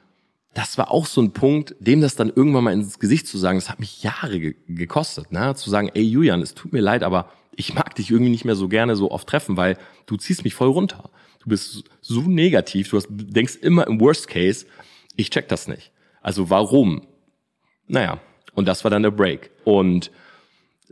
das 0.55 0.77
war 0.79 0.89
auch 0.89 1.05
so 1.05 1.21
ein 1.21 1.33
Punkt, 1.33 1.75
dem 1.79 2.01
das 2.01 2.15
dann 2.15 2.33
irgendwann 2.35 2.63
mal 2.63 2.73
ins 2.73 2.97
Gesicht 2.97 3.27
zu 3.27 3.37
sagen, 3.37 3.59
das 3.59 3.69
hat 3.69 3.79
mich 3.79 4.01
Jahre 4.01 4.39
ge 4.39 4.55
gekostet, 4.67 5.31
ne? 5.31 5.53
Zu 5.55 5.69
sagen, 5.69 5.91
ey 5.93 6.01
Julian, 6.01 6.41
es 6.41 6.55
tut 6.55 6.73
mir 6.73 6.81
leid, 6.81 7.03
aber 7.03 7.31
ich 7.55 7.75
mag 7.75 7.93
dich 7.95 8.09
irgendwie 8.09 8.31
nicht 8.31 8.43
mehr 8.43 8.55
so 8.55 8.67
gerne 8.67 8.95
so 8.95 9.11
oft 9.11 9.27
treffen, 9.27 9.55
weil 9.55 9.77
du 10.07 10.17
ziehst 10.17 10.43
mich 10.43 10.55
voll 10.55 10.69
runter. 10.69 11.11
Du 11.43 11.49
bist 11.49 11.83
so 12.01 12.21
negativ, 12.21 12.89
du 12.89 12.97
hast, 12.97 13.07
denkst 13.09 13.57
immer 13.61 13.85
im 13.85 13.99
Worst 14.01 14.27
Case, 14.27 14.65
ich 15.15 15.29
check 15.29 15.47
das 15.47 15.67
nicht. 15.67 15.91
Also 16.21 16.49
warum? 16.49 17.03
Naja, 17.87 18.19
und 18.55 18.67
das 18.67 18.83
war 18.83 18.91
dann 18.91 19.03
der 19.03 19.11
Break. 19.11 19.51
Und 19.63 20.11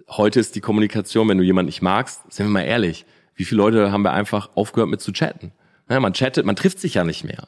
heute 0.09 0.39
ist 0.39 0.55
die 0.55 0.61
Kommunikation, 0.61 1.27
wenn 1.29 1.37
du 1.37 1.43
jemanden 1.43 1.67
nicht 1.67 1.81
magst, 1.81 2.31
sind 2.31 2.45
wir 2.47 2.51
mal 2.51 2.61
ehrlich, 2.61 3.05
wie 3.35 3.45
viele 3.45 3.59
Leute 3.59 3.91
haben 3.91 4.03
wir 4.03 4.11
einfach 4.11 4.49
aufgehört 4.55 4.89
mit 4.89 5.01
zu 5.01 5.11
chatten? 5.11 5.51
Ja, 5.89 5.99
man 5.99 6.13
chattet, 6.13 6.45
man 6.45 6.55
trifft 6.55 6.79
sich 6.79 6.95
ja 6.95 7.03
nicht 7.03 7.23
mehr. 7.23 7.47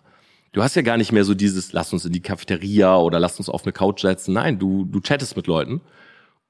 Du 0.52 0.64
hast 0.64 0.76
ja 0.76 0.82
gar 0.82 0.98
nicht 0.98 1.12
mehr 1.12 1.24
so 1.24 1.34
dieses, 1.34 1.74
lass 1.74 1.94
uns 1.94 2.06
in 2.06 2.12
die 2.12 2.22
Cafeteria 2.22 2.98
oder 2.98 3.20
lass 3.20 3.38
uns 3.38 3.50
auf 3.50 3.64
eine 3.64 3.72
Couch 3.72 4.02
setzen. 4.02 4.34
Nein, 4.34 4.60
du, 4.60 4.86
du 4.86 5.00
chattest 5.00 5.36
mit 5.36 5.48
Leuten. 5.48 5.82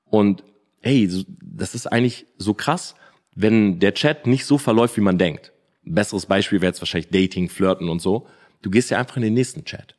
Und 0.05 0.43
hey, 0.81 1.09
das 1.41 1.75
ist 1.75 1.87
eigentlich 1.87 2.25
so 2.37 2.53
krass, 2.53 2.95
wenn 3.35 3.79
der 3.79 3.93
Chat 3.93 4.27
nicht 4.27 4.45
so 4.45 4.57
verläuft, 4.57 4.97
wie 4.97 5.01
man 5.01 5.17
denkt. 5.17 5.51
Ein 5.85 5.95
besseres 5.95 6.25
Beispiel 6.25 6.61
wäre 6.61 6.69
jetzt 6.69 6.81
wahrscheinlich 6.81 7.09
Dating, 7.09 7.49
Flirten 7.49 7.89
und 7.89 8.01
so. 8.01 8.27
Du 8.61 8.69
gehst 8.69 8.89
ja 8.89 8.99
einfach 8.99 9.17
in 9.17 9.23
den 9.23 9.33
nächsten 9.33 9.65
Chat. 9.65 9.95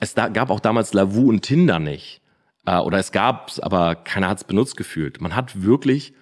Es 0.00 0.14
da, 0.14 0.28
gab 0.28 0.50
auch 0.50 0.60
damals 0.60 0.92
Lavu 0.94 1.28
und 1.28 1.42
Tinder 1.42 1.78
nicht. 1.78 2.20
Äh, 2.68 2.80
oder 2.80 2.98
es 2.98 3.12
gab's, 3.12 3.58
aber 3.58 3.94
keiner 3.94 4.28
hat's 4.28 4.44
benutzt 4.44 4.76
gefühlt. 4.76 5.22
Man 5.22 5.34
hat 5.34 5.62
wirklich 5.62 6.12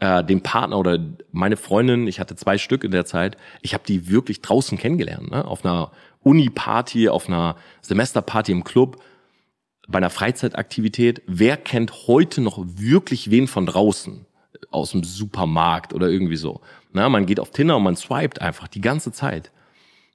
äh, 0.00 0.24
den 0.24 0.42
Partner 0.42 0.78
oder 0.78 0.98
meine 1.32 1.58
Freundin, 1.58 2.06
ich 2.06 2.18
hatte 2.18 2.34
zwei 2.34 2.56
Stück 2.56 2.82
in 2.82 2.92
der 2.92 3.04
Zeit, 3.04 3.36
ich 3.60 3.74
habe 3.74 3.84
die 3.86 4.08
wirklich 4.08 4.40
draußen 4.40 4.78
kennengelernt, 4.78 5.30
ne? 5.30 5.44
auf 5.44 5.64
einer 5.64 5.92
Uni-Party, 6.22 7.10
auf 7.10 7.28
einer 7.28 7.56
Semesterparty 7.82 8.52
im 8.52 8.64
Club, 8.64 9.02
bei 9.86 9.98
einer 9.98 10.10
Freizeitaktivität. 10.10 11.22
Wer 11.26 11.58
kennt 11.58 11.92
heute 12.06 12.40
noch 12.40 12.58
wirklich 12.58 13.30
wen 13.30 13.46
von 13.46 13.66
draußen? 13.66 14.24
Aus 14.70 14.92
dem 14.92 15.04
Supermarkt 15.04 15.92
oder 15.92 16.08
irgendwie 16.08 16.36
so. 16.36 16.62
Na, 16.92 17.08
man 17.10 17.26
geht 17.26 17.38
auf 17.38 17.50
Tinder 17.50 17.76
und 17.76 17.82
man 17.82 17.94
swiped 17.94 18.40
einfach 18.40 18.66
die 18.68 18.80
ganze 18.80 19.12
Zeit. 19.12 19.52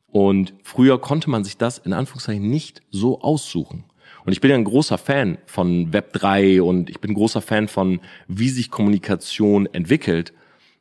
Und 0.08 0.56
früher 0.63 1.00
konnte 1.00 1.30
man 1.30 1.43
sich 1.43 1.58
das 1.58 1.78
in 1.78 1.93
Anführungszeichen 1.93 2.50
nicht 2.50 2.82
so 2.89 3.21
aussuchen. 3.21 3.86
Und 4.26 4.34
ich 4.34 4.42
bin 4.42 4.52
ja 4.52 4.58
ein 4.58 4.64
großer 4.64 4.98
Fan 4.98 5.38
von 5.46 5.94
Web 5.94 6.14
3 6.14 6.62
und 6.62 6.90
ich 6.90 7.00
bin 7.00 7.12
ein 7.12 7.16
großer 7.16 7.42
Fan 7.42 7.68
von, 7.68 8.00
wie 8.28 8.50
sich 8.50 8.72
Kommunikation 8.72 9.68
entwickelt. 9.74 10.34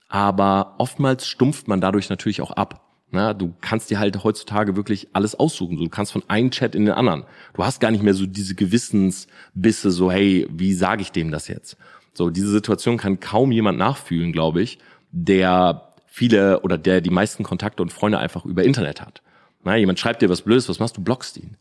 Aber 0.08 0.74
oftmals 0.78 1.26
stumpft 1.26 1.68
man 1.68 1.80
dadurch 1.80 2.10
natürlich 2.10 2.42
auch 2.42 2.50
ab. 2.50 2.86
Na, 3.12 3.34
du 3.34 3.54
kannst 3.60 3.90
dir 3.90 3.98
halt 3.98 4.22
heutzutage 4.22 4.76
wirklich 4.76 5.08
alles 5.14 5.34
aussuchen. 5.34 5.76
Du 5.76 5.88
kannst 5.88 6.12
von 6.12 6.22
einem 6.28 6.50
Chat 6.50 6.74
in 6.74 6.84
den 6.84 6.94
anderen. 6.94 7.24
Du 7.54 7.64
hast 7.64 7.80
gar 7.80 7.90
nicht 7.90 8.04
mehr 8.04 8.14
so 8.14 8.24
diese 8.26 8.54
Gewissensbisse, 8.54 9.90
so 9.90 10.12
hey, 10.12 10.46
wie 10.50 10.72
sage 10.74 11.02
ich 11.02 11.10
dem 11.10 11.32
das 11.32 11.48
jetzt? 11.48 11.76
So, 12.14 12.30
diese 12.30 12.50
Situation 12.50 12.98
kann 12.98 13.18
kaum 13.18 13.50
jemand 13.50 13.78
nachfühlen, 13.78 14.32
glaube 14.32 14.62
ich, 14.62 14.78
der 15.10 15.92
viele 16.06 16.60
oder 16.60 16.78
der 16.78 17.00
die 17.00 17.10
meisten 17.10 17.42
Kontakte 17.42 17.82
und 17.82 17.92
Freunde 17.92 18.18
einfach 18.18 18.44
über 18.44 18.62
Internet 18.62 19.00
hat. 19.00 19.22
Na, 19.64 19.76
jemand 19.76 19.98
schreibt 19.98 20.22
dir 20.22 20.28
was 20.28 20.42
Blödes, 20.42 20.68
was 20.68 20.78
machst 20.78 20.96
du? 20.96 21.02
Blockst 21.02 21.36
ihn. 21.36 21.56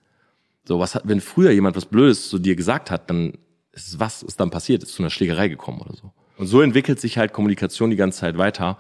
So, 0.70 0.78
was 0.78 0.94
hat, 0.94 1.02
wenn 1.06 1.20
früher 1.20 1.50
jemand 1.50 1.76
was 1.76 1.88
Blödes 1.88 2.30
zu 2.30 2.38
dir 2.38 2.56
gesagt 2.56 2.92
hat, 2.92 3.10
dann 3.10 3.34
ist 3.72 4.00
was 4.00 4.22
ist 4.22 4.40
dann 4.40 4.52
passiert? 4.52 4.84
Ist 4.84 4.94
zu 4.94 5.02
einer 5.02 5.10
Schlägerei 5.10 5.48
gekommen 5.48 5.82
oder 5.82 5.96
so. 5.96 6.12
Und 6.38 6.46
so 6.46 6.62
entwickelt 6.62 7.00
sich 7.00 7.18
halt 7.18 7.34
Kommunikation 7.34 7.90
die 7.90 7.96
ganze 7.96 8.20
Zeit 8.20 8.38
weiter. 8.38 8.78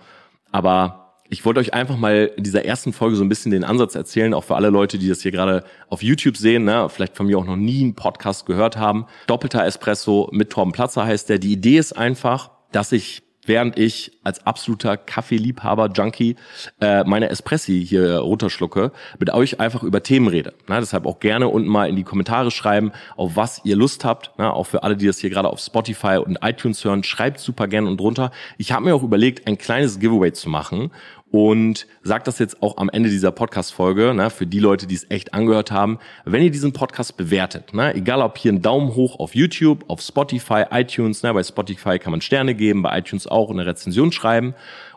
Aber 0.52 1.16
ich 1.30 1.46
wollte 1.46 1.60
euch 1.60 1.74
einfach 1.74 1.98
mal 1.98 2.32
in 2.38 2.44
dieser 2.44 2.64
ersten 2.64 2.94
Folge 2.94 3.16
so 3.16 3.24
ein 3.24 3.30
bisschen 3.30 3.52
den 3.52 3.64
Ansatz 3.64 3.96
erzählen, 3.96 4.36
auch 4.36 4.44
für 4.44 4.56
alle 4.56 4.70
Leute, 4.70 5.00
die 5.00 5.10
das 5.10 5.22
hier 5.22 5.32
gerade 5.32 5.64
auf 5.88 6.04
YouTube 6.04 6.38
sehen, 6.38 6.64
ne, 6.64 6.90
vielleicht 6.90 7.18
von 7.18 7.26
mir 7.26 7.40
auch 7.40 7.46
noch 7.46 7.56
nie 7.56 7.82
einen 7.82 7.96
Podcast 7.96 8.46
gehört 8.46 8.78
haben. 8.78 9.08
Doppelter 9.26 9.66
Espresso 9.66 10.30
mit 10.32 10.52
Torben 10.52 10.74
Platzer 10.74 11.06
heißt 11.06 11.28
der. 11.28 11.40
Die 11.40 11.54
Idee 11.54 11.80
ist 11.80 11.98
einfach, 11.98 12.52
dass 12.72 12.92
ich 12.92 13.24
während 13.50 13.78
ich 13.80 14.12
als 14.24 14.46
absoluter 14.46 14.96
Kaffeeliebhaber, 14.96 15.90
Junkie, 15.94 16.36
äh, 16.80 17.04
meine 17.04 17.30
Espressi 17.30 17.84
hier 17.86 18.20
runterschlucke, 18.20 18.92
mit 19.18 19.34
euch 19.34 19.60
einfach 19.60 19.82
über 19.82 20.04
Themen 20.04 20.28
rede. 20.28 20.54
Na, 20.68 20.80
deshalb 20.80 21.08
auch 21.08 21.20
gerne 21.20 21.48
unten 21.50 21.68
mal 21.68 21.90
in 21.90 21.96
die 21.96 22.04
Kommentare 22.04 22.52
schreiben, 22.52 22.92
auf 23.18 23.36
was 23.36 23.62
ihr 23.66 23.76
Lust 23.76 24.06
habt. 24.06 24.32
Na, 24.38 24.54
auch 24.54 24.66
für 24.66 24.84
alle, 24.84 24.96
die 24.96 25.08
das 25.08 25.18
hier 25.18 25.32
gerade 25.32 25.50
auf 25.50 25.60
Spotify 25.60 26.20
und 26.24 26.38
iTunes 26.44 26.86
hören, 26.86 27.04
schreibt 27.04 27.40
super 27.40 27.68
gerne 27.68 27.90
und 27.90 28.00
drunter. 28.00 28.32
Ich 28.60 28.72
habe 28.72 28.86
mir 28.86 28.96
auch 28.96 29.04
überlegt, 29.04 29.48
ein 29.48 29.58
kleines 29.58 30.00
Giveaway 30.00 30.32
zu 30.32 30.48
machen 30.48 30.92
und 31.32 31.88
sagt 32.02 32.28
das 32.28 32.40
jetzt 32.40 32.62
auch 32.64 32.78
am 32.78 32.90
Ende 32.90 33.10
dieser 33.10 33.32
Podcast-Folge, 33.32 34.14
ne, 34.14 34.30
für 34.30 34.48
die 34.48 34.60
Leute, 34.60 34.88
die 34.88 34.96
es 34.96 35.10
echt 35.10 35.34
angehört 35.34 35.72
haben, 35.72 36.00
wenn 36.26 36.42
ihr 36.42 36.52
diesen 36.52 36.74
Podcast 36.74 37.18
bewertet, 37.18 37.74
ne, 37.74 37.94
egal 37.96 38.22
ob 38.22 38.38
hier 38.38 38.52
ein 38.52 38.62
Daumen 38.62 38.96
hoch 38.96 39.20
auf 39.20 39.36
YouTube, 39.36 39.86
auf 39.88 40.02
Spotify, 40.02 40.66
iTunes, 40.72 41.24
ne, 41.24 41.34
bei 41.34 41.44
Spotify 41.44 42.00
kann 42.00 42.12
man 42.12 42.22
Sterne 42.22 42.56
geben, 42.56 42.82
bei 42.82 42.98
iTunes 42.98 43.28
auch 43.28 43.50
eine 43.50 43.66
Rezension 43.66 44.12
schreiben 44.12 44.56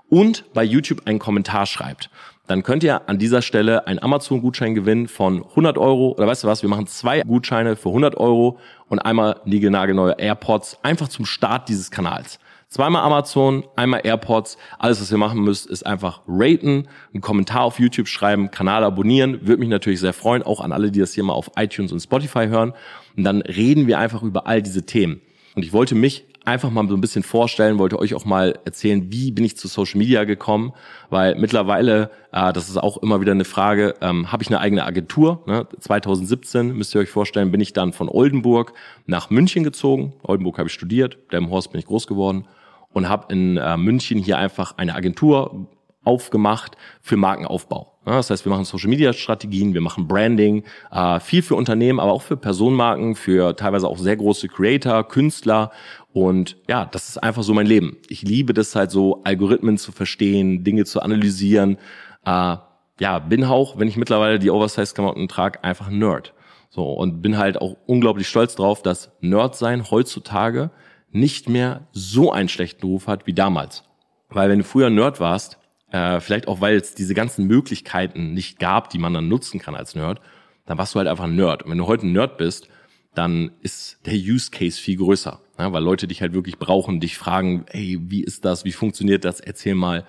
und 0.08 0.44
bei 0.52 0.64
YouTube 0.64 1.02
einen 1.06 1.18
Kommentar 1.18 1.66
schreibt, 1.66 2.10
dann 2.46 2.62
könnt 2.62 2.82
ihr 2.82 3.08
an 3.08 3.18
dieser 3.18 3.40
Stelle 3.40 3.86
einen 3.86 4.02
Amazon-Gutschein 4.02 4.74
gewinnen 4.74 5.08
von 5.08 5.44
100 5.44 5.78
Euro. 5.78 6.12
Oder 6.12 6.26
weißt 6.26 6.42
du 6.42 6.48
was, 6.48 6.62
wir 6.62 6.68
machen 6.68 6.86
zwei 6.86 7.22
Gutscheine 7.22 7.76
für 7.76 7.90
100 7.90 8.16
Euro 8.16 8.58
und 8.88 8.98
einmal 8.98 9.40
niegelnagelneue 9.44 10.16
AirPods 10.18 10.78
einfach 10.82 11.08
zum 11.08 11.24
Start 11.24 11.68
dieses 11.68 11.90
Kanals. 11.90 12.40
Zweimal 12.72 13.02
Amazon, 13.02 13.64
einmal 13.76 14.00
AirPods. 14.02 14.56
Alles, 14.78 14.98
was 14.98 15.12
ihr 15.12 15.18
machen 15.18 15.42
müsst, 15.42 15.66
ist 15.66 15.84
einfach 15.84 16.22
raten, 16.26 16.88
einen 17.12 17.20
Kommentar 17.20 17.64
auf 17.64 17.78
YouTube 17.78 18.08
schreiben, 18.08 18.50
Kanal 18.50 18.82
abonnieren. 18.82 19.46
Würde 19.46 19.60
mich 19.60 19.68
natürlich 19.68 20.00
sehr 20.00 20.14
freuen, 20.14 20.42
auch 20.42 20.58
an 20.62 20.72
alle, 20.72 20.90
die 20.90 20.98
das 20.98 21.12
hier 21.12 21.22
mal 21.22 21.34
auf 21.34 21.50
iTunes 21.56 21.92
und 21.92 22.00
Spotify 22.00 22.46
hören. 22.46 22.72
Und 23.14 23.24
dann 23.24 23.42
reden 23.42 23.88
wir 23.88 23.98
einfach 23.98 24.22
über 24.22 24.46
all 24.46 24.62
diese 24.62 24.86
Themen. 24.86 25.20
Und 25.54 25.66
ich 25.66 25.74
wollte 25.74 25.94
mich 25.94 26.24
einfach 26.46 26.70
mal 26.70 26.88
so 26.88 26.94
ein 26.94 27.02
bisschen 27.02 27.22
vorstellen, 27.22 27.78
wollte 27.78 27.98
euch 27.98 28.14
auch 28.14 28.24
mal 28.24 28.58
erzählen, 28.64 29.12
wie 29.12 29.32
bin 29.32 29.44
ich 29.44 29.58
zu 29.58 29.68
Social 29.68 29.98
Media 29.98 30.24
gekommen, 30.24 30.72
weil 31.10 31.34
mittlerweile, 31.34 32.10
äh, 32.32 32.54
das 32.54 32.70
ist 32.70 32.78
auch 32.78 32.96
immer 32.96 33.20
wieder 33.20 33.32
eine 33.32 33.44
Frage, 33.44 33.96
ähm, 34.00 34.32
habe 34.32 34.42
ich 34.42 34.48
eine 34.48 34.60
eigene 34.60 34.86
Agentur. 34.86 35.42
Ne? 35.46 35.66
2017, 35.78 36.74
müsst 36.74 36.94
ihr 36.94 37.02
euch 37.02 37.10
vorstellen, 37.10 37.50
bin 37.50 37.60
ich 37.60 37.74
dann 37.74 37.92
von 37.92 38.08
Oldenburg 38.08 38.72
nach 39.04 39.28
München 39.28 39.62
gezogen. 39.62 40.14
Oldenburg 40.22 40.56
habe 40.56 40.68
ich 40.68 40.72
studiert, 40.72 41.18
Delmenhorst 41.30 41.70
bin 41.70 41.78
ich 41.78 41.84
groß 41.84 42.06
geworden 42.06 42.46
und 42.92 43.08
habe 43.08 43.32
in 43.32 43.56
äh, 43.56 43.76
München 43.76 44.18
hier 44.18 44.38
einfach 44.38 44.76
eine 44.76 44.94
Agentur 44.94 45.68
aufgemacht 46.04 46.76
für 47.00 47.16
Markenaufbau. 47.16 47.92
Ja, 48.04 48.16
das 48.16 48.30
heißt, 48.30 48.44
wir 48.44 48.50
machen 48.50 48.64
Social-Media-Strategien, 48.64 49.74
wir 49.74 49.80
machen 49.80 50.08
Branding, 50.08 50.64
äh, 50.90 51.20
viel 51.20 51.42
für 51.42 51.54
Unternehmen, 51.54 52.00
aber 52.00 52.12
auch 52.12 52.22
für 52.22 52.36
Personenmarken, 52.36 53.14
für 53.14 53.54
teilweise 53.54 53.86
auch 53.86 53.98
sehr 53.98 54.16
große 54.16 54.48
Creator, 54.48 55.06
Künstler. 55.06 55.70
Und 56.12 56.56
ja, 56.68 56.84
das 56.84 57.08
ist 57.08 57.22
einfach 57.22 57.44
so 57.44 57.54
mein 57.54 57.66
Leben. 57.66 57.98
Ich 58.08 58.22
liebe 58.22 58.54
das 58.54 58.74
halt 58.74 58.90
so, 58.90 59.22
Algorithmen 59.22 59.78
zu 59.78 59.92
verstehen, 59.92 60.64
Dinge 60.64 60.84
zu 60.84 61.00
analysieren. 61.00 61.78
Äh, 62.24 62.56
ja, 62.98 63.18
bin 63.20 63.44
auch, 63.44 63.78
wenn 63.78 63.88
ich 63.88 63.96
mittlerweile 63.96 64.40
die 64.40 64.50
Oversize-Klamotten 64.50 65.28
trage, 65.28 65.62
einfach 65.62 65.86
ein 65.86 65.98
Nerd. 65.98 66.34
So, 66.70 66.90
und 66.92 67.22
bin 67.22 67.38
halt 67.38 67.60
auch 67.60 67.76
unglaublich 67.86 68.28
stolz 68.28 68.56
drauf, 68.56 68.82
dass 68.82 69.12
Nerd 69.20 69.54
sein 69.54 69.90
heutzutage 69.90 70.70
nicht 71.12 71.48
mehr 71.48 71.86
so 71.92 72.32
einen 72.32 72.48
schlechten 72.48 72.86
Ruf 72.86 73.06
hat 73.06 73.26
wie 73.26 73.34
damals. 73.34 73.84
Weil 74.28 74.48
wenn 74.48 74.58
du 74.58 74.64
früher 74.64 74.90
Nerd 74.90 75.20
warst, 75.20 75.58
äh, 75.90 76.20
vielleicht 76.20 76.48
auch 76.48 76.60
weil 76.60 76.76
es 76.76 76.94
diese 76.94 77.14
ganzen 77.14 77.46
Möglichkeiten 77.46 78.32
nicht 78.32 78.58
gab, 78.58 78.90
die 78.90 78.98
man 78.98 79.12
dann 79.12 79.28
nutzen 79.28 79.60
kann 79.60 79.74
als 79.74 79.94
Nerd, 79.94 80.20
dann 80.66 80.78
warst 80.78 80.94
du 80.94 80.98
halt 80.98 81.08
einfach 81.08 81.24
ein 81.24 81.36
Nerd. 81.36 81.62
Und 81.62 81.70
wenn 81.70 81.78
du 81.78 81.86
heute 81.86 82.06
ein 82.06 82.12
Nerd 82.12 82.38
bist, 82.38 82.68
dann 83.14 83.52
ist 83.60 83.98
der 84.06 84.14
Use 84.14 84.50
Case 84.50 84.80
viel 84.80 84.96
größer, 84.96 85.40
ja, 85.58 85.72
weil 85.72 85.82
Leute 85.82 86.08
dich 86.08 86.22
halt 86.22 86.32
wirklich 86.32 86.58
brauchen, 86.58 86.98
dich 86.98 87.18
fragen, 87.18 87.66
hey, 87.70 87.98
wie 88.00 88.24
ist 88.24 88.44
das, 88.46 88.64
wie 88.64 88.72
funktioniert 88.72 89.24
das, 89.24 89.40
erzähl 89.40 89.74
mal. 89.74 90.06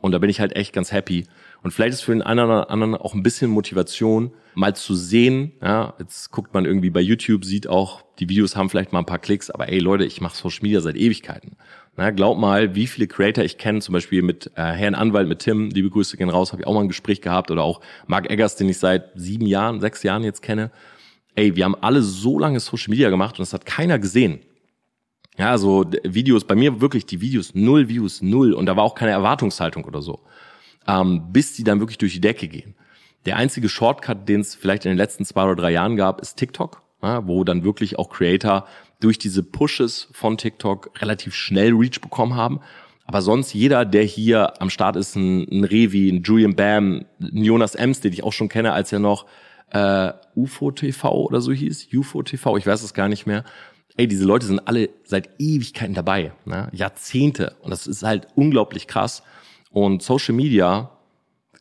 Und 0.00 0.12
da 0.12 0.18
bin 0.18 0.30
ich 0.30 0.38
halt 0.38 0.54
echt 0.54 0.72
ganz 0.72 0.92
happy. 0.92 1.26
Und 1.62 1.72
vielleicht 1.72 1.94
ist 1.94 2.02
für 2.02 2.12
den 2.12 2.22
einen 2.22 2.44
oder 2.44 2.70
anderen 2.70 2.94
auch 2.94 3.14
ein 3.14 3.22
bisschen 3.22 3.50
Motivation, 3.50 4.32
mal 4.54 4.74
zu 4.74 4.94
sehen. 4.94 5.52
Ja, 5.62 5.94
jetzt 5.98 6.30
guckt 6.30 6.54
man 6.54 6.64
irgendwie 6.64 6.90
bei 6.90 7.00
YouTube, 7.00 7.44
sieht 7.44 7.68
auch, 7.68 8.02
die 8.18 8.28
Videos 8.28 8.56
haben 8.56 8.70
vielleicht 8.70 8.92
mal 8.92 9.00
ein 9.00 9.06
paar 9.06 9.18
Klicks, 9.18 9.50
aber 9.50 9.68
ey 9.68 9.78
Leute, 9.78 10.04
ich 10.04 10.20
mache 10.20 10.36
Social 10.36 10.60
Media 10.62 10.80
seit 10.80 10.96
Ewigkeiten. 10.96 11.56
Na, 11.96 12.10
glaub 12.10 12.38
mal, 12.38 12.74
wie 12.74 12.86
viele 12.86 13.06
Creator 13.06 13.42
ich 13.42 13.56
kenne, 13.58 13.80
zum 13.80 13.94
Beispiel 13.94 14.22
mit 14.22 14.50
äh, 14.54 14.62
Herrn 14.62 14.94
Anwalt, 14.94 15.28
mit 15.28 15.38
Tim, 15.40 15.70
liebe 15.70 15.88
Grüße 15.90 16.16
gehen 16.16 16.28
raus, 16.28 16.52
habe 16.52 16.62
ich 16.62 16.68
auch 16.68 16.74
mal 16.74 16.82
ein 16.82 16.88
Gespräch 16.88 17.22
gehabt, 17.22 17.50
oder 17.50 17.62
auch 17.62 17.80
Mark 18.06 18.30
Eggers, 18.30 18.56
den 18.56 18.68
ich 18.68 18.78
seit 18.78 19.12
sieben 19.14 19.46
Jahren, 19.46 19.80
sechs 19.80 20.02
Jahren 20.02 20.22
jetzt 20.22 20.42
kenne. 20.42 20.70
Ey, 21.34 21.56
wir 21.56 21.64
haben 21.64 21.76
alle 21.80 22.02
so 22.02 22.38
lange 22.38 22.60
Social 22.60 22.90
Media 22.90 23.08
gemacht 23.10 23.38
und 23.38 23.40
das 23.40 23.52
hat 23.52 23.66
keiner 23.66 23.98
gesehen. 23.98 24.40
Ja, 25.38 25.58
so 25.58 25.84
Videos, 26.02 26.44
bei 26.44 26.54
mir 26.54 26.80
wirklich 26.80 27.04
die 27.04 27.20
Videos 27.20 27.54
null 27.54 27.88
Views, 27.88 28.22
null 28.22 28.52
und 28.52 28.66
da 28.66 28.76
war 28.76 28.84
auch 28.84 28.94
keine 28.94 29.12
Erwartungshaltung 29.12 29.84
oder 29.84 30.00
so. 30.00 30.20
Ähm, 30.86 31.32
bis 31.32 31.54
die 31.54 31.64
dann 31.64 31.80
wirklich 31.80 31.98
durch 31.98 32.12
die 32.12 32.20
Decke 32.20 32.48
gehen. 32.48 32.74
Der 33.24 33.36
einzige 33.36 33.68
Shortcut, 33.68 34.28
den 34.28 34.40
es 34.40 34.54
vielleicht 34.54 34.84
in 34.84 34.92
den 34.92 34.98
letzten 34.98 35.24
zwei 35.24 35.44
oder 35.44 35.56
drei 35.56 35.72
Jahren 35.72 35.96
gab, 35.96 36.20
ist 36.20 36.36
TikTok, 36.36 36.82
ja, 37.02 37.26
wo 37.26 37.42
dann 37.44 37.64
wirklich 37.64 37.98
auch 37.98 38.08
Creator 38.08 38.66
durch 39.00 39.18
diese 39.18 39.42
Pushes 39.42 40.08
von 40.12 40.38
TikTok 40.38 40.90
relativ 41.00 41.34
schnell 41.34 41.72
Reach 41.74 42.00
bekommen 42.00 42.36
haben. 42.36 42.60
Aber 43.04 43.22
sonst 43.22 43.52
jeder, 43.52 43.84
der 43.84 44.02
hier 44.02 44.60
am 44.60 44.70
Start 44.70 44.96
ist, 44.96 45.16
ein, 45.16 45.46
ein 45.48 45.64
Revi, 45.64 46.08
ein 46.08 46.22
Julian 46.22 46.56
Bam, 46.56 47.04
ein 47.20 47.44
Jonas 47.44 47.74
Ems, 47.74 48.00
den 48.00 48.12
ich 48.12 48.24
auch 48.24 48.32
schon 48.32 48.48
kenne, 48.48 48.72
als 48.72 48.92
er 48.92 48.98
noch 48.98 49.26
äh, 49.70 50.12
UFO 50.34 50.70
TV 50.70 51.12
oder 51.12 51.40
so 51.40 51.52
hieß, 51.52 51.88
UFO 51.94 52.22
TV, 52.22 52.56
ich 52.56 52.66
weiß 52.66 52.82
es 52.82 52.94
gar 52.94 53.08
nicht 53.08 53.26
mehr. 53.26 53.44
Ey, 53.96 54.06
diese 54.06 54.24
Leute 54.24 54.46
sind 54.46 54.60
alle 54.66 54.90
seit 55.04 55.30
Ewigkeiten 55.38 55.94
dabei, 55.94 56.32
ne? 56.44 56.68
Jahrzehnte. 56.72 57.56
Und 57.62 57.70
das 57.70 57.86
ist 57.86 58.02
halt 58.02 58.28
unglaublich 58.34 58.86
krass. 58.86 59.22
Und 59.70 60.02
Social 60.02 60.34
Media, 60.34 60.90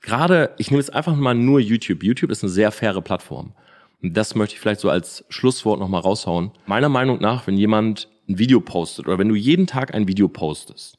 gerade, 0.02 0.54
ich 0.58 0.72
nehme 0.72 0.82
jetzt 0.82 0.94
einfach 0.94 1.16
mal 1.16 1.36
nur 1.36 1.60
YouTube. 1.60 2.04
YouTube 2.04 2.32
ist 2.32 2.44
eine 2.44 2.52
sehr 2.52 2.72
faire 2.72 3.02
Plattform. 3.02 3.54
Und 4.02 4.16
das 4.16 4.36
möchte 4.36 4.56
ich 4.56 4.62
vielleicht 4.62 4.82
so 4.82 4.90
als 4.90 5.26
Schlusswort 5.30 5.80
nochmal 5.80 6.02
raushauen. 6.02 6.52
Meiner 6.66 6.90
Meinung 6.90 7.20
nach, 7.20 7.48
wenn 7.48 7.58
jemand 7.58 8.08
ein 8.30 8.38
Video 8.38 8.60
postet 8.60 9.08
oder 9.08 9.18
wenn 9.18 9.30
du 9.30 9.36
jeden 9.36 9.68
Tag 9.68 9.94
ein 9.94 10.08
Video 10.08 10.28
postest 10.28 10.98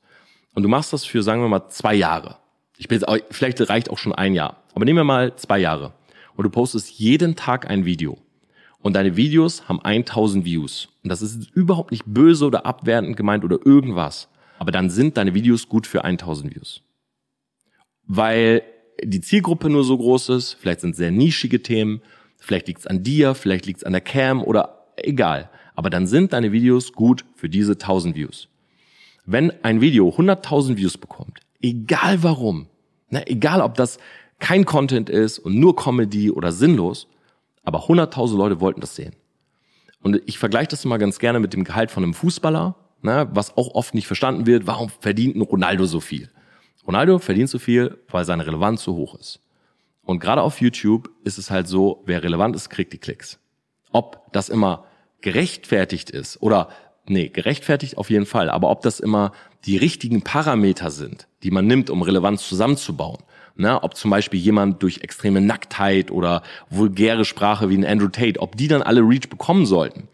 und 0.54 0.62
du 0.62 0.68
machst 0.68 0.92
das 0.92 1.04
für, 1.04 1.22
sagen 1.22 1.42
wir 1.42 1.48
mal, 1.48 1.68
zwei 1.68 1.94
Jahre. 1.94 2.38
Ich 2.78 2.88
bin 2.88 2.96
jetzt, 2.96 3.06
auch, 3.06 3.18
vielleicht 3.30 3.60
reicht 3.68 3.90
auch 3.90 3.98
schon 3.98 4.14
ein 4.14 4.34
Jahr. 4.34 4.62
Aber 4.74 4.84
nehmen 4.84 4.98
wir 4.98 5.04
mal 5.04 5.36
zwei 5.36 5.58
Jahre. 5.58 5.92
Und 6.34 6.44
du 6.44 6.50
postest 6.50 6.98
jeden 6.98 7.36
Tag 7.36 7.68
ein 7.70 7.84
Video. 7.84 8.18
Und 8.80 8.94
deine 8.94 9.16
Videos 9.16 9.68
haben 9.68 9.80
1000 9.80 10.44
Views. 10.44 10.88
Und 11.02 11.10
das 11.10 11.22
ist 11.22 11.50
überhaupt 11.54 11.90
nicht 11.90 12.04
böse 12.06 12.46
oder 12.46 12.66
abwertend 12.66 13.16
gemeint 13.16 13.44
oder 13.44 13.58
irgendwas. 13.64 14.28
Aber 14.58 14.72
dann 14.72 14.90
sind 14.90 15.16
deine 15.16 15.34
Videos 15.34 15.68
gut 15.68 15.86
für 15.86 16.04
1000 16.04 16.54
Views. 16.54 16.82
Weil 18.06 18.62
die 19.02 19.20
Zielgruppe 19.20 19.68
nur 19.68 19.84
so 19.84 19.96
groß 19.96 20.30
ist, 20.30 20.54
vielleicht 20.54 20.80
sind 20.80 20.96
sehr 20.96 21.10
nischige 21.10 21.62
Themen, 21.62 22.00
vielleicht 22.38 22.68
liegt 22.68 22.80
es 22.80 22.86
an 22.86 23.02
dir, 23.02 23.34
vielleicht 23.34 23.66
liegt 23.66 23.78
es 23.78 23.84
an 23.84 23.92
der 23.92 24.00
Cam 24.00 24.42
oder 24.42 24.86
egal. 24.96 25.50
Aber 25.74 25.90
dann 25.90 26.06
sind 26.06 26.32
deine 26.32 26.52
Videos 26.52 26.92
gut 26.92 27.24
für 27.34 27.48
diese 27.48 27.72
1000 27.72 28.16
Views. 28.16 28.48
Wenn 29.26 29.52
ein 29.64 29.80
Video 29.80 30.08
100.000 30.08 30.76
Views 30.76 30.96
bekommt, 30.96 31.40
egal 31.60 32.22
warum, 32.22 32.68
ne, 33.10 33.26
egal 33.26 33.60
ob 33.60 33.74
das 33.74 33.98
kein 34.38 34.64
Content 34.64 35.10
ist 35.10 35.38
und 35.38 35.58
nur 35.58 35.74
Comedy 35.76 36.30
oder 36.30 36.52
sinnlos, 36.52 37.08
aber 37.64 37.86
100.000 37.86 38.36
Leute 38.36 38.60
wollten 38.60 38.80
das 38.80 38.94
sehen. 38.94 39.14
Und 40.02 40.22
ich 40.26 40.38
vergleiche 40.38 40.68
das 40.68 40.84
immer 40.84 40.98
ganz 40.98 41.18
gerne 41.18 41.40
mit 41.40 41.52
dem 41.52 41.64
Gehalt 41.64 41.90
von 41.90 42.04
einem 42.04 42.14
Fußballer, 42.14 42.76
ne, 43.02 43.28
was 43.32 43.56
auch 43.56 43.74
oft 43.74 43.94
nicht 43.94 44.06
verstanden 44.06 44.46
wird. 44.46 44.66
Warum 44.66 44.88
verdient 44.88 45.36
ein 45.36 45.42
Ronaldo 45.42 45.86
so 45.86 46.00
viel? 46.00 46.30
Ronaldo 46.86 47.18
verdient 47.18 47.50
so 47.50 47.58
viel, 47.58 47.98
weil 48.08 48.24
seine 48.24 48.46
Relevanz 48.46 48.82
so 48.82 48.94
hoch 48.94 49.18
ist. 49.18 49.40
Und 50.02 50.20
gerade 50.20 50.42
auf 50.42 50.60
YouTube 50.60 51.10
ist 51.24 51.36
es 51.36 51.50
halt 51.50 51.66
so, 51.66 52.02
wer 52.06 52.22
relevant 52.22 52.54
ist, 52.54 52.70
kriegt 52.70 52.92
die 52.92 52.98
Klicks. 52.98 53.38
Ob 53.92 54.32
das 54.32 54.48
immer 54.48 54.84
gerechtfertigt 55.20 56.10
ist 56.10 56.40
oder 56.40 56.68
nee, 57.06 57.28
gerechtfertigt 57.28 57.98
auf 57.98 58.10
jeden 58.10 58.26
Fall, 58.26 58.48
aber 58.48 58.70
ob 58.70 58.82
das 58.82 59.00
immer 59.00 59.32
die 59.64 59.76
richtigen 59.76 60.22
Parameter 60.22 60.90
sind, 60.90 61.26
die 61.42 61.50
man 61.50 61.66
nimmt, 61.66 61.90
um 61.90 62.02
Relevanz 62.02 62.48
zusammenzubauen. 62.48 63.18
Ne, 63.58 63.82
ob 63.82 63.96
zum 63.96 64.10
Beispiel 64.10 64.38
jemand 64.38 64.82
durch 64.82 64.98
extreme 64.98 65.40
Nacktheit 65.40 66.10
oder 66.10 66.42
vulgäre 66.68 67.24
Sprache 67.24 67.70
wie 67.70 67.78
ein 67.78 67.86
Andrew 67.86 68.08
Tate, 68.08 68.38
ob 68.38 68.54
die 68.54 68.68
dann 68.68 68.82
alle 68.82 69.00
Reach 69.00 69.30
bekommen 69.30 69.64
sollten. 69.64 70.08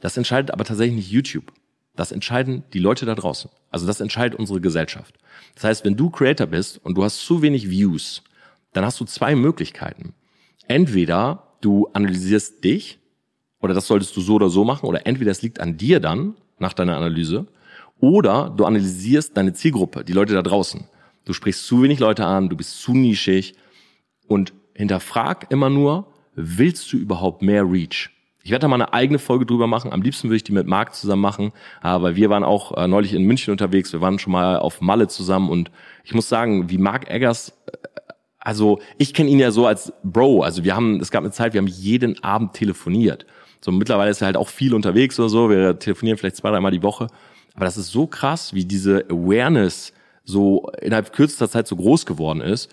Das 0.00 0.16
entscheidet 0.16 0.50
aber 0.50 0.64
tatsächlich 0.64 0.96
nicht 0.96 1.10
YouTube. 1.12 1.52
Das 2.00 2.12
entscheiden 2.12 2.62
die 2.72 2.78
Leute 2.78 3.04
da 3.04 3.14
draußen. 3.14 3.50
Also 3.70 3.86
das 3.86 4.00
entscheidet 4.00 4.38
unsere 4.38 4.58
Gesellschaft. 4.58 5.16
Das 5.54 5.64
heißt, 5.64 5.84
wenn 5.84 5.98
du 5.98 6.08
Creator 6.08 6.46
bist 6.46 6.82
und 6.82 6.96
du 6.96 7.04
hast 7.04 7.18
zu 7.26 7.42
wenig 7.42 7.68
Views, 7.68 8.22
dann 8.72 8.86
hast 8.86 8.98
du 9.00 9.04
zwei 9.04 9.34
Möglichkeiten. 9.34 10.14
Entweder 10.66 11.42
du 11.60 11.88
analysierst 11.92 12.64
dich, 12.64 13.00
oder 13.60 13.74
das 13.74 13.86
solltest 13.86 14.16
du 14.16 14.22
so 14.22 14.36
oder 14.36 14.48
so 14.48 14.64
machen, 14.64 14.86
oder 14.86 15.06
entweder 15.06 15.30
es 15.30 15.42
liegt 15.42 15.60
an 15.60 15.76
dir 15.76 16.00
dann, 16.00 16.36
nach 16.58 16.72
deiner 16.72 16.96
Analyse, 16.96 17.46
oder 18.00 18.48
du 18.48 18.64
analysierst 18.64 19.36
deine 19.36 19.52
Zielgruppe, 19.52 20.02
die 20.02 20.14
Leute 20.14 20.32
da 20.32 20.40
draußen. 20.40 20.88
Du 21.26 21.34
sprichst 21.34 21.66
zu 21.66 21.82
wenig 21.82 21.98
Leute 21.98 22.24
an, 22.24 22.48
du 22.48 22.56
bist 22.56 22.80
zu 22.80 22.94
nischig 22.94 23.56
und 24.26 24.54
hinterfrag 24.72 25.48
immer 25.50 25.68
nur, 25.68 26.06
willst 26.34 26.94
du 26.94 26.96
überhaupt 26.96 27.42
mehr 27.42 27.70
Reach? 27.70 28.08
Ich 28.42 28.50
werde 28.50 28.62
da 28.62 28.68
mal 28.68 28.76
eine 28.76 28.92
eigene 28.92 29.18
Folge 29.18 29.44
drüber 29.44 29.66
machen. 29.66 29.92
Am 29.92 30.02
liebsten 30.02 30.28
würde 30.28 30.36
ich 30.36 30.44
die 30.44 30.52
mit 30.52 30.66
Marc 30.66 30.94
zusammen 30.94 31.22
machen, 31.22 31.52
aber 31.82 32.16
wir 32.16 32.30
waren 32.30 32.44
auch 32.44 32.76
äh, 32.76 32.88
neulich 32.88 33.12
in 33.12 33.24
München 33.24 33.52
unterwegs. 33.52 33.92
Wir 33.92 34.00
waren 34.00 34.18
schon 34.18 34.32
mal 34.32 34.58
auf 34.58 34.80
Malle 34.80 35.08
zusammen 35.08 35.50
und 35.50 35.70
ich 36.04 36.14
muss 36.14 36.28
sagen, 36.28 36.70
wie 36.70 36.78
Marc 36.78 37.10
Eggers, 37.10 37.52
äh, 37.66 37.76
also 38.38 38.80
ich 38.96 39.12
kenne 39.12 39.28
ihn 39.28 39.38
ja 39.38 39.50
so 39.50 39.66
als 39.66 39.92
Bro. 40.02 40.42
Also 40.42 40.64
wir 40.64 40.74
haben, 40.74 41.00
es 41.00 41.10
gab 41.10 41.22
eine 41.22 41.32
Zeit, 41.32 41.52
wir 41.52 41.58
haben 41.58 41.66
jeden 41.66 42.22
Abend 42.24 42.54
telefoniert. 42.54 43.26
So 43.60 43.70
mittlerweile 43.72 44.10
ist 44.10 44.22
er 44.22 44.26
halt 44.26 44.38
auch 44.38 44.48
viel 44.48 44.72
unterwegs 44.72 45.20
oder 45.20 45.28
so. 45.28 45.50
Wir 45.50 45.78
telefonieren 45.78 46.16
vielleicht 46.16 46.36
zwei, 46.36 46.50
dreimal 46.50 46.70
die 46.70 46.82
Woche. 46.82 47.08
Aber 47.54 47.66
das 47.66 47.76
ist 47.76 47.90
so 47.90 48.06
krass, 48.06 48.54
wie 48.54 48.64
diese 48.64 49.04
Awareness 49.10 49.92
so 50.24 50.70
innerhalb 50.80 51.12
kürzester 51.12 51.50
Zeit 51.50 51.66
so 51.66 51.76
groß 51.76 52.06
geworden 52.06 52.40
ist. 52.40 52.70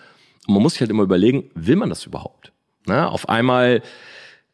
Und 0.47 0.53
man 0.53 0.63
muss 0.63 0.73
sich 0.73 0.81
halt 0.81 0.91
immer 0.91 1.03
überlegen, 1.03 1.49
will 1.55 1.75
man 1.75 1.89
das 1.89 2.05
überhaupt? 2.05 2.53
Na, 2.85 3.09
auf 3.09 3.27
einmal, 3.27 3.81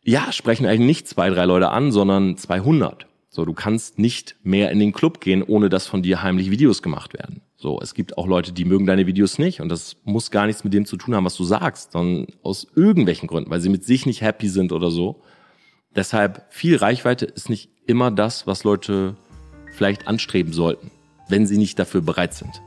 ja, 0.03 0.31
sprechen 0.31 0.65
eigentlich 0.65 0.87
nicht 0.87 1.07
zwei, 1.07 1.29
drei 1.29 1.45
Leute 1.45 1.69
an, 1.69 1.91
sondern 1.91 2.37
200. 2.37 3.07
So, 3.29 3.45
du 3.45 3.53
kannst 3.53 3.97
nicht 3.97 4.35
mehr 4.43 4.69
in 4.69 4.79
den 4.79 4.93
Club 4.93 5.19
gehen, 5.19 5.41
ohne 5.41 5.69
dass 5.69 5.87
von 5.87 6.03
dir 6.03 6.21
heimlich 6.21 6.51
Videos 6.51 6.83
gemacht 6.83 7.13
werden. 7.13 7.41
So, 7.55 7.79
es 7.81 7.93
gibt 7.93 8.17
auch 8.17 8.27
Leute, 8.27 8.51
die 8.51 8.65
mögen 8.65 8.85
deine 8.85 9.07
Videos 9.07 9.39
nicht 9.39 9.61
und 9.61 9.69
das 9.69 9.95
muss 10.03 10.29
gar 10.29 10.45
nichts 10.45 10.63
mit 10.63 10.73
dem 10.73 10.85
zu 10.85 10.97
tun 10.97 11.15
haben, 11.15 11.25
was 11.25 11.37
du 11.37 11.43
sagst, 11.43 11.93
sondern 11.93 12.27
aus 12.43 12.67
irgendwelchen 12.75 13.27
Gründen, 13.27 13.49
weil 13.49 13.61
sie 13.61 13.69
mit 13.69 13.85
sich 13.85 14.05
nicht 14.05 14.21
happy 14.21 14.49
sind 14.49 14.71
oder 14.71 14.91
so. 14.91 15.21
Deshalb 15.95 16.45
viel 16.49 16.75
Reichweite 16.75 17.25
ist 17.25 17.49
nicht 17.49 17.71
immer 17.87 18.11
das, 18.11 18.45
was 18.45 18.63
Leute 18.63 19.15
vielleicht 19.71 20.07
anstreben 20.07 20.53
sollten, 20.53 20.91
wenn 21.29 21.47
sie 21.47 21.57
nicht 21.57 21.79
dafür 21.79 22.01
bereit 22.01 22.33
sind. 22.33 22.61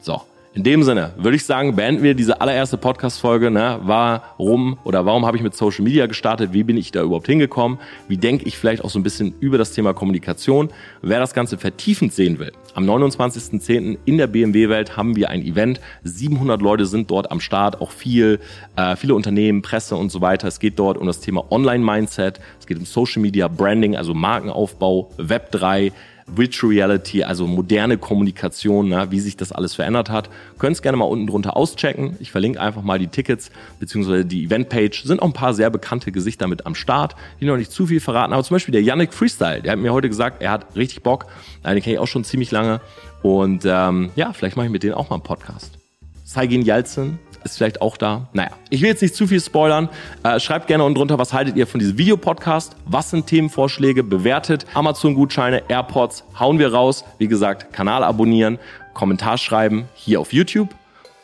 So, 0.00 0.22
in 0.52 0.64
dem 0.64 0.82
Sinne 0.82 1.12
würde 1.16 1.36
ich 1.36 1.44
sagen, 1.44 1.76
beenden 1.76 2.02
wir 2.02 2.14
diese 2.14 2.40
allererste 2.40 2.76
Podcast-Folge. 2.76 3.52
Ne? 3.52 3.78
Warum 3.82 4.78
oder 4.82 5.06
warum 5.06 5.24
habe 5.24 5.36
ich 5.36 5.44
mit 5.44 5.54
Social 5.54 5.84
Media 5.84 6.06
gestartet? 6.06 6.52
Wie 6.52 6.64
bin 6.64 6.76
ich 6.76 6.90
da 6.90 7.02
überhaupt 7.02 7.28
hingekommen? 7.28 7.78
Wie 8.08 8.16
denke 8.16 8.46
ich 8.46 8.58
vielleicht 8.58 8.82
auch 8.82 8.90
so 8.90 8.98
ein 8.98 9.04
bisschen 9.04 9.32
über 9.38 9.58
das 9.58 9.72
Thema 9.72 9.94
Kommunikation? 9.94 10.70
Wer 11.02 11.20
das 11.20 11.34
Ganze 11.34 11.56
vertiefend 11.56 12.12
sehen 12.12 12.40
will, 12.40 12.50
am 12.74 12.84
29.10. 12.84 13.98
in 14.04 14.18
der 14.18 14.26
BMW-Welt 14.26 14.96
haben 14.96 15.14
wir 15.14 15.30
ein 15.30 15.42
Event. 15.42 15.80
700 16.02 16.60
Leute 16.60 16.86
sind 16.86 17.12
dort 17.12 17.30
am 17.30 17.40
Start, 17.40 17.80
auch 17.80 17.92
viel, 17.92 18.40
äh, 18.74 18.96
viele 18.96 19.14
Unternehmen, 19.14 19.62
Presse 19.62 19.94
und 19.94 20.10
so 20.10 20.20
weiter. 20.20 20.48
Es 20.48 20.58
geht 20.58 20.80
dort 20.80 20.98
um 20.98 21.06
das 21.06 21.20
Thema 21.20 21.50
Online-Mindset, 21.52 22.40
es 22.58 22.66
geht 22.66 22.78
um 22.78 22.86
Social 22.86 23.22
Media 23.22 23.46
Branding, 23.46 23.94
also 23.94 24.14
Markenaufbau, 24.14 25.10
Web 25.16 25.52
3, 25.52 25.92
Virtual 26.36 26.72
Reality, 26.72 27.22
also 27.22 27.46
moderne 27.46 27.98
Kommunikation, 27.98 28.88
na, 28.88 29.10
wie 29.10 29.20
sich 29.20 29.36
das 29.36 29.52
alles 29.52 29.74
verändert 29.74 30.10
hat. 30.10 30.30
Könnt 30.58 30.76
es 30.76 30.82
gerne 30.82 30.96
mal 30.96 31.04
unten 31.04 31.26
drunter 31.26 31.56
auschecken. 31.56 32.16
Ich 32.20 32.30
verlinke 32.30 32.60
einfach 32.60 32.82
mal 32.82 32.98
die 32.98 33.08
Tickets 33.08 33.50
bzw. 33.78 34.24
die 34.24 34.44
Eventpage. 34.44 35.04
Sind 35.04 35.20
auch 35.20 35.26
ein 35.26 35.32
paar 35.32 35.54
sehr 35.54 35.70
bekannte 35.70 36.12
Gesichter 36.12 36.48
mit 36.48 36.66
am 36.66 36.74
Start, 36.74 37.16
die 37.40 37.44
noch 37.44 37.56
nicht 37.56 37.72
zu 37.72 37.86
viel 37.86 38.00
verraten. 38.00 38.32
Aber 38.32 38.44
zum 38.44 38.54
Beispiel 38.54 38.72
der 38.72 38.82
Yannick 38.82 39.12
Freestyle, 39.12 39.62
der 39.62 39.72
hat 39.72 39.78
mir 39.78 39.92
heute 39.92 40.08
gesagt, 40.08 40.42
er 40.42 40.50
hat 40.50 40.76
richtig 40.76 41.02
Bock. 41.02 41.26
Den 41.64 41.80
kenne 41.80 41.94
ich 41.94 41.98
auch 41.98 42.06
schon 42.06 42.24
ziemlich 42.24 42.50
lange. 42.50 42.80
Und 43.22 43.64
ähm, 43.66 44.10
ja, 44.16 44.32
vielleicht 44.32 44.56
mache 44.56 44.66
ich 44.66 44.72
mit 44.72 44.82
denen 44.82 44.94
auch 44.94 45.10
mal 45.10 45.16
einen 45.16 45.22
Podcast. 45.22 45.78
Saigin 46.24 46.62
Yalcin, 46.62 47.18
ist 47.44 47.56
vielleicht 47.56 47.80
auch 47.80 47.96
da. 47.96 48.28
Naja, 48.32 48.50
ich 48.68 48.82
will 48.82 48.88
jetzt 48.88 49.02
nicht 49.02 49.14
zu 49.14 49.26
viel 49.26 49.40
spoilern. 49.40 49.88
Äh, 50.22 50.40
schreibt 50.40 50.66
gerne 50.66 50.84
unten 50.84 50.96
drunter, 50.96 51.18
was 51.18 51.32
haltet 51.32 51.56
ihr 51.56 51.66
von 51.66 51.80
diesem 51.80 51.98
Videopodcast? 51.98 52.76
Was 52.86 53.10
sind 53.10 53.26
Themenvorschläge? 53.26 54.02
Bewertet. 54.02 54.66
Amazon-Gutscheine, 54.74 55.62
AirPods, 55.68 56.24
hauen 56.38 56.58
wir 56.58 56.72
raus. 56.72 57.04
Wie 57.18 57.28
gesagt, 57.28 57.72
Kanal 57.72 58.04
abonnieren, 58.04 58.58
Kommentar 58.94 59.38
schreiben 59.38 59.88
hier 59.94 60.20
auf 60.20 60.32
YouTube 60.32 60.68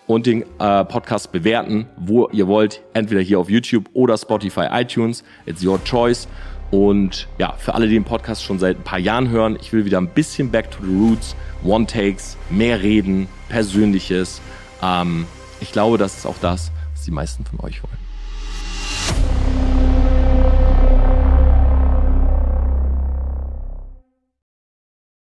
und 0.06 0.26
den 0.26 0.42
äh, 0.58 0.84
Podcast 0.84 1.32
bewerten, 1.32 1.86
wo 1.96 2.28
ihr 2.30 2.46
wollt. 2.46 2.80
Entweder 2.94 3.20
hier 3.20 3.38
auf 3.38 3.50
YouTube 3.50 3.88
oder 3.92 4.16
Spotify, 4.16 4.66
iTunes. 4.70 5.24
It's 5.46 5.64
your 5.64 5.82
choice. 5.84 6.28
Und 6.70 7.28
ja, 7.38 7.54
für 7.58 7.74
alle, 7.74 7.86
die 7.86 7.94
den 7.94 8.04
Podcast 8.04 8.42
schon 8.42 8.58
seit 8.58 8.78
ein 8.78 8.82
paar 8.82 8.98
Jahren 8.98 9.30
hören, 9.30 9.56
ich 9.60 9.72
will 9.72 9.84
wieder 9.84 9.98
ein 9.98 10.08
bisschen 10.08 10.50
back 10.50 10.70
to 10.70 10.78
the 10.82 10.90
roots, 10.90 11.36
One 11.64 11.86
Takes, 11.86 12.36
mehr 12.50 12.82
reden, 12.82 13.28
Persönliches. 13.48 14.40
Ähm, 14.82 15.26
ich 15.60 15.72
glaube, 15.72 15.98
das 15.98 16.18
ist 16.18 16.26
auch 16.26 16.36
das, 16.40 16.70
was 16.92 17.04
die 17.04 17.10
meisten 17.10 17.44
von 17.44 17.60
euch 17.60 17.82
wollen. 17.82 19.35